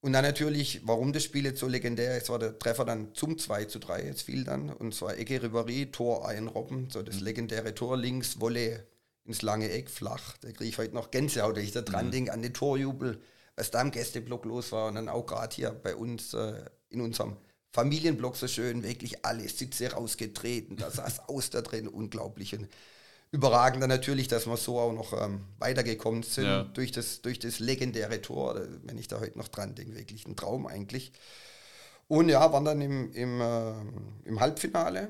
Und 0.00 0.12
dann 0.12 0.24
natürlich, 0.24 0.82
warum 0.84 1.14
das 1.14 1.24
Spiel 1.24 1.46
jetzt 1.46 1.58
so 1.58 1.66
legendär 1.66 2.18
ist, 2.18 2.28
war 2.28 2.38
der 2.38 2.58
Treffer 2.58 2.84
dann 2.84 3.14
zum 3.14 3.38
2 3.38 3.64
zu 3.64 3.78
3, 3.78 4.04
jetzt 4.04 4.22
fiel 4.22 4.44
dann, 4.44 4.68
und 4.68 4.94
zwar 4.94 5.16
Ecke 5.16 5.38
Ribéry, 5.38 5.90
Tor 5.90 6.28
ein 6.28 6.48
Robben, 6.48 6.90
so 6.90 7.02
das 7.02 7.16
mhm. 7.16 7.24
legendäre 7.24 7.74
Tor 7.74 7.96
links, 7.96 8.40
Wolle 8.40 8.86
ins 9.24 9.40
lange 9.40 9.70
Eck, 9.70 9.88
flach, 9.88 10.36
da 10.42 10.52
kriege 10.52 10.68
ich 10.68 10.78
heute 10.78 10.94
noch 10.94 11.10
Gänsehaut, 11.10 11.56
wenn 11.56 11.64
ich 11.64 11.72
da 11.72 11.80
dran 11.80 12.08
mhm. 12.08 12.10
denke, 12.10 12.32
an 12.32 12.42
den 12.42 12.52
Torjubel, 12.52 13.20
was 13.56 13.70
da 13.70 13.80
im 13.80 13.90
Gästeblock 13.90 14.44
los 14.44 14.72
war. 14.72 14.88
Und 14.88 14.94
dann 14.94 15.08
auch 15.08 15.26
gerade 15.26 15.54
hier 15.54 15.70
bei 15.70 15.96
uns 15.96 16.34
äh, 16.34 16.64
in 16.90 17.00
unserem 17.00 17.36
Familienblock 17.72 18.36
so 18.36 18.48
schön, 18.48 18.82
wirklich 18.82 19.24
alle 19.24 19.48
Sitze 19.48 19.92
rausgetreten, 19.92 20.76
da 20.76 20.90
saß 20.90 21.20
aus 21.28 21.50
da 21.50 21.62
drin, 21.62 21.88
unglaublich. 21.88 22.54
Und 22.54 22.68
überragend 23.32 23.82
dann 23.82 23.90
natürlich, 23.90 24.28
dass 24.28 24.46
wir 24.46 24.56
so 24.56 24.78
auch 24.78 24.92
noch 24.92 25.12
ähm, 25.12 25.44
weitergekommen 25.58 26.22
sind 26.22 26.46
ja. 26.46 26.62
durch, 26.62 26.92
das, 26.92 27.22
durch 27.22 27.38
das 27.38 27.58
legendäre 27.58 28.22
Tor, 28.22 28.60
wenn 28.84 28.98
ich 28.98 29.08
da 29.08 29.20
heute 29.20 29.36
noch 29.36 29.48
dran 29.48 29.74
denke, 29.74 29.96
wirklich 29.96 30.26
ein 30.26 30.36
Traum 30.36 30.66
eigentlich. 30.66 31.12
Und 32.08 32.28
ja, 32.28 32.52
waren 32.52 32.64
dann 32.64 32.80
im, 32.80 33.12
im, 33.12 33.40
äh, 33.40 33.72
im 34.24 34.40
Halbfinale, 34.40 35.08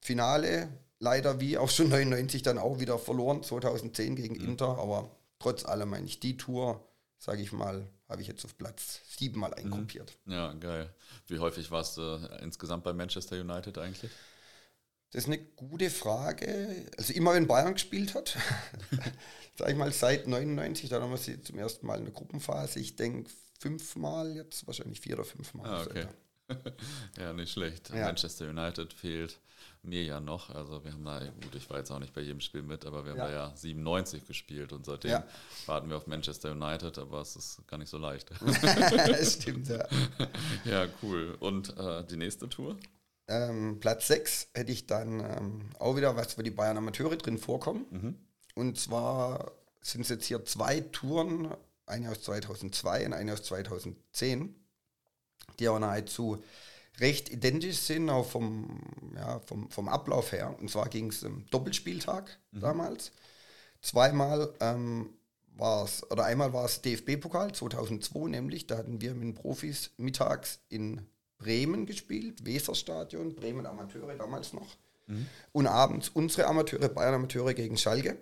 Finale, 0.00 0.68
leider 0.98 1.38
wie 1.38 1.58
auch 1.58 1.68
schon 1.68 1.90
99 1.90 2.42
dann 2.42 2.58
auch 2.58 2.80
wieder 2.80 2.98
verloren, 2.98 3.42
2010 3.42 4.16
gegen 4.16 4.34
mhm. 4.34 4.50
Inter, 4.50 4.78
aber 4.78 5.10
trotz 5.38 5.64
allem 5.64 5.92
eigentlich 5.94 6.18
die 6.18 6.36
Tour 6.36 6.89
sage 7.20 7.42
ich 7.42 7.52
mal, 7.52 7.86
habe 8.08 8.22
ich 8.22 8.28
jetzt 8.28 8.44
auf 8.44 8.56
Platz 8.56 9.02
siebenmal 9.16 9.52
eingruppiert. 9.54 10.16
Mhm. 10.24 10.32
Ja, 10.32 10.52
geil. 10.54 10.92
Wie 11.26 11.38
häufig 11.38 11.70
warst 11.70 11.98
du 11.98 12.02
insgesamt 12.42 12.82
bei 12.82 12.92
Manchester 12.94 13.38
United 13.38 13.76
eigentlich? 13.78 14.10
Das 15.12 15.24
ist 15.24 15.26
eine 15.26 15.38
gute 15.38 15.90
Frage. 15.90 16.86
Also 16.96 17.12
immer 17.12 17.34
wenn 17.34 17.46
Bayern 17.46 17.74
gespielt 17.74 18.14
hat, 18.14 18.38
sage 19.58 19.72
ich 19.72 19.76
mal 19.76 19.92
seit 19.92 20.26
99, 20.26 20.88
dann 20.88 21.02
haben 21.02 21.10
wir 21.10 21.18
sie 21.18 21.42
zum 21.42 21.58
ersten 21.58 21.86
Mal 21.86 21.98
in 21.98 22.06
der 22.06 22.14
Gruppenphase. 22.14 22.80
Ich 22.80 22.96
denke 22.96 23.30
fünfmal, 23.58 24.34
jetzt 24.34 24.66
wahrscheinlich 24.66 25.00
vier 25.00 25.16
oder 25.16 25.24
fünfmal. 25.24 25.66
Ah, 25.68 25.82
okay. 25.82 26.06
ja, 27.18 27.32
nicht 27.32 27.52
schlecht. 27.52 27.90
Ja. 27.90 28.06
Manchester 28.06 28.48
United 28.48 28.92
fehlt 28.92 29.38
mir 29.82 30.02
ja 30.02 30.20
noch. 30.20 30.50
Also 30.50 30.84
wir 30.84 30.92
haben 30.92 31.04
da, 31.04 31.20
gut, 31.20 31.54
ich 31.54 31.68
war 31.70 31.78
jetzt 31.78 31.90
auch 31.90 31.98
nicht 31.98 32.12
bei 32.12 32.20
jedem 32.20 32.40
Spiel 32.40 32.62
mit, 32.62 32.84
aber 32.84 33.04
wir 33.04 33.12
haben 33.12 33.18
ja. 33.18 33.26
da 33.28 33.32
ja 33.32 33.52
97 33.56 34.26
gespielt 34.26 34.72
und 34.72 34.84
seitdem 34.84 35.12
ja. 35.12 35.24
warten 35.66 35.88
wir 35.88 35.96
auf 35.96 36.06
Manchester 36.06 36.52
United, 36.52 36.98
aber 36.98 37.20
es 37.20 37.36
ist 37.36 37.66
gar 37.66 37.78
nicht 37.78 37.88
so 37.88 37.98
leicht. 37.98 38.30
stimmt, 39.22 39.68
ja. 39.68 39.86
Ja, 40.64 40.86
cool. 41.02 41.36
Und 41.40 41.76
äh, 41.78 42.04
die 42.04 42.16
nächste 42.16 42.48
Tour? 42.48 42.76
Ähm, 43.28 43.78
Platz 43.80 44.08
6 44.08 44.48
hätte 44.54 44.72
ich 44.72 44.86
dann 44.86 45.20
ähm, 45.20 45.70
auch 45.78 45.96
wieder 45.96 46.16
was 46.16 46.34
für 46.34 46.42
die 46.42 46.50
Bayern 46.50 46.76
Amateure 46.76 47.16
drin 47.16 47.38
vorkommen. 47.38 47.86
Mhm. 47.90 48.18
Und 48.54 48.78
zwar 48.78 49.52
sind 49.80 50.02
es 50.02 50.08
jetzt 50.08 50.26
hier 50.26 50.44
zwei 50.44 50.80
Touren, 50.80 51.54
eine 51.86 52.10
aus 52.10 52.22
2002 52.22 53.06
und 53.06 53.12
eine 53.12 53.32
aus 53.32 53.42
2010, 53.44 54.54
die 55.60 55.68
auch 55.68 55.78
nahezu 55.78 56.42
recht 56.98 57.30
identisch 57.30 57.78
sind, 57.78 58.10
auch 58.10 58.26
vom, 58.26 58.80
ja, 59.14 59.40
vom, 59.40 59.70
vom 59.70 59.88
Ablauf 59.88 60.32
her. 60.32 60.56
Und 60.60 60.70
zwar 60.70 60.88
ging 60.88 61.08
es 61.08 61.22
im 61.22 61.46
Doppelspieltag 61.50 62.38
mhm. 62.52 62.60
damals. 62.60 63.12
Zweimal 63.80 64.52
ähm, 64.60 65.10
war 65.56 65.84
es, 65.84 66.10
oder 66.10 66.24
einmal 66.24 66.52
war 66.52 66.64
es 66.64 66.82
DFB-Pokal 66.82 67.52
2002 67.52 68.28
nämlich, 68.28 68.66
da 68.66 68.78
hatten 68.78 69.00
wir 69.00 69.14
mit 69.14 69.22
den 69.22 69.34
Profis 69.34 69.90
mittags 69.96 70.60
in 70.68 71.06
Bremen 71.38 71.86
gespielt, 71.86 72.44
Weserstadion, 72.44 73.34
Bremen 73.34 73.66
Amateure 73.66 74.14
damals 74.16 74.52
noch. 74.52 74.76
Mhm. 75.06 75.26
Und 75.52 75.66
abends 75.66 76.10
unsere 76.10 76.46
Amateure, 76.46 76.88
Bayern 76.88 77.14
Amateure 77.14 77.54
gegen 77.54 77.76
Schalke. 77.76 78.18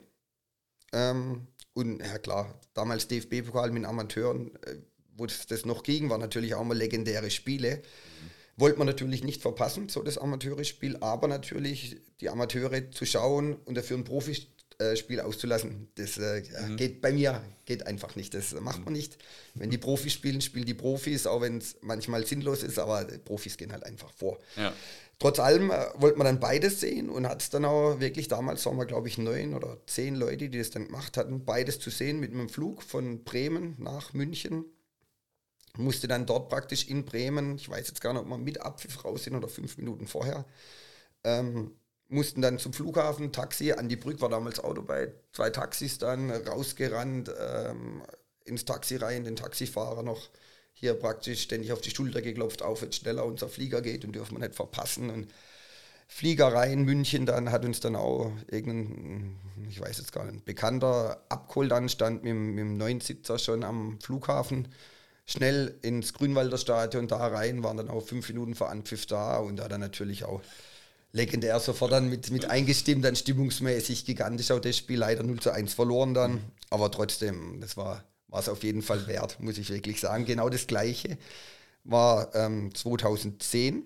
Ähm, 0.92 1.48
und 1.74 2.00
ja 2.00 2.18
klar, 2.18 2.58
damals 2.74 3.08
DFB-Pokal 3.08 3.70
mit 3.70 3.84
Amateuren, 3.84 4.54
äh, 4.64 4.78
wo 5.18 5.26
es 5.26 5.46
das 5.46 5.66
noch 5.66 5.82
ging, 5.82 6.08
waren 6.08 6.20
natürlich 6.20 6.54
auch 6.54 6.64
mal 6.64 6.76
legendäre 6.76 7.30
Spiele. 7.30 7.76
Mhm 7.76 8.38
wollte 8.58 8.78
man 8.78 8.88
natürlich 8.88 9.22
nicht 9.22 9.40
verpassen, 9.40 9.88
so 9.88 10.02
das 10.02 10.18
Amateurspiel, 10.18 10.96
aber 11.00 11.28
natürlich 11.28 11.96
die 12.20 12.28
Amateure 12.28 12.90
zu 12.90 13.06
schauen 13.06 13.54
und 13.64 13.76
dafür 13.76 13.96
ein 13.96 14.04
Profispiel 14.04 15.20
auszulassen, 15.20 15.88
das 15.94 16.18
äh, 16.18 16.42
mhm. 16.66 16.76
geht 16.76 17.00
bei 17.00 17.12
mir 17.12 17.42
geht 17.66 17.86
einfach 17.86 18.16
nicht. 18.16 18.34
Das 18.34 18.58
macht 18.60 18.84
man 18.84 18.94
nicht. 18.94 19.18
Wenn 19.54 19.70
die 19.70 19.78
Profis 19.78 20.12
spielen, 20.12 20.40
spielen 20.40 20.64
die 20.64 20.74
Profis, 20.74 21.26
auch 21.26 21.40
wenn 21.42 21.58
es 21.58 21.76
manchmal 21.82 22.26
sinnlos 22.26 22.62
ist, 22.62 22.78
aber 22.78 23.04
Profis 23.04 23.56
gehen 23.56 23.72
halt 23.72 23.84
einfach 23.84 24.10
vor. 24.12 24.38
Ja. 24.56 24.72
Trotz 25.20 25.38
allem 25.38 25.70
äh, 25.70 25.86
wollte 25.94 26.18
man 26.18 26.24
dann 26.24 26.40
beides 26.40 26.80
sehen 26.80 27.10
und 27.10 27.28
hat 27.28 27.42
es 27.42 27.50
dann 27.50 27.64
auch 27.64 28.00
wirklich, 28.00 28.26
damals 28.26 28.66
waren 28.66 28.76
wir 28.76 28.86
glaube 28.86 29.06
ich 29.06 29.18
neun 29.18 29.54
oder 29.54 29.78
zehn 29.86 30.16
Leute, 30.16 30.48
die 30.48 30.58
das 30.58 30.70
dann 30.70 30.86
gemacht 30.86 31.16
hatten, 31.16 31.44
beides 31.44 31.78
zu 31.78 31.90
sehen 31.90 32.18
mit 32.18 32.32
einem 32.32 32.48
Flug 32.48 32.82
von 32.82 33.22
Bremen 33.22 33.76
nach 33.78 34.12
München 34.14 34.64
musste 35.76 36.08
dann 36.08 36.26
dort 36.26 36.48
praktisch 36.48 36.88
in 36.88 37.04
Bremen, 37.04 37.56
ich 37.56 37.68
weiß 37.68 37.88
jetzt 37.88 38.00
gar 38.00 38.12
nicht, 38.12 38.22
ob 38.22 38.28
wir 38.28 38.38
mit 38.38 38.60
Abpfiff 38.60 39.04
raus 39.04 39.24
sind 39.24 39.34
oder 39.34 39.48
fünf 39.48 39.76
Minuten 39.76 40.06
vorher, 40.06 40.44
ähm, 41.24 41.72
mussten 42.08 42.40
dann 42.40 42.58
zum 42.58 42.72
Flughafen, 42.72 43.32
Taxi, 43.32 43.72
an 43.72 43.88
die 43.88 43.96
Brücke 43.96 44.20
war 44.22 44.30
damals 44.30 44.60
Auto 44.60 44.82
bei, 44.82 45.12
zwei 45.32 45.50
Taxis 45.50 45.98
dann 45.98 46.30
rausgerannt, 46.30 47.30
ähm, 47.38 48.02
ins 48.44 48.64
Taxi 48.64 48.96
rein, 48.96 49.24
den 49.24 49.36
Taxifahrer 49.36 50.02
noch 50.02 50.30
hier 50.72 50.94
praktisch 50.94 51.42
ständig 51.42 51.72
auf 51.72 51.80
die 51.80 51.90
Schulter 51.90 52.22
geklopft, 52.22 52.62
auf 52.62 52.82
jetzt 52.82 52.96
schneller 52.96 53.24
unser 53.24 53.48
Flieger 53.48 53.82
geht 53.82 54.04
und 54.04 54.12
dürfen 54.12 54.36
wir 54.36 54.46
nicht 54.46 54.54
verpassen. 54.54 55.10
Und 55.10 55.28
Flieger 56.06 56.54
rein, 56.54 56.84
München 56.84 57.26
dann 57.26 57.50
hat 57.50 57.64
uns 57.64 57.80
dann 57.80 57.96
auch 57.96 58.32
irgendein, 58.50 59.36
ich 59.68 59.80
weiß 59.80 59.98
jetzt 59.98 60.12
gar 60.12 60.24
nicht, 60.24 60.44
Bekannter 60.44 61.22
abgeholt 61.28 61.70
dann, 61.72 61.88
stand 61.88 62.24
mit, 62.24 62.34
mit 62.34 62.58
dem 62.58 62.76
Neunsitzer 62.78 63.38
schon 63.38 63.64
am 63.64 63.98
Flughafen 64.00 64.68
schnell 65.28 65.74
ins 65.82 66.14
Grünwalder 66.14 66.56
Stadion 66.56 67.06
da 67.06 67.26
rein, 67.26 67.62
waren 67.62 67.76
dann 67.76 67.90
auch 67.90 68.00
fünf 68.00 68.28
Minuten 68.28 68.54
vor 68.54 68.70
Anpfiff 68.70 69.04
da 69.04 69.36
und 69.36 69.56
da 69.56 69.68
dann 69.68 69.80
natürlich 69.80 70.24
auch 70.24 70.40
legendär 71.12 71.60
sofort 71.60 71.92
dann 71.92 72.08
mit, 72.08 72.30
mit 72.30 72.46
eingestimmt, 72.46 73.04
dann 73.04 73.14
stimmungsmäßig 73.14 74.06
gigantisch 74.06 74.50
auch 74.50 74.58
das 74.58 74.78
Spiel 74.78 74.98
leider 74.98 75.22
0 75.22 75.38
zu 75.40 75.50
1 75.50 75.74
verloren 75.74 76.14
dann, 76.14 76.40
aber 76.70 76.90
trotzdem, 76.90 77.60
das 77.60 77.76
war 77.76 78.04
es 78.32 78.48
auf 78.48 78.62
jeden 78.62 78.80
Fall 78.80 79.06
wert, 79.06 79.38
muss 79.40 79.58
ich 79.58 79.68
wirklich 79.68 80.00
sagen. 80.00 80.24
Genau 80.24 80.48
das 80.48 80.66
gleiche 80.66 81.18
war 81.84 82.34
ähm, 82.34 82.74
2010, 82.74 83.82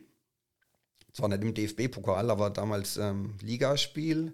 zwar 1.13 1.29
nicht 1.29 1.43
im 1.43 1.55
DFB-Pokal, 1.55 2.31
aber 2.31 2.51
damals 2.51 2.97
ähm, 2.97 3.35
Ligaspiel, 3.43 4.33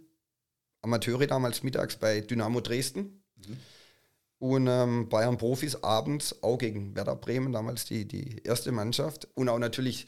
Amateure 0.82 1.26
damals 1.26 1.62
mittags 1.62 1.96
bei 1.96 2.20
Dynamo 2.20 2.60
Dresden. 2.60 3.22
Mhm 3.36 3.56
und 4.38 4.68
ähm, 4.68 5.08
Bayern 5.08 5.36
Profis 5.36 5.82
abends 5.82 6.42
auch 6.42 6.58
gegen 6.58 6.94
Werder 6.94 7.16
Bremen, 7.16 7.52
damals 7.52 7.84
die, 7.84 8.06
die 8.06 8.42
erste 8.44 8.70
Mannschaft. 8.70 9.26
Und 9.34 9.48
auch 9.48 9.58
natürlich, 9.58 10.06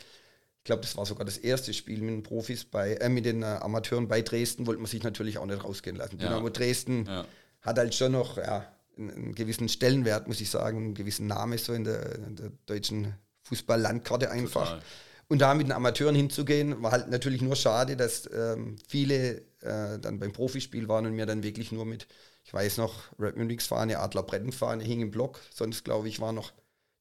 ich 0.59 0.65
glaube, 0.65 0.83
das 0.83 0.97
war 0.97 1.05
sogar 1.05 1.25
das 1.25 1.37
erste 1.37 1.75
Spiel 1.75 2.01
mit 2.01 2.11
den 2.11 2.23
Profis 2.23 2.65
bei, 2.65 2.95
äh, 2.95 3.09
mit 3.09 3.25
den 3.25 3.43
äh, 3.43 3.47
Amateuren 3.47 4.07
bei 4.07 4.23
Dresden, 4.23 4.67
wollte 4.67 4.81
man 4.81 4.91
sich 4.91 5.03
natürlich 5.03 5.39
auch 5.39 5.47
nicht 5.47 5.65
rausgehen 5.65 5.97
lassen. 5.97 6.19
Ja. 6.21 6.29
Dynamo 6.29 6.49
Dresden 6.51 7.07
ja. 7.07 7.27
hat 7.63 7.79
halt 7.79 7.95
schon 7.95 8.13
noch 8.13 8.37
ja, 8.37 8.73
einen, 8.97 9.11
einen, 9.11 9.35
gewissen 9.35 9.69
Stellenwert, 9.69 10.29
muss 10.29 10.41
ich 10.41 10.51
sagen, 10.51 10.79
einen 10.79 10.95
gewissen 10.95 11.27
Namen 11.27 11.59
so 11.59 11.73
in 11.73 11.83
der, 11.83 12.15
in 12.15 12.37
der 12.37 12.53
deutschen 12.67 13.15
Fußball-Landkarte 13.43 14.31
einfach. 14.31 14.75
Total. 14.75 14.83
Und 15.27 15.41
da 15.41 15.55
mit 15.55 15.69
den 15.69 15.73
Amateuren 15.73 16.15
hinzugehen, 16.15 16.83
war 16.83 16.93
halt 16.93 17.09
natürlich 17.09 17.41
nur 17.41 17.55
schade, 17.57 17.97
dass 17.97 18.29
ähm, 18.33 18.77
viele 18.89 19.43
äh, 19.61 19.99
dann 20.01 20.19
beim 20.19 20.33
Profispiel 20.33 20.89
waren 20.89 21.07
und 21.07 21.15
mir 21.15 21.27
dann 21.27 21.43
wirklich 21.43 21.71
nur 21.71 21.87
mit 21.87 22.07
ich 22.45 22.53
weiß 22.53 22.79
noch, 22.79 22.95
Red 23.19 23.37
Munich 23.37 23.63
Fahne, 23.63 23.99
Adler 23.99 24.23
Brettenfahne 24.23 24.83
hing 24.83 25.01
im 25.01 25.11
Block. 25.11 25.41
Sonst 25.55 25.85
glaube 25.85 26.09
ich, 26.09 26.21
waren 26.21 26.35
noch 26.35 26.53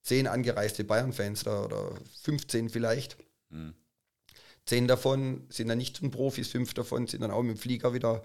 zehn 0.04 0.28
angereiste 0.28 0.84
Bayern-Fans 0.84 1.44
da 1.44 1.64
oder 1.64 1.92
15 2.22 2.70
vielleicht. 2.70 3.18
Mhm. 3.50 3.74
Zehn 4.66 4.88
davon 4.88 5.48
sind 5.50 5.68
dann 5.68 5.78
nicht 5.78 5.98
zum 5.98 6.12
Profis, 6.12 6.50
fünf 6.50 6.74
davon 6.74 7.08
sind 7.08 7.22
dann 7.22 7.32
auch 7.32 7.42
mit 7.42 7.58
dem 7.58 7.60
Flieger 7.60 7.94
wieder 7.94 8.24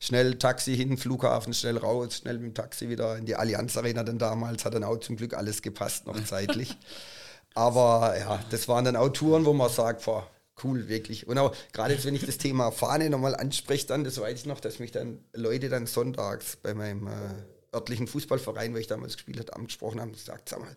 schnell 0.00 0.38
Taxi 0.38 0.76
hin, 0.76 0.96
Flughafen, 0.96 1.52
schnell 1.52 1.76
raus, 1.76 2.18
schnell 2.18 2.38
mit 2.38 2.52
dem 2.52 2.54
Taxi 2.54 2.88
wieder 2.88 3.16
in 3.16 3.26
die 3.26 3.36
Allianz 3.36 3.76
Arena 3.76 4.02
dann 4.02 4.18
damals. 4.18 4.64
Hat 4.64 4.74
dann 4.74 4.84
auch 4.84 4.98
zum 4.98 5.16
Glück 5.16 5.34
alles 5.34 5.62
gepasst, 5.62 6.06
noch 6.06 6.22
zeitlich. 6.24 6.76
Aber 7.54 8.16
ja, 8.18 8.42
das 8.50 8.66
waren 8.66 8.84
dann 8.84 8.96
auch 8.96 9.10
Touren, 9.10 9.44
wo 9.44 9.52
man 9.52 9.70
sagt, 9.70 10.04
boah, 10.04 10.28
cool, 10.62 10.88
wirklich. 10.88 11.26
Und 11.26 11.38
auch 11.38 11.54
gerade 11.72 11.94
jetzt, 11.94 12.04
wenn 12.04 12.14
ich 12.14 12.24
das 12.24 12.38
Thema 12.38 12.70
Fahne 12.70 13.10
nochmal 13.10 13.34
anspreche, 13.34 13.86
dann, 13.86 14.04
das 14.04 14.20
weiß 14.20 14.40
ich 14.40 14.46
noch, 14.46 14.60
dass 14.60 14.78
mich 14.78 14.92
dann 14.92 15.24
Leute 15.32 15.68
dann 15.68 15.86
sonntags 15.86 16.56
bei 16.56 16.74
meinem 16.74 17.08
äh, 17.08 17.74
örtlichen 17.74 18.06
Fußballverein, 18.06 18.72
wo 18.74 18.78
ich 18.78 18.86
damals 18.86 19.14
gespielt 19.16 19.40
habe, 19.40 19.56
angesprochen 19.56 20.00
haben 20.00 20.10
und 20.10 20.16
gesagt, 20.16 20.48
sag 20.48 20.60
mal, 20.60 20.76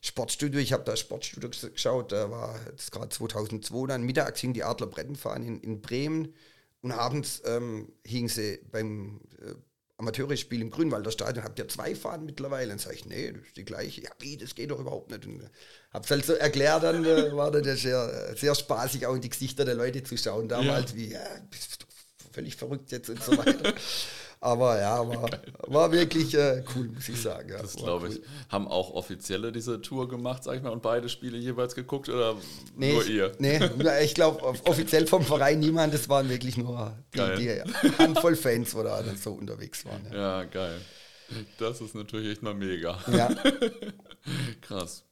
Sportstudio, 0.00 0.60
ich 0.60 0.72
habe 0.72 0.84
da 0.84 0.96
Sportstudio 0.96 1.50
geschaut, 1.50 2.12
da 2.12 2.30
war 2.30 2.58
jetzt 2.70 2.90
gerade 2.90 3.10
2002, 3.10 3.86
dann 3.86 4.02
mittags 4.02 4.40
hing 4.40 4.54
die 4.54 4.64
Adler 4.64 4.86
Brettenfahne 4.86 5.46
in, 5.46 5.60
in 5.60 5.82
Bremen 5.82 6.34
und 6.80 6.92
abends 6.92 7.42
ähm, 7.44 7.92
hing 8.06 8.28
sie 8.28 8.60
beim 8.70 9.20
äh, 9.42 9.54
Amateurspiel 10.00 10.62
im 10.62 10.70
Grünwalder 10.70 11.10
Stadion, 11.10 11.44
habt 11.44 11.58
ihr 11.58 11.68
zwei 11.68 11.94
Fahnen 11.94 12.26
mittlerweile? 12.26 12.68
Dann 12.68 12.78
sage 12.78 12.96
ich, 12.96 13.04
nee, 13.04 13.32
das 13.32 13.42
ist 13.46 13.56
die 13.56 13.64
gleiche. 13.64 14.02
Ja, 14.02 14.10
wie, 14.18 14.36
das 14.36 14.54
geht 14.54 14.70
doch 14.70 14.80
überhaupt 14.80 15.10
nicht. 15.10 15.26
Und 15.26 15.42
äh, 15.42 15.48
hab's 15.92 16.10
halt 16.10 16.24
so 16.24 16.32
erklärt, 16.32 16.82
dann 16.82 17.04
äh, 17.04 17.36
war 17.36 17.50
das 17.50 17.80
sehr, 17.80 18.34
sehr 18.36 18.54
spaßig, 18.54 19.06
auch 19.06 19.14
in 19.14 19.20
die 19.20 19.28
Gesichter 19.28 19.64
der 19.64 19.74
Leute 19.74 20.02
zu 20.02 20.16
schauen. 20.16 20.48
Damals, 20.48 20.92
ja. 20.92 20.96
wie, 20.96 21.12
ja, 21.12 21.20
bist 21.50 21.82
du 21.82 21.86
völlig 22.32 22.56
verrückt 22.56 22.90
jetzt 22.92 23.10
und 23.10 23.22
so 23.22 23.36
weiter. 23.36 23.74
Aber 24.42 24.80
ja, 24.80 25.06
war, 25.06 25.28
war 25.66 25.92
wirklich 25.92 26.34
äh, 26.34 26.64
cool, 26.74 26.88
muss 26.88 27.08
ich 27.10 27.20
sagen. 27.20 27.50
Ja, 27.50 27.60
das 27.60 27.76
glaube 27.76 28.06
cool. 28.06 28.14
ich. 28.14 28.22
Haben 28.48 28.68
auch 28.68 28.94
Offizielle 28.94 29.52
diese 29.52 29.82
Tour 29.82 30.08
gemacht, 30.08 30.44
sag 30.44 30.56
ich 30.56 30.62
mal, 30.62 30.70
und 30.70 30.80
beide 30.80 31.10
Spiele 31.10 31.36
jeweils 31.36 31.74
geguckt 31.74 32.08
oder 32.08 32.36
nee, 32.74 32.94
nur 32.94 33.06
ihr? 33.06 33.32
Nee, 33.38 33.60
ich 34.02 34.14
glaube 34.14 34.42
offiziell 34.42 35.06
vom 35.06 35.24
Verein 35.24 35.58
niemand, 35.58 35.92
es 35.92 36.08
waren 36.08 36.30
wirklich 36.30 36.56
nur 36.56 36.96
die, 37.14 37.20
die 37.36 37.98
Handvoll 37.98 38.34
Fans, 38.34 38.74
wo 38.74 38.82
da 38.82 39.02
dann 39.02 39.16
so 39.18 39.32
unterwegs 39.32 39.84
waren. 39.84 40.06
Ja. 40.10 40.40
ja, 40.40 40.44
geil. 40.44 40.80
Das 41.58 41.82
ist 41.82 41.94
natürlich 41.94 42.32
echt 42.32 42.42
mal 42.42 42.54
mega. 42.54 42.98
Ja. 43.12 43.28
Krass. 44.62 45.04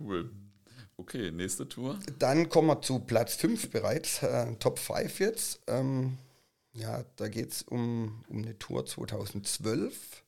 Cool. 0.00 0.30
Okay, 0.96 1.30
nächste 1.30 1.68
Tour. 1.68 1.98
Dann 2.18 2.48
kommen 2.48 2.68
wir 2.68 2.80
zu 2.80 3.00
Platz 3.00 3.34
5 3.34 3.70
bereits, 3.70 4.22
äh, 4.22 4.54
Top 4.58 4.78
5 4.78 5.20
jetzt. 5.20 5.60
Ähm, 5.66 6.16
ja, 6.74 7.04
da 7.16 7.28
geht 7.28 7.52
es 7.52 7.62
um, 7.62 8.24
um 8.28 8.38
eine 8.38 8.58
Tour 8.58 8.86
2012. 8.86 10.24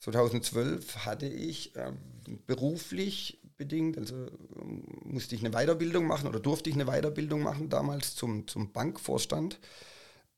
2012 0.00 1.04
hatte 1.04 1.26
ich 1.26 1.76
ähm, 1.76 1.98
beruflich 2.46 3.40
bedingt, 3.56 3.98
also 3.98 4.14
ähm, 4.60 4.84
musste 5.04 5.34
ich 5.34 5.44
eine 5.44 5.50
Weiterbildung 5.50 6.06
machen 6.06 6.28
oder 6.28 6.40
durfte 6.40 6.70
ich 6.70 6.76
eine 6.76 6.86
Weiterbildung 6.86 7.42
machen 7.42 7.68
damals 7.68 8.14
zum, 8.14 8.46
zum 8.46 8.72
Bankvorstand. 8.72 9.60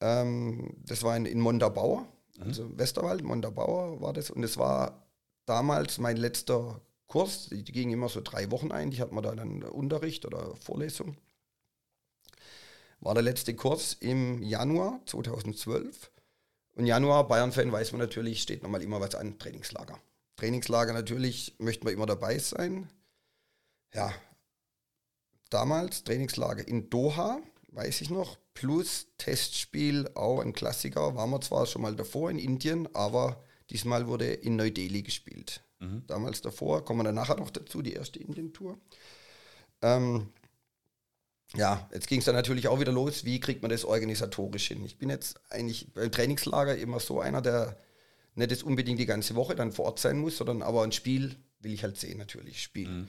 Ähm, 0.00 0.74
das 0.84 1.02
war 1.02 1.16
in, 1.16 1.26
in 1.26 1.40
Mondabauer, 1.40 2.08
mhm. 2.38 2.42
also 2.42 2.78
Westerwald, 2.78 3.22
Mondabauer 3.22 4.00
war 4.00 4.12
das. 4.12 4.30
Und 4.30 4.42
es 4.42 4.56
war 4.56 5.06
damals 5.46 5.98
mein 5.98 6.16
letzter 6.16 6.80
Kurs, 7.06 7.50
die, 7.50 7.62
ging 7.62 7.90
immer 7.90 8.08
so 8.08 8.22
drei 8.22 8.50
Wochen 8.50 8.72
ein. 8.72 8.90
Ich 8.90 9.00
hatte 9.00 9.14
mal 9.14 9.20
da 9.20 9.34
dann 9.34 9.62
Unterricht 9.62 10.24
oder 10.24 10.56
Vorlesung 10.56 11.16
war 13.02 13.14
der 13.14 13.22
letzte 13.22 13.54
Kurs 13.54 13.96
im 14.00 14.42
Januar 14.42 15.00
2012. 15.06 16.10
Und 16.74 16.86
Januar, 16.86 17.26
Bayern-Fan, 17.28 17.70
weiß 17.70 17.92
man 17.92 18.00
natürlich, 18.00 18.40
steht 18.40 18.62
nochmal 18.62 18.82
immer 18.82 19.00
was 19.00 19.14
an, 19.14 19.38
Trainingslager. 19.38 19.98
Trainingslager 20.36 20.92
natürlich, 20.92 21.56
möchten 21.58 21.84
wir 21.84 21.92
immer 21.92 22.06
dabei 22.06 22.38
sein. 22.38 22.88
Ja, 23.92 24.14
damals 25.50 26.04
Trainingslager 26.04 26.66
in 26.66 26.88
Doha, 26.88 27.40
weiß 27.72 28.00
ich 28.00 28.08
noch, 28.08 28.38
plus 28.54 29.08
Testspiel, 29.18 30.08
auch 30.14 30.40
ein 30.40 30.52
Klassiker, 30.54 31.14
waren 31.14 31.30
wir 31.30 31.40
zwar 31.40 31.66
schon 31.66 31.82
mal 31.82 31.94
davor 31.94 32.30
in 32.30 32.38
Indien, 32.38 32.88
aber 32.94 33.42
diesmal 33.68 34.06
wurde 34.06 34.32
in 34.32 34.56
Neu-Delhi 34.56 35.02
gespielt. 35.02 35.62
Mhm. 35.80 36.04
Damals 36.06 36.40
davor, 36.40 36.84
kommen 36.84 37.00
wir 37.00 37.04
dann 37.04 37.16
nachher 37.16 37.36
noch 37.36 37.50
dazu, 37.50 37.82
die 37.82 37.94
erste 37.94 38.20
Indien-Tour. 38.20 38.78
Ähm, 39.82 40.28
ja, 41.56 41.88
jetzt 41.92 42.06
ging 42.06 42.20
es 42.20 42.24
dann 42.24 42.34
natürlich 42.34 42.68
auch 42.68 42.80
wieder 42.80 42.92
los, 42.92 43.24
wie 43.24 43.40
kriegt 43.40 43.62
man 43.62 43.70
das 43.70 43.84
organisatorisch 43.84 44.68
hin? 44.68 44.84
Ich 44.84 44.98
bin 44.98 45.10
jetzt 45.10 45.40
eigentlich 45.50 45.92
beim 45.92 46.10
Trainingslager 46.10 46.76
immer 46.76 47.00
so 47.00 47.20
einer, 47.20 47.42
der 47.42 47.76
nicht 48.34 48.50
jetzt 48.50 48.62
unbedingt 48.62 48.98
die 48.98 49.06
ganze 49.06 49.34
Woche 49.34 49.54
dann 49.54 49.72
vor 49.72 49.86
Ort 49.86 49.98
sein 49.98 50.18
muss, 50.18 50.38
sondern 50.38 50.62
aber 50.62 50.82
ein 50.82 50.92
Spiel 50.92 51.36
will 51.60 51.72
ich 51.72 51.82
halt 51.82 51.98
sehen, 51.98 52.18
natürlich, 52.18 52.62
Spiel. 52.62 52.88
Mhm. 52.88 53.08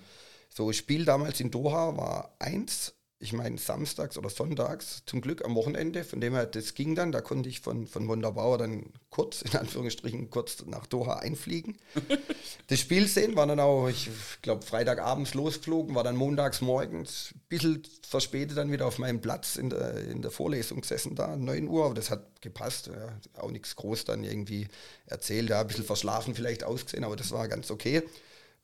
So, 0.49 0.71
Spiel 0.73 1.05
damals 1.05 1.39
in 1.39 1.51
Doha 1.51 1.97
war 1.97 2.35
eins 2.39 2.93
ich 3.23 3.31
meine, 3.31 3.57
samstags 3.57 4.17
oder 4.17 4.29
sonntags, 4.29 5.03
zum 5.05 5.21
Glück 5.21 5.45
am 5.45 5.55
Wochenende, 5.55 6.03
von 6.03 6.19
dem 6.19 6.33
her, 6.33 6.45
das 6.45 6.73
ging 6.73 6.93
dann, 6.93 7.13
da 7.13 7.21
konnte 7.21 7.47
ich 7.47 7.61
von, 7.61 7.87
von 7.87 8.07
Wunderbauer 8.09 8.57
dann 8.57 8.91
kurz, 9.09 9.41
in 9.41 9.55
Anführungsstrichen, 9.55 10.29
kurz 10.29 10.65
nach 10.65 10.85
Doha 10.85 11.15
einfliegen. 11.19 11.77
das 12.67 12.79
Spiel 12.79 13.07
sehen 13.07 13.37
war 13.37 13.47
dann 13.47 13.61
auch, 13.61 13.87
ich 13.87 14.09
glaube, 14.41 14.65
Freitagabends 14.65 15.33
losgeflogen, 15.35 15.95
war 15.95 16.03
dann 16.03 16.17
montags 16.17 16.59
morgens, 16.59 17.29
ein 17.33 17.41
bisschen 17.47 17.83
verspätet 18.05 18.57
dann 18.57 18.71
wieder 18.73 18.85
auf 18.85 18.99
meinem 18.99 19.21
Platz 19.21 19.55
in 19.55 19.69
der, 19.69 20.03
in 20.03 20.21
der 20.21 20.31
Vorlesung 20.31 20.81
gesessen 20.81 21.15
da, 21.15 21.37
9 21.37 21.67
Uhr, 21.69 21.85
aber 21.85 21.93
das 21.93 22.09
hat 22.09 22.41
gepasst, 22.41 22.87
ja, 22.87 23.41
auch 23.41 23.51
nichts 23.51 23.77
groß 23.77 24.03
dann 24.03 24.25
irgendwie 24.25 24.67
erzählt, 25.05 25.49
ja, 25.49 25.61
ein 25.61 25.67
bisschen 25.67 25.85
verschlafen 25.85 26.35
vielleicht 26.35 26.65
ausgesehen, 26.65 27.05
aber 27.05 27.15
das 27.15 27.31
war 27.31 27.47
ganz 27.47 27.71
okay. 27.71 28.03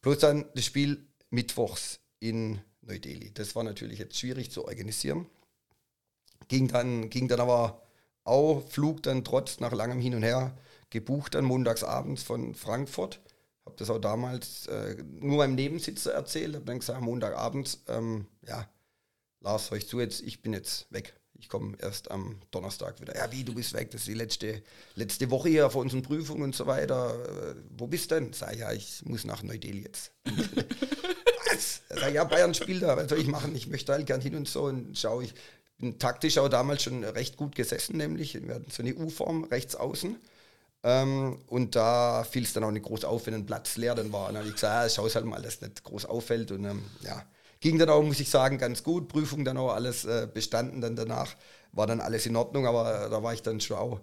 Plus 0.01 0.20
dann 0.20 0.43
das 0.53 0.66
Spiel 0.66 1.07
mittwochs 1.30 2.01
in 2.20 2.60
Neu-Delhi. 2.90 3.32
Das 3.34 3.56
war 3.56 3.64
natürlich 3.64 4.00
jetzt 4.00 4.18
schwierig 4.18 4.52
zu 4.52 4.66
organisieren. 4.66 5.28
Ging 6.48 6.68
dann, 6.68 7.10
ging 7.10 7.28
dann 7.28 7.40
aber 7.40 7.82
auch 8.24 8.68
Flug 8.68 9.04
dann 9.04 9.24
trotz 9.24 9.60
nach 9.60 9.72
langem 9.72 10.00
Hin 10.00 10.16
und 10.16 10.24
Her 10.24 10.58
gebucht 10.90 11.36
dann 11.36 11.46
montagsabends 11.46 12.24
von 12.24 12.56
Frankfurt. 12.56 13.20
Habe 13.66 13.76
das 13.78 13.90
auch 13.90 14.00
damals 14.00 14.66
äh, 14.68 15.04
nur 15.20 15.38
meinem 15.38 15.56
Nebensitzer 15.56 16.14
erzählt. 16.14 16.56
Habe 16.56 16.66
dann 16.66 16.80
gesagt, 16.80 17.02
Montagabends, 17.02 17.84
ähm, 17.88 18.26
ja, 18.48 18.68
Lars, 19.42 19.70
hör 19.70 19.78
ich 19.78 19.88
zu 19.88 20.00
jetzt, 20.00 20.22
ich 20.22 20.42
bin 20.42 20.54
jetzt 20.54 20.92
weg. 20.92 21.16
Ich 21.34 21.48
komme 21.48 21.78
erst 21.80 22.12
am 22.12 22.42
Donnerstag 22.52 23.00
wieder. 23.00 23.16
Ja, 23.16 23.32
wie, 23.32 23.46
du 23.46 23.54
bist 23.54 23.74
weg, 23.74 23.92
das 23.92 24.02
ist 24.02 24.08
die 24.08 24.14
letzte, 24.14 24.62
letzte 24.96 25.30
Woche 25.32 25.50
hier 25.50 25.70
vor 25.70 25.82
unseren 25.82 26.02
Prüfungen 26.02 26.44
und 26.44 26.56
so 26.56 26.66
weiter. 26.66 27.52
Äh, 27.52 27.56
wo 27.78 27.88
bist 27.88 28.12
du 28.12 28.16
denn? 28.16 28.34
Sag 28.34 28.58
ja, 28.58 28.74
ich 28.74 29.06
muss 29.06 29.24
nach 29.24 29.44
Neu-Delhi 29.44 29.84
jetzt. 29.84 30.12
was? 31.52 31.82
Sag 31.89 32.14
ja, 32.14 32.24
Bayern 32.24 32.54
spielt 32.54 32.84
da, 32.84 32.97
was 32.97 33.10
soll 33.10 33.20
ich 33.20 33.28
machen? 33.28 33.56
Ich 33.56 33.68
möchte 33.68 33.91
halt 33.91 34.06
gern 34.06 34.22
hin 34.22 34.36
und 34.36 34.47
so 34.47 34.64
und 34.64 34.97
schaue 34.97 35.26
ich. 35.26 35.34
Bin 35.78 35.97
taktisch 35.97 36.38
auch 36.38 36.50
damals 36.50 36.84
schon 36.84 37.04
recht 37.06 37.38
gut 37.38 37.56
gesessen, 37.56 37.97
nämlich. 37.97 38.34
Wir 38.34 38.56
hatten 38.56 38.70
so 38.70 38.84
eine 38.84 38.95
U-Form 38.95 39.45
rechts 39.45 39.76
außen. 39.76 40.18
Ähm, 40.84 41.39
und 41.47 41.76
da 41.76 42.24
fiel 42.24 42.43
es 42.43 42.54
dann 42.54 42.64
auch 42.64 42.72
nicht 42.72 42.86
groß 42.86 43.06
auf, 43.06 43.26
wenn 43.28 43.34
ein 43.34 43.45
Platz 43.45 43.78
leer 43.78 43.95
dann 43.95 44.12
war. 44.12 44.28
Und 44.28 44.34
dann 44.34 44.39
habe 44.39 44.47
ich 44.47 44.56
gesagt, 44.56 44.74
ja, 44.74 44.89
schau 44.89 45.08
es 45.08 45.16
halt 45.16 45.26
mal, 45.26 45.41
dass 45.41 45.62
nicht 45.62 45.84
groß 45.84 46.06
auffällt. 46.06 46.52
Und 46.52 46.66
ähm, 46.66 46.84
ja, 47.02 47.24
ging 47.60 47.78
dann 47.78 47.89
auch, 47.89 48.04
muss 48.04 48.20
ich 48.20 48.30
sagen, 48.30 48.58
ganz 48.58 48.84
gut. 48.84 49.08
Prüfung 49.08 49.45
dann 49.45 49.58
auch 49.58 49.74
alles 49.74 50.06
äh, 50.06 50.28
bestanden 50.32 50.82
dann 50.82 50.95
danach. 50.95 51.36
War 51.72 51.88
dann 51.88 52.02
alles 52.02 52.26
in 52.26 52.36
Ordnung, 52.36 52.66
aber 52.66 53.10
da 53.10 53.24
war 53.24 53.34
ich 53.34 53.41
dann 53.41 53.62
schon 53.62 53.78
auch 53.78 54.00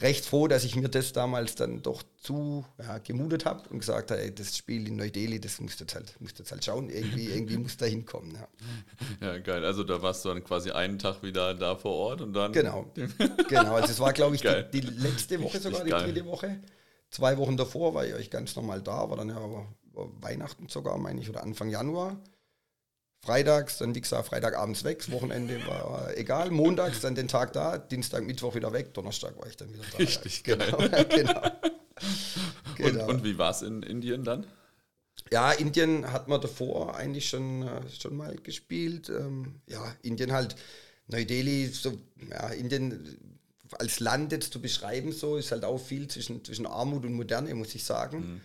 recht 0.00 0.24
froh, 0.24 0.48
dass 0.48 0.64
ich 0.64 0.76
mir 0.76 0.88
das 0.88 1.12
damals 1.12 1.54
dann 1.54 1.82
doch 1.82 2.02
zu 2.16 2.64
ja, 2.78 2.98
gemutet 2.98 3.44
habe 3.44 3.68
und 3.68 3.80
gesagt 3.80 4.10
habe, 4.10 4.22
ey, 4.22 4.34
das 4.34 4.56
Spiel 4.56 4.86
in 4.86 4.96
Neu-Delhi, 4.96 5.40
das 5.40 5.60
musst 5.60 5.80
du 5.80 5.84
jetzt 5.84 5.94
halt, 5.94 6.14
musst 6.20 6.38
jetzt 6.38 6.52
halt 6.52 6.64
schauen, 6.64 6.88
irgendwie, 6.90 7.26
irgendwie 7.34 7.56
muss 7.56 7.76
da 7.76 7.86
hinkommen. 7.86 8.36
Ja. 9.20 9.28
ja, 9.28 9.38
geil. 9.38 9.64
Also 9.64 9.84
da 9.84 10.00
warst 10.02 10.24
du 10.24 10.28
dann 10.28 10.44
quasi 10.44 10.70
einen 10.70 10.98
Tag 10.98 11.22
wieder 11.22 11.54
da 11.54 11.76
vor 11.76 11.94
Ort 11.94 12.20
und 12.20 12.32
dann. 12.32 12.52
Genau. 12.52 12.90
genau. 13.48 13.74
Also 13.74 13.92
es 13.92 14.00
war, 14.00 14.12
glaube 14.12 14.36
ich, 14.36 14.42
die, 14.42 14.64
die, 14.72 14.80
letzte 14.80 15.42
Woche 15.42 15.58
sogar, 15.58 15.84
die 15.84 15.90
dritte 15.90 16.24
Woche. 16.26 16.60
Zwei 17.10 17.38
Wochen 17.38 17.56
davor 17.56 17.94
war 17.94 18.04
ich 18.04 18.30
ganz 18.30 18.54
normal 18.54 18.82
da, 18.82 19.08
war 19.08 19.16
dann 19.16 19.30
ja 19.30 19.66
Weihnachten 20.20 20.68
sogar, 20.68 20.98
meine 20.98 21.20
ich, 21.20 21.28
oder 21.28 21.42
Anfang 21.42 21.70
Januar. 21.70 22.16
Freitags, 23.20 23.78
dann 23.78 23.94
wie 23.94 24.00
gesagt, 24.00 24.28
Freitagabends 24.28 24.84
weg, 24.84 25.10
Wochenende 25.10 25.66
war 25.66 26.16
egal, 26.16 26.50
montags 26.50 27.00
dann 27.00 27.14
den 27.14 27.28
Tag 27.28 27.52
da, 27.52 27.76
Dienstag, 27.76 28.24
Mittwoch 28.24 28.54
wieder 28.54 28.72
weg, 28.72 28.94
Donnerstag 28.94 29.36
war 29.38 29.46
ich 29.48 29.56
dann 29.56 29.72
wieder 29.72 29.84
da. 29.90 29.98
Richtig, 29.98 30.46
ja. 30.46 30.56
genau. 30.56 30.78
genau. 31.08 31.42
genau. 32.76 33.04
Und, 33.04 33.14
und, 33.14 33.24
wie 33.24 33.36
war 33.36 33.50
es 33.50 33.62
in 33.62 33.82
Indien 33.82 34.24
dann? 34.24 34.46
Ja, 35.30 35.52
Indien 35.52 36.10
hat 36.12 36.28
man 36.28 36.40
davor 36.40 36.96
eigentlich 36.96 37.28
schon, 37.28 37.62
äh, 37.62 37.80
schon 37.90 38.16
mal 38.16 38.36
gespielt. 38.36 39.08
Ähm, 39.10 39.60
ja, 39.66 39.94
Indien 40.02 40.32
halt, 40.32 40.56
Neu-Delhi, 41.08 41.66
so, 41.66 41.98
ja, 42.30 42.48
Indien 42.48 43.18
als 43.78 44.00
Land 44.00 44.32
jetzt 44.32 44.52
zu 44.52 44.60
beschreiben, 44.60 45.12
so 45.12 45.36
ist 45.36 45.52
halt 45.52 45.64
auch 45.64 45.78
viel 45.78 46.08
zwischen, 46.08 46.44
zwischen 46.44 46.66
Armut 46.66 47.04
und 47.04 47.12
Moderne, 47.14 47.54
muss 47.54 47.74
ich 47.74 47.84
sagen. 47.84 48.18
Mhm. 48.18 48.40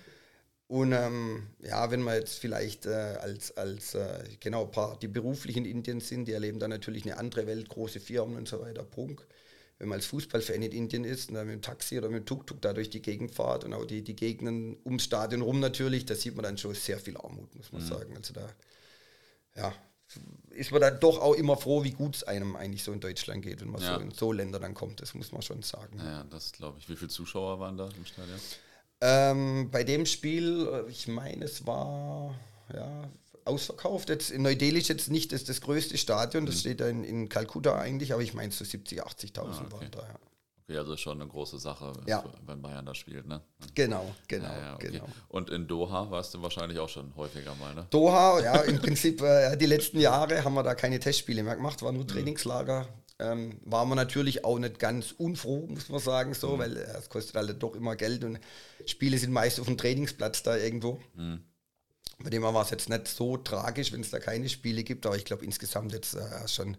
Und 0.74 0.92
ähm, 0.92 1.44
ja, 1.62 1.92
wenn 1.92 2.02
man 2.02 2.16
jetzt 2.16 2.40
vielleicht 2.40 2.88
äh, 2.88 3.18
als, 3.22 3.56
als 3.56 3.94
äh, 3.94 4.24
genau, 4.40 4.66
paar, 4.66 4.98
die 4.98 5.08
beruflich 5.08 5.56
in 5.56 5.66
Indien 5.66 6.00
sind, 6.00 6.26
die 6.26 6.32
erleben 6.32 6.58
dann 6.58 6.72
natürlich 6.72 7.04
eine 7.04 7.20
andere 7.20 7.46
Welt, 7.46 7.70
große 7.70 8.00
Firmen 8.00 8.38
und 8.38 8.48
so 8.48 8.60
weiter, 8.60 8.82
Prunk. 8.82 9.24
Wenn 9.78 9.90
man 9.90 9.98
als 9.98 10.08
Fußballfan 10.08 10.64
in 10.64 10.72
Indien 10.72 11.04
ist 11.04 11.30
und 11.30 11.36
dann 11.36 11.46
mit 11.46 11.54
dem 11.54 11.62
Taxi 11.62 11.96
oder 12.00 12.10
mit 12.10 12.22
dem 12.22 12.26
Tuk-Tuk 12.26 12.60
da 12.60 12.74
durch 12.74 12.90
die 12.90 13.04
Gegend 13.04 13.36
fährt 13.36 13.66
und 13.66 13.74
auch 13.76 13.86
die, 13.86 14.02
die 14.02 14.16
Gegenden 14.16 14.76
ums 14.84 15.04
Stadion 15.04 15.44
rum 15.44 15.60
natürlich, 15.60 16.08
da 16.08 16.16
sieht 16.16 16.36
man 16.36 16.42
dann 16.42 16.58
schon 16.58 16.74
sehr 16.74 16.98
viel 16.98 17.18
Armut, 17.18 17.54
muss 17.54 17.72
man 17.72 17.84
mhm. 17.84 17.88
sagen. 17.88 18.18
Also 18.18 18.34
da, 18.34 18.50
ja, 19.56 19.76
ist 20.50 20.72
man 20.72 20.82
dann 20.82 21.00
doch 21.00 21.20
auch 21.20 21.36
immer 21.36 21.56
froh, 21.56 21.84
wie 21.84 21.92
gut 21.92 22.16
es 22.16 22.24
einem 22.24 22.56
eigentlich 22.56 22.84
so 22.84 22.92
in 22.94 23.00
Deutschland 23.00 23.44
geht, 23.44 23.62
wenn 23.62 23.70
man 23.70 23.80
ja. 23.80 23.94
so 23.94 24.02
in 24.02 24.10
so 24.10 24.32
Länder 24.32 24.60
dann 24.60 24.74
kommt, 24.74 25.02
das 25.02 25.14
muss 25.14 25.32
man 25.32 25.44
schon 25.44 25.62
sagen. 25.62 26.00
Ja, 26.00 26.24
das 26.32 26.52
glaube 26.52 26.80
ich. 26.80 26.90
Wie 26.90 26.96
viele 26.96 27.10
Zuschauer 27.10 27.60
waren 27.60 27.78
da 27.78 27.90
im 27.96 28.06
Stadion? 28.08 28.40
Ähm, 29.06 29.70
bei 29.70 29.84
dem 29.84 30.06
Spiel, 30.06 30.66
äh, 30.66 30.90
ich 30.90 31.10
meine, 31.10 31.44
es 31.44 31.68
war 31.68 32.34
ja, 32.74 33.04
ausverkauft. 33.44 34.08
Jetzt 34.08 34.32
in 34.32 34.44
Neu-Delhi 34.44 34.80
ist 34.80 34.88
jetzt 34.88 35.12
nicht 35.12 35.34
das, 35.34 35.44
das 35.44 35.60
größte 35.60 35.98
Stadion, 35.98 36.46
das 36.46 36.56
mhm. 36.56 36.60
steht 36.60 36.80
da 36.80 36.88
in, 36.88 37.04
in 37.04 37.28
Kalkutta 37.28 37.78
eigentlich, 37.78 38.14
aber 38.14 38.22
ich 38.22 38.34
meine, 38.34 38.54
so 38.54 38.64
70, 38.64 39.04
80.000 39.04 39.40
ah, 39.40 39.42
okay. 39.42 39.72
waren 39.72 39.92
da. 39.92 40.00
Ja. 40.00 40.20
Okay, 40.64 40.78
also 40.78 40.96
schon 40.96 41.20
eine 41.20 41.30
große 41.30 41.60
Sache, 41.60 41.92
ja. 42.06 42.24
wenn 42.46 42.62
Bayern 42.62 42.86
da 42.86 42.96
spielt, 42.96 43.28
ne? 43.28 43.42
Genau, 43.76 44.16
genau, 44.30 44.48
ja, 44.48 44.76
okay. 44.76 44.92
genau. 44.92 45.08
Und 45.28 45.50
in 45.50 45.68
Doha 45.68 46.10
warst 46.10 46.34
du 46.34 46.42
wahrscheinlich 46.42 46.80
auch 46.80 46.88
schon 46.88 47.14
häufiger 47.18 47.54
mal, 47.56 47.76
ne? 47.76 47.86
Doha, 47.90 48.40
ja, 48.40 48.62
im 48.62 48.80
Prinzip 48.80 49.22
äh, 49.22 49.58
die 49.58 49.66
letzten 49.66 50.00
Jahre 50.00 50.46
haben 50.46 50.54
wir 50.54 50.64
da 50.64 50.74
keine 50.76 51.02
Testspiele 51.02 51.44
mehr 51.44 51.58
gemacht, 51.58 51.82
war 51.82 51.92
nur 51.92 52.04
mhm. 52.04 52.08
Trainingslager 52.08 52.88
ähm, 53.24 53.60
war 53.64 53.86
man 53.86 53.96
natürlich 53.96 54.44
auch 54.46 54.60
nicht 54.60 54.80
ganz 54.80 55.14
unfroh, 55.18 55.68
muss 55.68 55.90
man 55.90 56.00
sagen, 56.00 56.34
so, 56.34 56.56
mhm. 56.56 56.60
weil 56.60 56.78
äh, 56.78 56.98
es 56.98 57.10
kostet 57.10 57.36
halt 57.36 57.64
doch 57.64 57.76
immer 57.76 57.96
Geld 57.96 58.24
und 58.24 58.40
Spiele 58.86 59.18
sind 59.18 59.32
meist 59.32 59.60
auf 59.60 59.68
dem 59.68 59.78
Trainingsplatz 59.78 60.44
da 60.44 60.58
irgendwo. 60.58 61.00
Mhm. 61.16 61.44
Bei 62.20 62.30
dem 62.30 62.44
war 62.44 62.62
es 62.62 62.70
jetzt 62.70 62.90
nicht 62.90 63.08
so 63.08 63.38
tragisch, 63.38 63.92
wenn 63.92 64.02
es 64.02 64.12
da 64.12 64.20
keine 64.20 64.50
Spiele 64.50 64.84
gibt, 64.84 65.06
aber 65.06 65.16
ich 65.16 65.26
glaube 65.26 65.46
insgesamt 65.46 65.94
jetzt 65.94 66.16
äh, 66.16 66.48
schon 66.48 66.78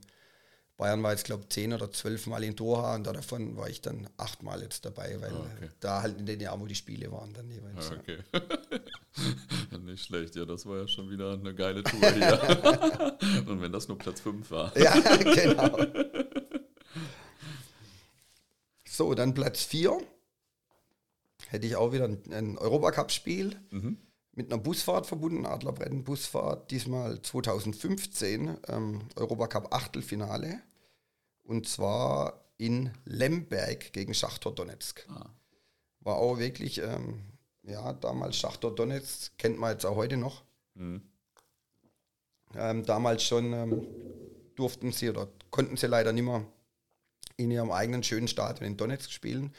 Bayern 0.76 1.02
war 1.04 1.12
jetzt, 1.12 1.24
glaube 1.24 1.44
ich, 1.44 1.50
zehn 1.50 1.72
oder 1.72 1.90
zwölf 1.92 2.26
Mal 2.26 2.42
in 2.42 2.56
Doha 2.56 2.96
und 2.96 3.06
davon 3.06 3.56
war 3.56 3.68
ich 3.68 3.80
dann 3.80 4.08
achtmal 4.16 4.60
jetzt 4.60 4.84
dabei, 4.84 5.20
weil 5.20 5.30
ah, 5.30 5.46
okay. 5.56 5.70
da 5.78 6.02
halt 6.02 6.18
in 6.18 6.26
den 6.26 6.40
Jahren, 6.40 6.60
wo 6.60 6.66
die 6.66 6.74
Spiele 6.74 7.12
waren, 7.12 7.32
dann 7.32 7.48
jeweils. 7.48 7.92
Ah, 7.92 7.94
okay. 7.94 8.18
Nicht 9.84 10.06
schlecht, 10.06 10.34
ja, 10.34 10.44
das 10.44 10.66
war 10.66 10.78
ja 10.78 10.88
schon 10.88 11.10
wieder 11.10 11.34
eine 11.34 11.54
geile 11.54 11.84
Tour 11.84 12.10
hier. 12.10 13.16
und 13.46 13.60
wenn 13.60 13.70
das 13.70 13.86
nur 13.86 13.98
Platz 13.98 14.20
5 14.20 14.50
war. 14.50 14.76
ja, 14.76 14.94
genau. 15.18 15.76
So, 18.94 19.12
dann 19.14 19.34
Platz 19.34 19.64
4. 19.64 19.98
Hätte 21.48 21.66
ich 21.66 21.74
auch 21.74 21.92
wieder 21.92 22.04
ein, 22.04 22.22
ein 22.32 22.56
Europacup-Spiel 22.56 23.56
mhm. 23.70 23.98
mit 24.34 24.52
einer 24.52 24.62
Busfahrt 24.62 25.06
verbunden, 25.06 25.46
Adlerbrennen-Busfahrt, 25.46 26.70
diesmal 26.70 27.20
2015, 27.20 28.56
ähm, 28.68 29.00
Europacup-Achtelfinale. 29.16 30.60
Und 31.42 31.68
zwar 31.68 32.44
in 32.56 32.92
Lemberg 33.04 33.92
gegen 33.92 34.14
Schachtor 34.14 34.54
Donetsk. 34.54 35.04
Ah. 35.08 35.28
War 35.98 36.18
auch 36.18 36.38
wirklich, 36.38 36.80
ähm, 36.80 37.24
ja, 37.64 37.94
damals 37.94 38.36
Schachtor 38.36 38.72
Donetsk, 38.72 39.36
kennt 39.38 39.58
man 39.58 39.72
jetzt 39.72 39.86
auch 39.86 39.96
heute 39.96 40.16
noch. 40.16 40.44
Mhm. 40.74 41.02
Ähm, 42.54 42.86
damals 42.86 43.24
schon 43.24 43.52
ähm, 43.52 43.88
durften 44.54 44.92
sie 44.92 45.10
oder 45.10 45.26
konnten 45.50 45.76
sie 45.76 45.88
leider 45.88 46.12
nicht 46.12 46.22
mehr 46.22 46.46
in 47.36 47.50
ihrem 47.50 47.70
eigenen 47.70 48.02
schönen 48.02 48.28
Stadion 48.28 48.66
in 48.66 48.76
Donetsk 48.76 49.10
spielen. 49.10 49.52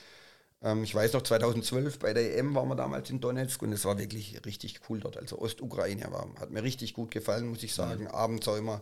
Ähm, 0.61 0.83
ich 0.83 0.93
weiß 0.93 1.13
noch, 1.13 1.21
2012 1.21 1.99
bei 1.99 2.13
der 2.13 2.37
EM 2.37 2.55
waren 2.55 2.67
wir 2.69 2.75
damals 2.75 3.09
in 3.09 3.21
Donetsk 3.21 3.61
und 3.61 3.71
es 3.71 3.85
war 3.85 3.97
wirklich 3.97 4.45
richtig 4.45 4.81
cool 4.89 4.99
dort. 4.99 5.17
Also 5.17 5.39
Ostukraine 5.39 6.11
war, 6.11 6.27
hat 6.39 6.51
mir 6.51 6.63
richtig 6.63 6.93
gut 6.93 7.11
gefallen, 7.11 7.47
muss 7.47 7.63
ich 7.63 7.73
sagen. 7.73 8.03
Mhm. 8.03 8.07
Abends 8.09 8.47
auch 8.47 8.57
immer 8.57 8.81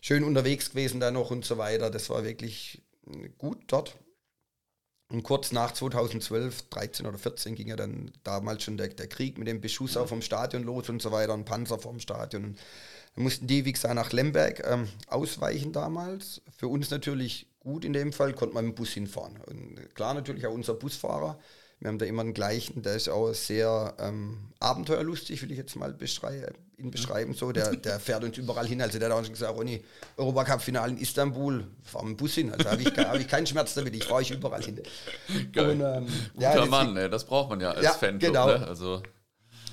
schön 0.00 0.24
unterwegs 0.24 0.70
gewesen 0.70 1.00
da 1.00 1.10
noch 1.10 1.30
und 1.30 1.44
so 1.44 1.58
weiter. 1.58 1.90
Das 1.90 2.10
war 2.10 2.24
wirklich 2.24 2.82
äh, 3.06 3.28
gut 3.38 3.58
dort. 3.68 3.96
Und 5.10 5.22
kurz 5.22 5.52
nach 5.52 5.72
2012, 5.72 6.70
13 6.70 7.06
oder 7.06 7.18
14, 7.18 7.54
ging 7.54 7.68
ja 7.68 7.76
dann 7.76 8.10
damals 8.24 8.64
schon 8.64 8.76
der, 8.76 8.88
der 8.88 9.06
Krieg 9.06 9.38
mit 9.38 9.46
dem 9.46 9.60
Beschuss 9.60 9.96
auch 9.96 10.08
vom 10.08 10.22
Stadion 10.22 10.64
los 10.64 10.88
und 10.88 11.00
so 11.00 11.12
weiter, 11.12 11.34
und 11.34 11.44
Panzer 11.44 11.78
vom 11.78 12.00
Stadion. 12.00 12.44
Und 12.44 12.58
dann 13.14 13.24
mussten 13.24 13.46
die, 13.46 13.64
wie 13.64 13.72
gesagt, 13.72 13.94
nach 13.94 14.12
Lemberg 14.12 14.66
ähm, 14.66 14.88
ausweichen 15.06 15.72
damals. 15.72 16.40
Für 16.56 16.68
uns 16.68 16.90
natürlich 16.90 17.46
gut 17.64 17.84
in 17.84 17.92
dem 17.92 18.12
Fall, 18.12 18.32
konnte 18.34 18.54
man 18.54 18.66
mit 18.66 18.74
dem 18.74 18.76
Bus 18.76 18.90
hinfahren. 18.90 19.38
Und 19.46 19.94
klar, 19.94 20.14
natürlich 20.14 20.46
auch 20.46 20.54
unser 20.54 20.74
Busfahrer. 20.74 21.38
Wir 21.80 21.88
haben 21.88 21.98
da 21.98 22.06
immer 22.06 22.22
einen 22.22 22.34
gleichen, 22.34 22.82
der 22.82 22.94
ist 22.94 23.08
auch 23.08 23.32
sehr 23.32 23.94
ähm, 23.98 24.52
abenteuerlustig, 24.60 25.42
will 25.42 25.50
ich 25.50 25.58
jetzt 25.58 25.74
mal 25.74 25.92
beschrei 25.92 26.46
ihn 26.78 26.90
beschreiben. 26.90 27.34
So, 27.34 27.52
der, 27.52 27.76
der 27.76 28.00
fährt 28.00 28.24
uns 28.24 28.36
überall 28.38 28.66
hin. 28.66 28.80
Also 28.80 28.98
der 28.98 29.08
hat 29.08 29.16
auch 29.16 29.22
schon 29.22 29.32
gesagt, 29.32 29.56
Ronny, 29.56 29.82
Europacup-Finale 30.16 30.92
in 30.92 30.98
Istanbul, 30.98 31.66
fahr 31.82 32.04
mit 32.04 32.12
dem 32.12 32.16
Bus 32.16 32.34
hin. 32.34 32.52
Also 32.52 32.70
habe 32.70 32.82
ich, 32.82 32.96
hab 32.96 33.18
ich 33.18 33.28
keinen 33.28 33.46
Schmerz 33.46 33.74
damit, 33.74 33.94
ich 33.94 34.04
fahre 34.04 34.20
euch 34.20 34.30
überall 34.30 34.62
hin. 34.62 34.80
Geil. 35.52 35.70
Und, 35.70 35.80
ähm, 35.80 36.06
Guter 36.34 36.56
ja, 36.56 36.66
Mann, 36.66 36.96
ey, 36.96 37.08
das 37.08 37.24
braucht 37.24 37.50
man 37.50 37.60
ja 37.60 37.70
als 37.70 37.84
ja, 37.84 37.92
Fan. 37.92 38.18
Genau. 38.18 38.46
Ne? 38.46 38.66
Also. 38.66 39.02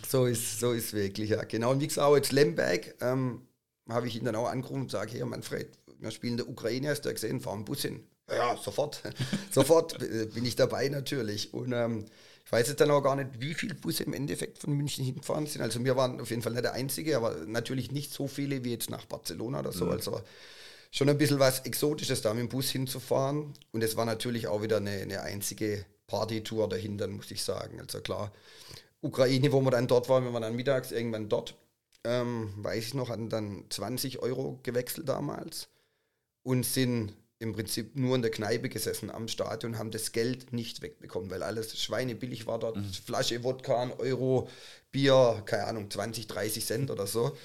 So 0.08 0.26
ist 0.26 0.60
so 0.60 0.74
ist 0.74 0.94
wirklich, 0.94 1.30
ja. 1.30 1.44
Genau. 1.44 1.72
Und 1.72 1.80
wie 1.80 1.88
gesagt, 1.88 2.06
auch 2.06 2.16
jetzt 2.16 2.32
Lemberg 2.32 2.96
ähm, 3.02 3.48
habe 3.89 4.08
ich 4.08 4.16
ihn 4.16 4.26
dann 4.26 4.36
auch 4.36 4.50
angerufen 4.50 4.82
und 4.82 4.92
sage, 4.92 5.12
hey 5.14 5.24
Manfred, 5.24 5.70
wir 6.02 6.12
spielen 6.12 6.34
in 6.34 6.38
der 6.38 6.49
Ukraine, 6.49 6.89
hast 6.89 7.06
du 7.06 7.14
gesehen, 7.14 7.39
fahren 7.39 7.64
Bus 7.64 7.84
hin. 7.84 8.04
Ja, 8.30 8.58
sofort. 8.58 9.02
sofort 9.52 9.97
bin 9.99 10.45
ich 10.45 10.56
dabei 10.56 10.89
natürlich. 10.89 11.54
Und 11.54 11.74
ähm, 11.74 12.06
ich 12.45 12.52
weiß 12.52 12.68
jetzt 12.70 12.82
dann 12.82 12.91
auch 12.91 13.02
gar 13.02 13.16
nicht, 13.16 13.30
wie 13.39 13.54
viele 13.54 13.76
Busse 13.76 14.04
im 14.04 14.14
Endeffekt 14.14 14.60
von 14.60 14.74
München 14.74 15.06
hingefahren 15.06 15.45
sind. 15.45 15.62
Also 15.62 15.84
wir 15.84 15.95
waren 15.95 16.20
auf 16.20 16.30
jeden 16.30 16.41
Fall 16.41 16.54
nicht 16.54 16.64
der 16.64 16.74
Einzige, 16.74 17.18
aber 17.18 17.36
natürlich 17.45 17.91
nicht 17.91 18.12
so 18.14 18.28
viele 18.28 18.64
wie 18.64 18.72
jetzt 18.72 18.89
nach 18.89 19.06
Barcelona 19.06 19.60
oder 19.60 19.72
so. 19.72 19.86
Mhm. 19.86 19.91
Also 19.91 20.22
schon 20.91 21.10
ein 21.10 21.18
bisschen 21.18 21.39
was 21.39 21.62
Exotisches 21.62 22.22
da 22.22 22.34
mit 22.34 22.41
dem 22.41 22.49
Bus 22.49 22.70
hinzufahren. 22.70 23.54
Und 23.72 23.84
es 23.84 23.95
war 23.95 24.06
natürlich 24.06 24.47
auch 24.47 24.62
wieder 24.62 24.78
eine, 24.78 24.91
eine 24.91 25.22
einzige 25.22 25.86
Partytour 26.08 26.68
dahinter, 26.68 27.08
muss 27.08 27.32
ich 27.32 27.43
sagen. 27.43 27.80
Also 27.80 28.02
klar, 28.02 28.32
Ukraine, 29.02 29.52
wo 29.52 29.62
wir 29.62 29.72
dann 29.72 29.88
dort 29.88 30.10
waren, 30.10 30.24
wir 30.24 30.34
waren 30.34 30.41
dann 30.41 30.56
mittags 30.56 30.91
irgendwann 30.91 31.30
dort. 31.30 31.56
Ähm, 32.04 32.52
weiß 32.58 32.84
ich 32.84 32.93
noch, 32.95 33.10
hatten 33.10 33.30
dann 33.30 33.66
20 33.70 34.20
Euro 34.20 34.60
gewechselt 34.64 35.08
damals 35.08 35.68
und 36.44 36.66
sind 36.66 37.14
im 37.42 37.54
Prinzip 37.54 37.96
nur 37.96 38.16
in 38.16 38.22
der 38.22 38.30
Kneipe 38.30 38.70
gesessen 38.70 39.10
am 39.10 39.28
Stadion, 39.28 39.80
haben 39.80 39.89
das 39.89 40.12
Geld 40.12 40.54
nicht 40.54 40.84
wegbekommen, 40.84 41.32
weil 41.32 41.42
alles 41.42 41.80
schweinebillig 41.82 42.46
war 42.46 42.60
dort. 42.60 42.78
Mhm. 42.78 42.94
Flasche 42.94 43.44
Wodka, 43.44 43.82
ein 43.82 43.92
Euro, 43.94 44.48
Bier, 44.92 45.42
keine 45.46 45.66
Ahnung, 45.66 45.89
20, 45.89 46.28
30 46.28 46.64
Cent 46.64 46.92
oder 46.92 47.08
so. 47.08 47.36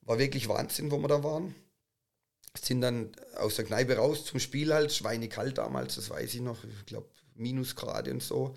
War 0.00 0.18
wirklich 0.18 0.48
Wahnsinn, 0.48 0.90
wo 0.90 0.98
wir 0.98 1.08
da 1.08 1.22
waren. 1.22 1.54
sind 2.58 2.80
dann 2.80 3.12
aus 3.36 3.56
der 3.56 3.66
Kneipe 3.66 3.96
raus 3.96 4.24
zum 4.24 4.40
Spiel 4.40 4.72
halt, 4.72 4.92
schweinekalt 4.92 5.58
damals, 5.58 5.96
das 5.96 6.08
weiß 6.08 6.32
ich 6.34 6.40
noch, 6.40 6.64
ich 6.64 6.86
glaube 6.86 7.10
Minusgrade 7.34 8.10
und 8.12 8.22
so. 8.22 8.56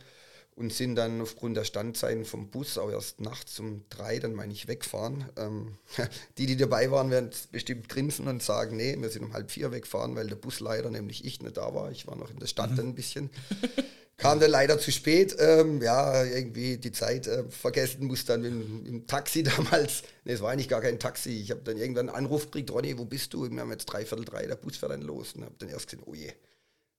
Und 0.60 0.74
sind 0.74 0.96
dann 0.96 1.22
aufgrund 1.22 1.56
der 1.56 1.64
Standzeiten 1.64 2.26
vom 2.26 2.50
Bus 2.50 2.78
auch 2.78 2.92
erst 2.92 3.22
nachts 3.22 3.58
um 3.62 3.86
drei, 3.90 4.20
dann 4.20 4.34
meine 4.34 4.52
ich, 4.52 4.68
wegfahren. 4.68 5.24
Ähm, 5.38 5.78
die, 6.38 6.48
die 6.48 6.58
dabei 6.58 6.92
waren, 6.92 7.10
werden 7.12 7.30
bestimmt 7.54 7.88
grinsen 7.88 8.28
und 8.28 8.44
sagen, 8.44 8.76
nee, 8.76 8.94
wir 9.00 9.08
sind 9.08 9.24
um 9.24 9.32
halb 9.32 9.52
vier 9.52 9.72
wegfahren, 9.72 10.18
weil 10.18 10.28
der 10.28 10.36
Busleiter, 10.36 10.90
nämlich 10.90 11.24
ich, 11.24 11.42
nicht 11.42 11.56
da 11.56 11.74
war. 11.74 11.92
Ich 11.92 12.08
war 12.08 12.18
noch 12.18 12.30
in 12.30 12.40
der 12.40 12.48
Stadt 12.48 12.72
dann 12.78 12.90
ein 12.90 12.96
bisschen. 12.96 13.30
Kam 14.18 14.42
dann 14.42 14.52
leider 14.52 14.78
zu 14.78 14.92
spät, 14.92 15.34
ähm, 15.40 15.82
ja, 15.82 16.26
irgendwie 16.26 16.78
die 16.78 16.92
Zeit 16.92 17.26
äh, 17.28 17.50
vergessen, 17.50 18.06
muss 18.06 18.26
dann 18.26 18.44
im, 18.44 18.86
im, 18.86 19.08
Taxi 19.08 19.44
damals, 19.44 20.04
nee, 20.26 20.34
es 20.34 20.42
war 20.42 20.52
eigentlich 20.52 20.68
gar 20.68 20.82
kein 20.82 21.00
Taxi, 21.00 21.40
ich 21.42 21.52
habe 21.52 21.62
dann 21.62 21.78
irgendwann 21.78 22.10
einen 22.10 22.18
Anruf 22.18 22.52
gekriegt, 22.52 22.70
Ronny, 22.70 22.98
wo 22.98 23.06
bist 23.06 23.34
du? 23.34 23.50
Wir 23.50 23.62
haben 23.62 23.72
jetzt 23.72 23.86
dreiviertel 23.86 24.26
drei, 24.26 24.46
der 24.46 24.58
Bus 24.58 24.76
fährt 24.76 24.92
dann 24.92 25.04
los 25.04 25.36
und 25.36 25.46
habe 25.46 25.56
dann 25.58 25.70
erst 25.70 25.90
gesehen, 25.90 26.04
oh 26.06 26.14
je, 26.14 26.34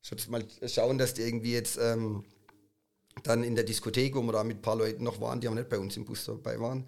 ich 0.03 0.29
mal 0.29 0.43
schauen, 0.67 0.97
dass 0.97 1.13
die 1.13 1.21
irgendwie 1.21 1.53
jetzt 1.53 1.79
ähm, 1.79 2.25
dann 3.23 3.45
in 3.45 3.55
der 3.55 3.65
Diskothek, 3.65 4.15
wo 4.15 4.23
wir 4.23 4.33
da 4.33 4.45
mit 4.45 4.59
ein 4.59 4.63
paar 4.63 4.77
Leuten 4.77 5.05
noch 5.05 5.21
waren, 5.21 5.41
die 5.41 5.49
haben 5.49 5.55
nicht 5.55 5.69
bei 5.69 5.79
uns 5.79 5.97
im 5.97 6.05
Bus 6.05 6.25
dabei 6.25 6.59
waren, 6.61 6.85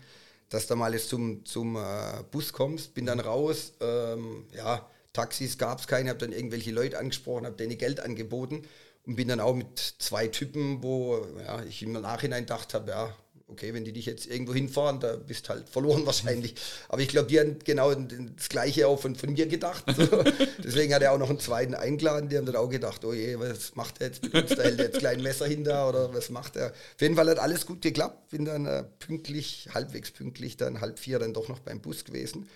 dass 0.48 0.66
du 0.66 0.76
mal 0.76 0.92
jetzt 0.92 1.08
zum, 1.08 1.44
zum 1.44 1.76
äh, 1.76 2.22
Bus 2.30 2.52
kommst, 2.52 2.94
bin 2.94 3.06
dann 3.06 3.20
raus, 3.20 3.74
ähm, 3.80 4.44
ja, 4.54 4.88
Taxis 5.12 5.58
gab 5.58 5.78
es 5.78 5.86
keine, 5.86 6.10
habe 6.10 6.18
dann 6.18 6.32
irgendwelche 6.32 6.70
Leute 6.70 6.98
angesprochen, 6.98 7.46
habe 7.46 7.56
denen 7.56 7.76
Geld 7.76 8.00
angeboten 8.00 8.62
und 9.06 9.16
bin 9.16 9.28
dann 9.28 9.40
auch 9.40 9.54
mit 9.54 9.78
zwei 9.98 10.28
Typen, 10.28 10.82
wo 10.82 11.26
ja, 11.44 11.62
ich 11.64 11.82
im 11.82 11.92
Nachhinein 11.92 12.44
gedacht 12.44 12.74
habe, 12.74 12.90
ja, 12.90 13.14
okay, 13.52 13.74
wenn 13.74 13.84
die 13.84 13.92
dich 13.92 14.06
jetzt 14.06 14.26
irgendwo 14.26 14.54
hinfahren, 14.54 15.00
da 15.00 15.16
bist 15.16 15.48
halt 15.48 15.68
verloren 15.68 16.04
wahrscheinlich. 16.06 16.54
Aber 16.88 17.00
ich 17.02 17.08
glaube, 17.08 17.28
die 17.28 17.38
haben 17.38 17.58
genau 17.64 17.94
das 17.94 18.48
Gleiche 18.48 18.88
auch 18.88 19.00
von, 19.00 19.14
von 19.14 19.32
mir 19.32 19.46
gedacht. 19.46 19.84
So. 19.96 20.06
Deswegen 20.64 20.94
hat 20.94 21.02
er 21.02 21.12
auch 21.12 21.18
noch 21.18 21.30
einen 21.30 21.38
zweiten 21.38 21.74
eingeladen. 21.74 22.28
Die 22.28 22.36
haben 22.36 22.46
dann 22.46 22.56
auch 22.56 22.68
gedacht, 22.68 23.04
oh 23.04 23.12
je, 23.12 23.38
was 23.38 23.74
macht 23.76 24.00
er 24.00 24.08
jetzt 24.08 24.22
mit 24.22 24.34
uns? 24.34 24.50
Da 24.50 24.62
hält 24.62 24.78
er 24.78 24.86
jetzt 24.86 24.98
klein 24.98 25.22
Messer 25.22 25.46
hinter 25.46 25.88
oder 25.88 26.12
was 26.12 26.30
macht 26.30 26.56
er? 26.56 26.68
Auf 26.70 27.00
jeden 27.00 27.14
Fall 27.14 27.28
hat 27.28 27.38
alles 27.38 27.66
gut 27.66 27.82
geklappt. 27.82 28.30
Bin 28.30 28.44
dann 28.44 28.66
äh, 28.66 28.84
pünktlich, 28.98 29.68
halbwegs 29.72 30.10
pünktlich, 30.10 30.56
dann 30.56 30.80
halb 30.80 30.98
vier 30.98 31.18
dann 31.18 31.34
doch 31.34 31.48
noch 31.48 31.60
beim 31.60 31.80
Bus 31.80 32.04
gewesen. 32.04 32.48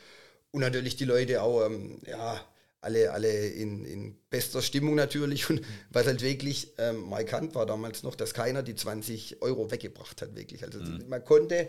Und 0.51 0.61
natürlich 0.61 0.97
die 0.97 1.05
Leute 1.05 1.43
auch, 1.43 1.67
ähm, 1.67 1.99
ja, 2.07 2.41
alle, 2.87 3.13
alle 3.13 3.49
in, 3.49 3.85
in 3.85 4.17
bester 4.31 4.63
Stimmung 4.63 4.95
natürlich. 4.95 5.51
Und 5.51 5.61
was 5.91 6.07
halt 6.07 6.23
wirklich 6.23 6.73
ähm, 6.79 7.09
markant 7.09 7.55
war 7.55 7.67
damals 7.67 8.05
noch, 8.05 8.15
dass 8.15 8.33
keiner 8.33 8.63
die 8.63 8.77
20 8.77 9.43
Euro 9.43 9.71
weggebracht 9.71 10.23
hat, 10.23 10.37
wirklich. 10.37 10.63
Also 10.65 10.79
mhm. 10.79 11.05
man 11.09 11.25
konnte 11.25 11.69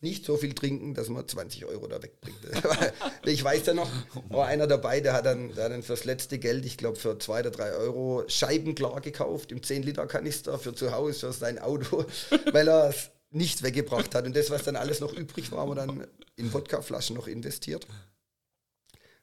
nicht 0.00 0.26
so 0.26 0.36
viel 0.36 0.52
trinken, 0.52 0.94
dass 0.94 1.08
man 1.08 1.26
20 1.26 1.64
Euro 1.64 1.86
da 1.86 2.02
wegbringt. 2.02 2.38
ich 3.24 3.42
weiß 3.42 3.66
ja 3.66 3.74
noch, 3.74 3.88
war 4.28 4.46
einer 4.46 4.66
dabei, 4.66 5.00
der 5.00 5.14
hat 5.14 5.24
dann, 5.26 5.54
der 5.54 5.64
hat 5.64 5.72
dann 5.72 5.82
fürs 5.82 6.04
letzte 6.04 6.38
Geld, 6.38 6.66
ich 6.66 6.76
glaube 6.76 6.98
für 6.98 7.18
zwei 7.18 7.40
oder 7.40 7.52
drei 7.52 7.72
Euro, 7.72 8.24
Scheibenklar 8.26 9.00
gekauft 9.00 9.52
im 9.52 9.60
10-Liter-Kanister 9.60 10.58
für 10.58 10.74
zu 10.74 10.92
Hause, 10.92 11.20
für 11.20 11.32
sein 11.32 11.60
Auto, 11.60 12.04
weil 12.52 12.68
er 12.68 12.90
es 12.90 13.10
nicht 13.30 13.62
weggebracht 13.62 14.14
hat. 14.14 14.26
Und 14.26 14.36
das, 14.36 14.50
was 14.50 14.64
dann 14.64 14.76
alles 14.76 15.00
noch 15.00 15.14
übrig 15.14 15.50
war, 15.52 15.60
haben 15.60 15.70
wir 15.70 15.76
dann 15.76 16.06
in 16.36 16.52
Wodkaflaschen 16.52 17.16
noch 17.16 17.28
investiert 17.28 17.86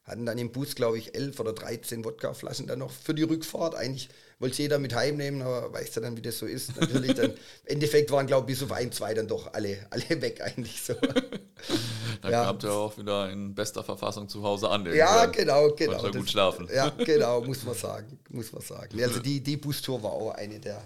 hatten 0.09 0.25
dann 0.25 0.37
im 0.37 0.51
Bus, 0.51 0.75
glaube 0.75 0.97
ich, 0.97 1.15
elf 1.15 1.39
oder 1.39 1.53
13 1.53 2.03
Wodkaflaschen 2.03 2.67
dann 2.67 2.79
noch 2.79 2.91
für 2.91 3.13
die 3.13 3.23
Rückfahrt. 3.23 3.75
Eigentlich 3.75 4.09
wollte 4.39 4.61
jeder 4.61 4.79
mit 4.79 4.95
heimnehmen, 4.95 5.41
aber 5.41 5.71
weißt 5.73 5.97
du 5.97 6.01
dann, 6.01 6.17
wie 6.17 6.21
das 6.21 6.39
so 6.39 6.45
ist. 6.45 6.75
Natürlich 6.79 7.13
dann, 7.13 7.31
im 7.31 7.37
Endeffekt 7.65 8.09
waren, 8.11 8.25
glaube 8.25 8.51
ich, 8.51 8.57
bis 8.57 8.65
auf 8.65 8.75
ein, 8.75 8.91
zwei 8.91 9.13
dann 9.13 9.27
doch 9.27 9.53
alle, 9.53 9.77
alle 9.89 10.09
weg 10.21 10.41
eigentlich 10.41 10.81
so. 10.81 10.93
dann 12.21 12.31
ja. 12.31 12.45
habt 12.45 12.63
ihr 12.63 12.73
auch 12.73 12.97
wieder 12.97 13.29
in 13.29 13.53
bester 13.53 13.83
Verfassung 13.83 14.27
zu 14.27 14.41
Hause 14.43 14.69
an. 14.69 14.85
Ja, 14.93 15.25
genau, 15.27 15.69
genau. 15.71 16.01
Gut 16.11 16.29
schlafen. 16.29 16.67
Ja, 16.73 16.89
genau, 16.89 17.41
muss 17.41 17.63
man 17.63 17.75
sagen, 17.75 18.19
muss 18.29 18.51
man 18.51 18.61
sagen. 18.61 19.01
Also 19.01 19.19
die, 19.19 19.41
die 19.41 19.57
Bustour 19.57 20.01
war 20.01 20.11
auch 20.11 20.31
eine 20.31 20.59
der, 20.59 20.81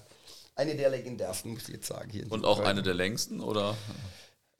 eine 0.55 0.75
der 0.75 0.89
legendärsten, 0.89 1.53
muss 1.53 1.63
ich 1.63 1.75
jetzt 1.75 1.87
sagen. 1.87 2.09
Hier 2.11 2.29
Und 2.29 2.45
auch 2.45 2.59
eine 2.59 2.83
der 2.83 2.93
längsten, 2.93 3.39
oder? 3.39 3.75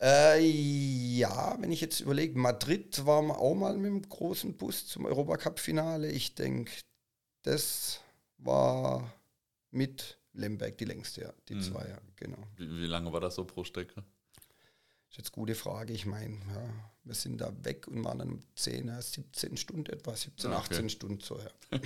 Äh, 0.03 0.41
ja, 0.41 1.55
wenn 1.61 1.71
ich 1.71 1.79
jetzt 1.79 2.01
überlege, 2.01 2.37
Madrid 2.37 3.05
wir 3.29 3.39
auch 3.39 3.55
mal 3.55 3.77
mit 3.77 3.85
dem 3.85 4.01
großen 4.01 4.57
Bus 4.57 4.85
zum 4.85 5.05
Europacup-Finale. 5.05 6.11
Ich 6.11 6.35
denke, 6.35 6.73
das 7.43 8.01
war 8.37 9.13
mit 9.71 10.19
Lemberg 10.33 10.77
die 10.77 10.85
längste, 10.85 11.21
ja, 11.21 11.33
die 11.47 11.55
mhm. 11.55 11.61
zwei, 11.61 11.87
ja, 11.87 11.97
genau. 12.17 12.37
Wie, 12.57 12.69
wie, 12.81 12.85
lange 12.85 13.13
war 13.13 13.21
das 13.21 13.35
so 13.35 13.45
pro 13.45 13.63
Strecke? 13.63 14.03
Das 15.13 15.19
ist 15.19 15.27
jetzt 15.27 15.37
eine 15.37 15.41
gute 15.45 15.53
Frage. 15.53 15.93
Ich 15.93 16.07
meine, 16.07 16.33
ja, 16.33 16.63
wir 17.03 17.13
sind 17.13 17.39
da 17.39 17.53
weg 17.61 17.87
und 17.87 18.03
waren 18.03 18.17
dann 18.17 18.31
um 18.31 18.39
10, 18.55 18.91
17 18.99 19.57
Stunden 19.57 19.85
etwa, 19.93 20.15
17, 20.15 20.51
ah, 20.51 20.57
okay. 20.57 20.73
18 20.73 20.89
Stunden 20.89 21.19
so. 21.19 21.37
Ja. 21.37 21.79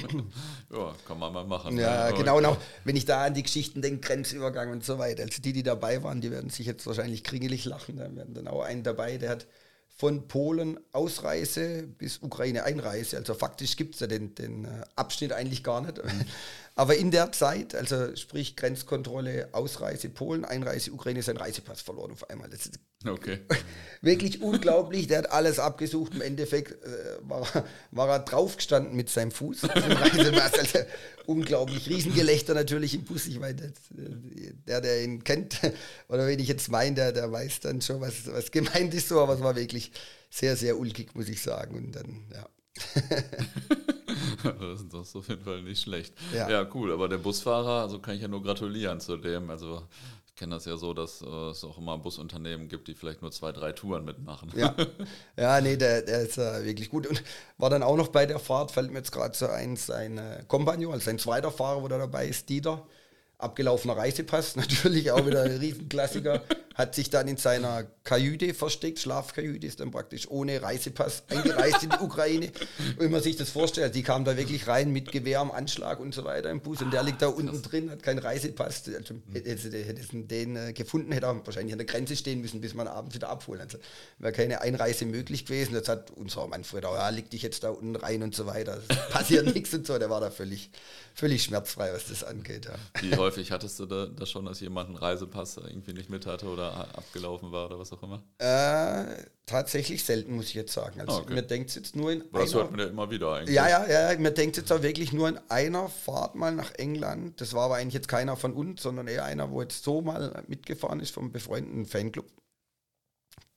ja, 0.78 0.96
kann 1.06 1.20
man 1.20 1.34
mal 1.34 1.44
machen. 1.44 1.78
Ja, 1.78 2.10
ja 2.10 2.16
genau. 2.16 2.38
Und 2.38 2.46
auch 2.46 2.58
wenn 2.86 2.96
ich 2.96 3.04
da 3.04 3.26
an 3.26 3.34
die 3.34 3.44
Geschichten 3.44 3.82
denke, 3.82 4.08
Grenzübergang 4.08 4.72
und 4.72 4.86
so 4.86 4.98
weiter. 4.98 5.24
Also 5.24 5.42
die, 5.42 5.52
die 5.52 5.64
dabei 5.64 6.04
waren, 6.04 6.22
die 6.22 6.32
werden 6.32 6.50
sich 6.50 6.68
jetzt 6.68 6.88
wahrscheinlich 6.88 7.26
kringelig 7.26 7.66
lachen. 7.66 7.98
Da 7.98 8.16
werden 8.16 8.34
dann 8.34 8.48
auch 8.48 8.62
einen 8.62 8.84
dabei, 8.84 9.18
der 9.18 9.32
hat 9.32 9.48
von 9.90 10.30
Polen 10.30 10.80
Ausreise 10.94 11.84
bis 11.84 12.20
Ukraine 12.20 12.64
Einreise. 12.64 13.18
Also 13.18 13.34
faktisch 13.34 13.76
gibt 13.76 13.96
es 13.96 14.00
ja 14.00 14.08
den, 14.08 14.36
den 14.36 14.64
äh, 14.64 14.86
Abschnitt 14.96 15.34
eigentlich 15.34 15.66
gar 15.66 15.82
nicht. 15.82 16.00
Aber 16.78 16.96
in 16.96 17.10
der 17.10 17.32
Zeit, 17.32 17.74
also 17.74 18.16
sprich 18.16 18.56
Grenzkontrolle, 18.56 19.50
Ausreise 19.52 20.10
Polen, 20.10 20.46
Einreise 20.46 20.92
Ukraine, 20.92 21.20
ist 21.20 21.28
ein 21.28 21.38
Reisepass 21.38 21.82
verloren 21.82 22.12
auf 22.12 22.30
einmal. 22.30 22.52
Das 22.52 22.68
ist 22.68 22.80
okay. 23.04 23.40
wirklich 24.02 24.44
unglaublich. 24.44 25.08
Der 25.08 25.18
hat 25.18 25.32
alles 25.32 25.58
abgesucht. 25.58 26.14
Im 26.14 26.22
Endeffekt 26.22 26.74
äh, 26.86 27.18
war, 27.22 27.48
war 27.90 28.10
er 28.10 28.20
draufgestanden 28.20 28.96
mit 28.96 29.10
seinem 29.10 29.32
Fuß. 29.32 29.62
Also, 30.58 30.80
unglaublich. 31.26 31.90
Riesengelächter 31.90 32.54
natürlich 32.54 32.94
im 32.94 33.04
Bus. 33.06 33.26
Ich 33.26 33.40
meine, 33.40 33.74
der, 34.68 34.82
der 34.82 35.04
ihn 35.04 35.24
kennt, 35.24 35.60
oder 36.10 36.28
wenn 36.28 36.40
ich 36.40 36.48
jetzt 36.48 36.70
meine, 36.70 36.96
der, 36.96 37.12
der 37.12 37.32
weiß 37.32 37.60
dann 37.62 37.82
schon, 37.82 38.02
was, 38.02 38.28
was 38.28 38.52
gemeint 38.52 38.94
ist 38.94 39.10
so. 39.10 39.20
Aber 39.20 39.34
es 39.34 39.42
war 39.42 39.56
wirklich 39.56 39.92
sehr, 40.30 40.56
sehr 40.56 40.78
ulkig, 40.78 41.16
muss 41.16 41.28
ich 41.28 41.42
sagen. 41.42 41.76
Und 41.76 41.96
dann, 41.96 42.28
ja. 42.32 42.48
das 44.92 45.08
ist 45.10 45.16
auf 45.16 45.28
jeden 45.28 45.44
Fall 45.44 45.62
nicht 45.62 45.82
schlecht. 45.82 46.14
Ja. 46.34 46.50
ja. 46.50 46.68
cool. 46.74 46.92
Aber 46.92 47.08
der 47.08 47.18
Busfahrer, 47.18 47.82
also 47.82 48.00
kann 48.00 48.16
ich 48.16 48.22
ja 48.22 48.28
nur 48.28 48.44
gratulieren 48.44 49.00
zu 49.00 49.18
dem. 49.18 49.50
Also 49.50 49.84
ich 50.28 50.36
kenne 50.36 50.56
das 50.56 50.66
ja 50.66 50.78
so, 50.78 50.94
dass 50.94 51.22
äh, 51.22 51.26
es 51.26 51.64
auch 51.64 51.78
immer 51.78 51.98
Busunternehmen 51.98 52.68
gibt, 52.68 52.88
die 52.88 52.96
vielleicht 52.96 53.22
nur 53.22 53.32
zwei, 53.32 53.52
drei 53.52 53.72
Touren 53.72 54.06
mitmachen. 54.06 54.52
Ja, 54.56 54.76
ja 55.38 55.62
nee, 55.62 55.78
der, 55.78 56.02
der 56.02 56.22
ist 56.22 56.38
äh, 56.38 56.64
wirklich 56.64 56.90
gut. 56.90 57.08
Und 57.08 57.24
war 57.58 57.70
dann 57.70 57.84
auch 57.84 57.98
noch 57.98 58.10
bei 58.10 58.26
der 58.26 58.40
Fahrt, 58.40 58.72
fällt 58.72 58.92
mir 58.92 59.00
jetzt 59.00 59.12
gerade 59.12 59.36
so 59.36 59.48
ein, 59.48 59.76
sein 59.76 60.18
äh, 60.18 60.44
Kompagnon, 60.48 60.94
also 60.94 61.06
sein 61.06 61.20
zweiter 61.20 61.52
Fahrer, 61.52 61.82
wo 61.82 61.88
der 61.88 62.00
dabei 62.00 62.28
ist, 62.28 62.50
Dieter 62.50 62.86
abgelaufener 63.38 63.98
Reisepass, 63.98 64.56
natürlich 64.58 65.12
auch 65.12 65.26
wieder 65.26 65.44
ein 65.44 65.58
Riesenklassiker, 65.58 66.44
hat 66.78 66.94
sich 66.94 67.10
dann 67.10 67.28
in 67.28 67.38
seiner 67.38 67.86
Kajüte 68.04 68.54
versteckt, 68.54 69.00
Schlafkajüte, 69.00 69.66
ist 69.66 69.80
dann 69.80 69.90
praktisch 69.90 70.30
ohne 70.30 70.62
Reisepass 70.62 71.24
eingereist 71.28 71.84
in 71.84 71.90
die 71.90 71.98
Ukraine. 71.98 72.52
Wenn 73.00 73.10
man 73.10 73.22
sich 73.22 73.36
das 73.36 73.50
vorstellt, 73.50 73.96
die 73.96 74.04
kam 74.04 74.26
da 74.26 74.38
wirklich 74.38 74.68
rein 74.68 74.92
mit 74.92 75.12
Gewehr 75.12 75.40
am 75.40 75.50
Anschlag 75.50 76.00
und 76.00 76.14
so 76.14 76.24
weiter 76.24 76.52
im 76.52 76.62
Bus 76.62 76.82
und 76.84 76.94
der 76.94 77.02
liegt 77.02 77.24
da 77.24 77.28
unten 77.28 77.62
drin, 77.64 77.90
hat 77.90 78.04
keinen 78.04 78.20
Reisepass. 78.20 78.84
Also, 78.96 79.16
hätte, 79.34 79.50
hätte 79.50 80.18
den 80.24 80.56
äh, 80.56 80.74
gefunden, 80.74 81.12
hätte 81.12 81.26
er 81.26 81.46
wahrscheinlich 81.46 81.74
an 81.74 81.80
der 81.80 81.88
Grenze 81.88 82.16
stehen 82.16 82.42
müssen, 82.42 82.62
bis 82.62 82.76
man 82.76 82.88
abends 82.88 83.16
wieder 83.16 83.30
abholen. 83.30 83.62
Also 83.62 83.80
wäre 84.20 84.34
keine 84.34 84.62
Einreise 84.62 85.06
möglich 85.06 85.46
gewesen. 85.46 85.74
Das 85.74 85.90
hat 85.90 86.12
unser 86.12 86.46
Manfred 86.46 86.86
auch, 86.86 86.96
ja, 86.96 87.10
leg 87.10 87.32
dich 87.32 87.42
jetzt 87.42 87.64
da 87.64 87.72
unten 87.72 87.96
rein 87.96 88.22
und 88.22 88.36
so 88.36 88.46
weiter. 88.46 88.80
Das 88.88 89.10
passiert 89.10 89.46
nichts 89.56 89.74
und 89.74 89.88
so. 89.88 89.98
Der 89.98 90.12
war 90.12 90.22
da 90.22 90.30
völlig, 90.30 90.70
völlig 91.16 91.44
schmerzfrei, 91.44 91.92
was 91.92 92.08
das 92.08 92.24
angeht. 92.24 92.66
Ja. 92.66 92.76
Wie 93.02 93.16
häufig 93.28 93.52
hattest 93.52 93.80
du 93.80 93.86
da, 93.86 94.06
das 94.06 94.32
schon, 94.32 94.46
dass 94.46 94.62
jemand 94.62 94.88
einen 94.88 94.98
Reisepass 94.98 95.58
irgendwie 95.58 95.94
nicht 95.94 96.10
mit 96.10 96.26
hatte 96.26 96.48
oder 96.48 96.96
abgelaufen 96.98 97.52
war 97.52 97.66
oder 97.66 97.78
was 97.78 97.92
auch 97.92 98.02
immer? 98.02 98.24
Äh, 98.38 99.26
tatsächlich 99.46 100.04
selten, 100.06 100.36
muss 100.36 100.46
ich 100.46 100.54
jetzt 100.54 100.74
sagen. 100.74 101.02
Also 101.02 101.18
ah, 101.18 101.20
okay. 101.20 101.34
mir 101.34 101.42
denkt 101.42 101.76
jetzt 101.76 101.96
nur 101.96 102.12
in 102.12 102.24
das 102.32 102.54
einer, 102.54 102.62
hört 102.62 102.72
man 102.72 102.80
ja 102.80 102.86
immer 102.88 103.12
wieder 103.12 103.34
eigentlich. 103.34 103.56
Ja, 103.56 103.68
ja, 103.68 104.12
ja, 104.12 104.18
mir 104.18 104.32
denkt 104.32 104.58
jetzt 104.58 104.72
auch 104.72 104.82
wirklich 104.82 105.12
nur 105.12 105.28
in 105.28 105.40
einer 105.50 105.90
Fahrt 105.90 106.36
mal 106.36 106.56
nach 106.56 106.72
England. 106.76 107.42
Das 107.42 107.54
war 107.54 107.66
aber 107.66 107.76
eigentlich 107.76 107.96
jetzt 107.96 108.08
keiner 108.08 108.38
von 108.38 108.54
uns, 108.54 108.82
sondern 108.82 109.08
eher 109.08 109.26
einer, 109.26 109.52
wo 109.52 109.62
jetzt 109.62 109.84
so 109.84 110.02
mal 110.02 110.44
mitgefahren 110.48 111.02
ist 111.02 111.12
vom 111.14 111.32
befreundeten 111.34 111.86
Fanclub, 111.86 112.32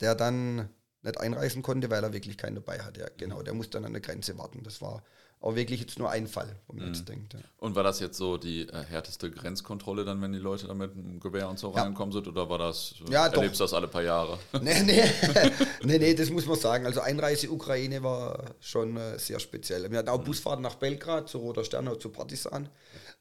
der 0.00 0.16
dann 0.16 0.68
nicht 1.02 1.18
einreisen 1.18 1.62
konnte, 1.62 1.90
weil 1.90 2.02
er 2.02 2.12
wirklich 2.12 2.36
keinen 2.36 2.56
dabei 2.56 2.80
hatte. 2.80 3.00
Ja, 3.00 3.08
genau, 3.16 3.42
der 3.42 3.54
musste 3.54 3.78
dann 3.78 3.84
an 3.84 3.92
der 3.92 4.02
Grenze 4.02 4.36
warten. 4.36 4.62
Das 4.64 4.82
war 4.82 5.04
auch 5.40 5.56
wirklich 5.56 5.80
jetzt 5.80 5.98
nur 5.98 6.10
ein 6.10 6.26
Fall, 6.26 6.54
wo 6.66 6.74
man 6.74 6.84
mhm. 6.84 6.92
jetzt 6.92 7.08
denkt. 7.08 7.32
Ja. 7.32 7.40
Und 7.56 7.74
war 7.74 7.82
das 7.82 7.98
jetzt 7.98 8.18
so 8.18 8.36
die 8.36 8.68
äh, 8.68 8.84
härteste 8.84 9.30
Grenzkontrolle 9.30 10.04
dann, 10.04 10.20
wenn 10.20 10.32
die 10.32 10.38
Leute 10.38 10.66
da 10.66 10.74
mit 10.74 10.92
einem 10.92 11.18
Gewehr 11.18 11.48
und 11.48 11.58
so 11.58 11.74
ja. 11.74 11.82
reinkommen 11.82 12.12
sind, 12.12 12.28
oder 12.28 12.48
war 12.50 12.58
das, 12.58 12.94
äh, 13.08 13.12
ja, 13.12 13.26
erlebst 13.26 13.58
du 13.58 13.64
das 13.64 13.72
alle 13.72 13.88
paar 13.88 14.02
Jahre? 14.02 14.38
Nee, 14.60 14.82
nee, 14.82 15.02
nee, 15.82 15.98
nee, 15.98 16.14
das 16.14 16.28
muss 16.28 16.44
man 16.44 16.58
sagen. 16.58 16.84
Also 16.84 17.00
Einreise 17.00 17.50
Ukraine 17.50 18.02
war 18.02 18.54
schon 18.60 18.96
äh, 18.96 19.18
sehr 19.18 19.40
speziell. 19.40 19.90
Wir 19.90 19.98
hatten 19.98 20.10
auch 20.10 20.20
mhm. 20.20 20.24
Busfahrten 20.24 20.62
nach 20.62 20.74
Belgrad, 20.74 21.28
zu 21.28 21.38
Roter 21.38 21.64
Stern, 21.64 21.88
zu 21.98 22.10
Partisan. 22.10 22.68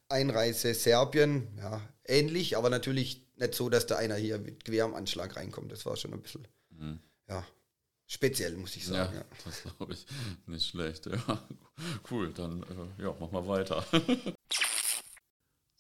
Einreise 0.10 0.74
Serbien, 0.74 1.48
ja, 1.58 1.82
ähnlich, 2.06 2.58
aber 2.58 2.70
natürlich 2.70 3.26
nicht 3.38 3.56
so, 3.56 3.70
dass 3.70 3.88
da 3.88 3.96
einer 3.96 4.16
hier 4.16 4.40
mit 4.40 4.66
Gewehr 4.66 4.84
am 4.84 4.94
Anschlag 4.94 5.38
reinkommt. 5.38 5.72
Das 5.72 5.86
war 5.86 5.96
schon 5.96 6.14
ein 6.14 6.22
bisschen, 6.22 6.48
mhm. 6.72 7.00
ja, 7.30 7.46
speziell, 8.10 8.58
muss 8.58 8.76
ich 8.76 8.86
sagen. 8.86 9.14
Ja, 9.14 9.20
ja. 9.22 9.26
das 9.46 9.64
glaube 9.64 9.94
ich 9.94 10.06
nicht 10.48 10.68
schlecht. 10.68 11.06
Ja. 11.06 11.18
Cool, 12.12 12.34
dann 12.34 12.62
äh, 12.64 13.04
ja, 13.04 13.16
mach 13.22 13.32
mal 13.32 13.48
weiter. 13.48 13.86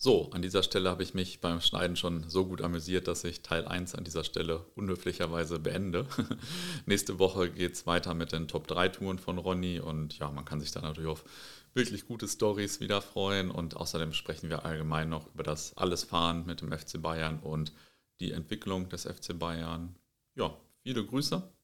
So, 0.01 0.31
an 0.31 0.41
dieser 0.41 0.63
Stelle 0.63 0.89
habe 0.89 1.03
ich 1.03 1.13
mich 1.13 1.41
beim 1.41 1.59
Schneiden 1.59 1.97
schon 1.97 2.29
so 2.29 2.45
gut 2.45 2.61
amüsiert, 2.61 3.09
dass 3.09 3.25
ich 3.25 3.41
Teil 3.41 3.67
1 3.67 3.95
an 3.95 4.05
dieser 4.05 4.23
Stelle 4.23 4.65
unhöflicherweise 4.75 5.59
beende. 5.59 6.07
Nächste 6.85 7.19
Woche 7.19 7.51
geht 7.51 7.73
es 7.73 7.85
weiter 7.85 8.13
mit 8.13 8.31
den 8.31 8.47
Top 8.47 8.65
3 8.67 8.87
Touren 8.87 9.19
von 9.19 9.37
Ronny 9.37 9.81
und 9.81 10.17
ja, 10.17 10.31
man 10.31 10.45
kann 10.45 10.61
sich 10.61 10.71
da 10.71 10.79
natürlich 10.79 11.09
auf 11.09 11.25
wirklich 11.73 12.07
gute 12.07 12.29
Stories 12.29 12.79
wieder 12.79 13.01
freuen 13.01 13.51
und 13.51 13.75
außerdem 13.75 14.13
sprechen 14.13 14.49
wir 14.49 14.63
allgemein 14.63 15.09
noch 15.09 15.27
über 15.33 15.43
das 15.43 15.75
Allesfahren 15.75 16.45
mit 16.45 16.61
dem 16.61 16.71
FC 16.71 17.01
Bayern 17.01 17.39
und 17.39 17.73
die 18.21 18.31
Entwicklung 18.31 18.87
des 18.87 19.03
FC 19.03 19.37
Bayern. 19.37 19.97
Ja, 20.33 20.55
viele 20.81 21.05
Grüße 21.05 21.43